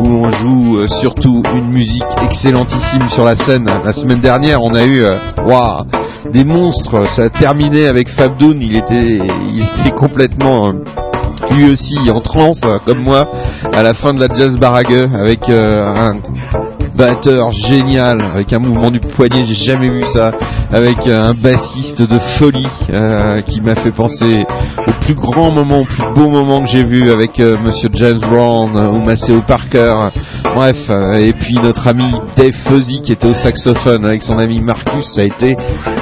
où 0.00 0.06
on 0.06 0.30
joue 0.30 0.78
euh, 0.78 0.86
surtout 0.86 1.42
une 1.56 1.72
musique 1.72 2.04
excellentissime 2.22 3.08
sur 3.08 3.24
la 3.24 3.34
scène. 3.34 3.68
La 3.84 3.92
semaine 3.92 4.20
dernière, 4.20 4.62
on 4.62 4.74
a 4.74 4.84
eu, 4.84 5.02
euh, 5.02 5.16
waouh, 5.44 5.84
des 6.32 6.44
monstres. 6.44 7.08
Ça 7.16 7.24
a 7.24 7.28
terminé 7.30 7.88
avec 7.88 8.08
Fabdoun. 8.08 8.60
Il 8.60 8.76
était, 8.76 9.18
il 9.52 9.62
était 9.62 9.90
complètement 9.90 10.68
euh, 10.68 10.72
lui 11.50 11.70
aussi 11.70 11.98
en 12.08 12.20
transe, 12.20 12.60
comme 12.86 13.00
moi, 13.00 13.28
à 13.72 13.82
la 13.82 13.92
fin 13.92 14.14
de 14.14 14.20
la 14.20 14.32
Jazz 14.32 14.56
Barague, 14.56 15.10
avec 15.14 15.48
un 15.48 16.16
batteur 16.94 17.52
génial, 17.52 18.20
avec 18.20 18.52
un 18.52 18.58
mouvement 18.58 18.90
du 18.90 19.00
poignet, 19.00 19.44
j'ai 19.44 19.54
jamais 19.54 19.90
vu 19.90 20.04
ça, 20.12 20.32
avec 20.72 21.06
euh, 21.06 21.30
un 21.30 21.34
bassiste 21.34 22.02
de 22.02 22.18
folie 22.18 22.66
euh, 22.90 23.40
qui 23.42 23.60
m'a 23.60 23.74
fait 23.74 23.90
penser 23.90 24.44
au 24.86 24.92
plus 25.04 25.14
grand 25.14 25.50
moment, 25.50 25.80
au 25.80 25.84
plus 25.84 26.04
beau 26.14 26.28
moment 26.30 26.62
que 26.62 26.68
j'ai 26.68 26.84
vu 26.84 27.10
avec 27.10 27.40
euh, 27.40 27.56
Monsieur 27.64 27.88
James 27.92 28.18
Brown 28.18 28.70
euh, 28.76 28.88
ou 28.88 29.04
Maceo 29.04 29.40
Parker. 29.46 30.08
Bref, 30.54 30.86
euh, 30.88 31.14
et 31.14 31.32
puis 31.32 31.58
notre 31.62 31.88
ami 31.88 32.10
Dave 32.36 32.52
Fuzzy 32.52 33.02
qui 33.02 33.12
était 33.12 33.26
au 33.26 33.34
saxophone 33.34 34.04
avec 34.04 34.22
son 34.22 34.38
ami 34.38 34.60
Marcus, 34.60 35.04
ça 35.04 35.22
a 35.22 35.24
été 35.24 35.56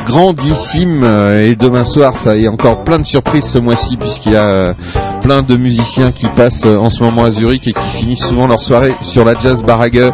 grandissime. 0.06 1.04
Et 1.38 1.56
demain 1.56 1.84
soir, 1.84 2.14
ça 2.16 2.36
y 2.36 2.46
a 2.46 2.50
encore 2.50 2.84
plein 2.84 2.98
de 2.98 3.06
surprises 3.06 3.46
ce 3.46 3.58
mois-ci 3.58 3.96
puisqu'il 3.96 4.32
y 4.32 4.36
a 4.36 4.74
plein 5.22 5.42
de 5.42 5.56
musiciens 5.56 6.12
qui 6.12 6.26
passent 6.28 6.66
euh, 6.66 6.76
en 6.78 6.90
ce 6.90 7.02
moment 7.02 7.24
à 7.24 7.30
Zurich 7.30 7.66
et 7.68 7.72
qui 7.72 7.88
finissent 7.98 8.26
souvent 8.26 8.46
leur 8.46 8.60
soirée 8.60 8.94
sur 9.00 9.24
la 9.24 9.34
Jazz 9.38 9.62
Barague. 9.62 10.12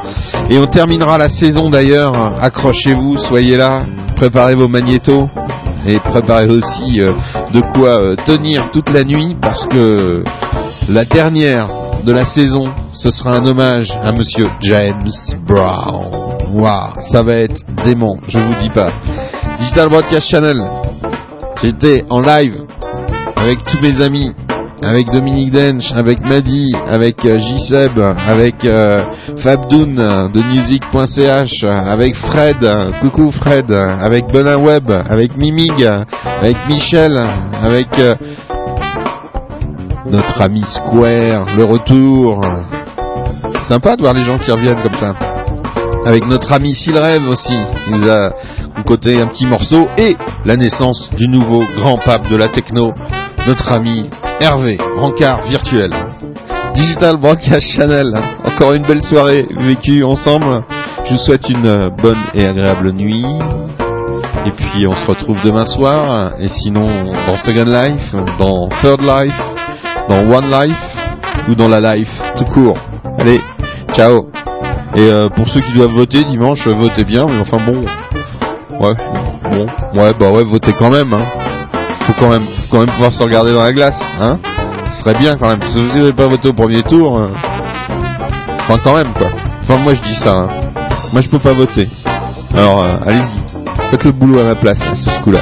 Et 0.50 0.58
on 0.58 0.66
terminera 0.66 1.18
la 1.18 1.28
saison 1.28 1.70
d'ailleurs. 1.70 2.14
Accrochez-vous, 2.40 3.16
soyez 3.16 3.56
là, 3.56 3.84
préparez 4.16 4.54
vos 4.54 4.68
magnétos 4.68 5.28
et 5.86 5.98
préparez 5.98 6.48
aussi 6.48 7.00
euh, 7.00 7.12
de 7.52 7.60
quoi 7.60 8.02
euh, 8.02 8.16
tenir 8.26 8.70
toute 8.70 8.90
la 8.90 9.04
nuit 9.04 9.36
parce 9.40 9.66
que 9.66 10.22
la 10.88 11.04
dernière 11.04 11.70
de 12.04 12.12
la 12.12 12.24
saison, 12.24 12.64
ce 12.92 13.10
sera 13.10 13.36
un 13.36 13.46
hommage 13.46 13.98
à 14.02 14.12
Monsieur 14.12 14.48
James 14.60 15.10
Brown. 15.46 16.36
Waouh, 16.52 16.92
ça 17.00 17.22
va 17.22 17.34
être 17.34 17.62
dément, 17.84 18.16
je 18.28 18.38
vous 18.38 18.54
dis 18.60 18.70
pas. 18.70 18.90
Digital 19.58 19.88
Broadcast 19.88 20.28
Channel. 20.28 20.62
J'étais 21.62 22.04
en 22.08 22.20
live 22.20 22.62
avec 23.36 23.64
tous 23.64 23.80
mes 23.80 24.00
amis, 24.00 24.32
avec 24.82 25.10
Dominique 25.10 25.50
Dench, 25.50 25.92
avec 25.92 26.20
Madi, 26.20 26.72
avec 26.86 27.24
euh, 27.24 27.36
J-Seb, 27.38 27.98
avec 28.28 28.64
euh, 28.64 29.02
Fabdoun 29.36 29.94
de 30.32 30.42
music.ch, 30.42 31.64
avec 31.64 32.14
Fred, 32.14 32.68
coucou 33.00 33.30
Fred, 33.32 33.70
avec 33.72 34.26
Benin 34.32 34.56
Web, 34.56 34.90
avec 35.08 35.36
Mimig, 35.36 35.86
avec 36.40 36.56
Michel, 36.68 37.18
avec 37.62 37.98
euh, 37.98 38.14
notre 40.06 40.40
ami 40.40 40.62
Square, 40.66 41.46
le 41.56 41.64
retour. 41.64 42.44
Sympa 43.66 43.96
de 43.96 44.02
voir 44.02 44.14
les 44.14 44.22
gens 44.22 44.38
qui 44.38 44.50
reviennent 44.50 44.82
comme 44.82 44.94
ça. 44.94 45.14
Avec 46.06 46.26
notre 46.26 46.52
ami 46.52 46.74
Silrêve 46.74 47.28
aussi, 47.28 47.56
il 47.88 47.98
nous 47.98 48.08
a 48.08 48.30
concocté 48.74 49.20
un 49.20 49.26
petit 49.26 49.44
morceau 49.44 49.88
et 49.98 50.16
la 50.44 50.56
naissance 50.56 51.10
du 51.10 51.28
nouveau 51.28 51.62
grand 51.76 51.98
pape 51.98 52.30
de 52.30 52.36
la 52.36 52.48
techno, 52.48 52.94
notre 53.48 53.72
ami 53.72 54.10
Hervé, 54.40 54.76
brancard 54.96 55.40
virtuel. 55.44 55.90
Digital 56.74 57.16
Broadcast 57.16 57.66
Channel, 57.66 58.12
encore 58.44 58.74
une 58.74 58.82
belle 58.82 59.02
soirée 59.02 59.46
vécue 59.50 60.04
ensemble. 60.04 60.64
Je 61.06 61.12
vous 61.12 61.16
souhaite 61.16 61.48
une 61.48 61.64
euh, 61.64 61.88
bonne 61.88 62.18
et 62.34 62.44
agréable 62.44 62.92
nuit. 62.92 63.24
Et 64.44 64.50
puis 64.50 64.86
on 64.86 64.92
se 64.94 65.06
retrouve 65.06 65.38
demain 65.42 65.64
soir. 65.64 66.32
Et 66.38 66.50
sinon 66.50 66.86
dans 67.26 67.36
Second 67.36 67.64
Life, 67.64 68.14
dans 68.38 68.68
Third 68.82 69.00
Life, 69.00 69.54
dans 70.10 70.30
One 70.30 70.50
Life 70.50 70.96
ou 71.48 71.54
dans 71.54 71.68
la 71.68 71.96
Life 71.96 72.20
tout 72.36 72.44
court. 72.44 72.76
Allez, 73.18 73.40
ciao. 73.94 74.28
Et 74.94 75.10
euh, 75.10 75.30
pour 75.30 75.48
ceux 75.48 75.62
qui 75.62 75.72
doivent 75.72 75.92
voter 75.92 76.22
dimanche, 76.24 76.68
votez 76.68 77.04
bien. 77.04 77.26
Mais 77.26 77.40
enfin 77.40 77.56
bon, 77.64 77.80
ouais, 78.78 78.94
bon, 79.50 79.66
ouais, 79.98 80.12
bah 80.20 80.28
ouais, 80.32 80.44
votez 80.44 80.74
quand 80.78 80.90
même. 80.90 81.14
Hein. 81.14 81.47
Faut 82.08 82.14
quand 82.18 82.30
même, 82.30 82.42
faut 82.42 82.62
quand 82.70 82.78
même 82.80 82.88
pouvoir 82.90 83.12
se 83.12 83.22
regarder 83.22 83.52
dans 83.52 83.62
la 83.62 83.72
glace, 83.72 84.00
hein. 84.20 84.38
Ce 84.90 85.00
serait 85.00 85.14
bien 85.14 85.36
quand 85.36 85.48
même. 85.48 85.60
Si 85.68 85.78
vous 85.78 85.98
n'avez 85.98 86.12
pas 86.14 86.26
voté 86.26 86.48
au 86.48 86.54
premier 86.54 86.82
tour, 86.82 87.18
euh, 87.18 87.28
enfin 88.60 88.78
quand 88.82 88.94
même 88.96 89.12
quoi. 89.12 89.26
Enfin 89.62 89.76
moi 89.76 89.92
je 89.92 90.00
dis 90.00 90.14
ça. 90.16 90.32
hein. 90.34 90.48
Moi 91.12 91.20
je 91.20 91.28
peux 91.28 91.38
pas 91.38 91.52
voter. 91.52 91.86
Alors 92.56 92.82
euh, 92.82 92.96
allez-y, 93.06 93.90
faites 93.90 94.04
le 94.04 94.12
boulot 94.12 94.40
à 94.40 94.44
ma 94.44 94.54
place 94.54 94.80
hein, 94.80 94.94
sur 94.94 95.12
ce 95.12 95.20
coup-là. 95.20 95.40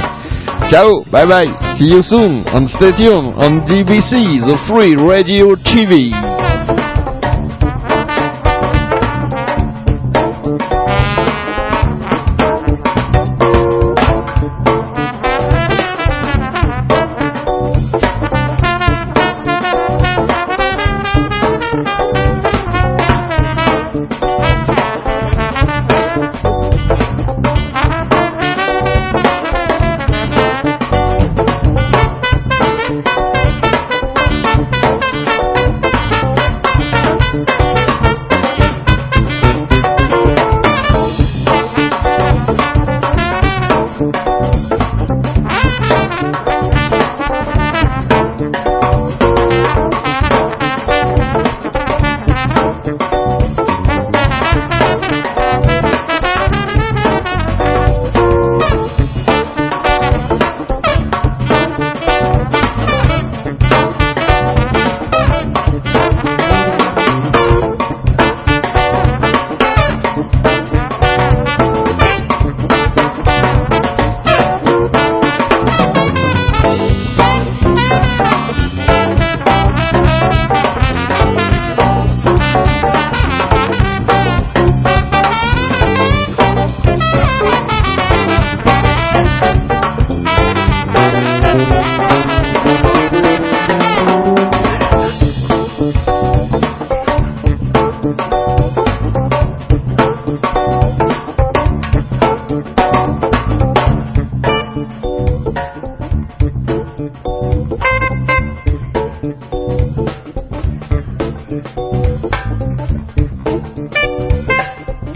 Ciao, 0.68 1.04
bye 1.12 1.26
bye, 1.26 1.48
see 1.76 1.88
you 1.88 2.02
soon, 2.02 2.42
and 2.52 2.66
stay 2.66 2.90
tuned 2.92 3.32
on 3.38 3.60
DBC, 3.64 4.40
the 4.44 4.56
free 4.66 4.96
radio 4.96 5.54
TV. 5.54 6.10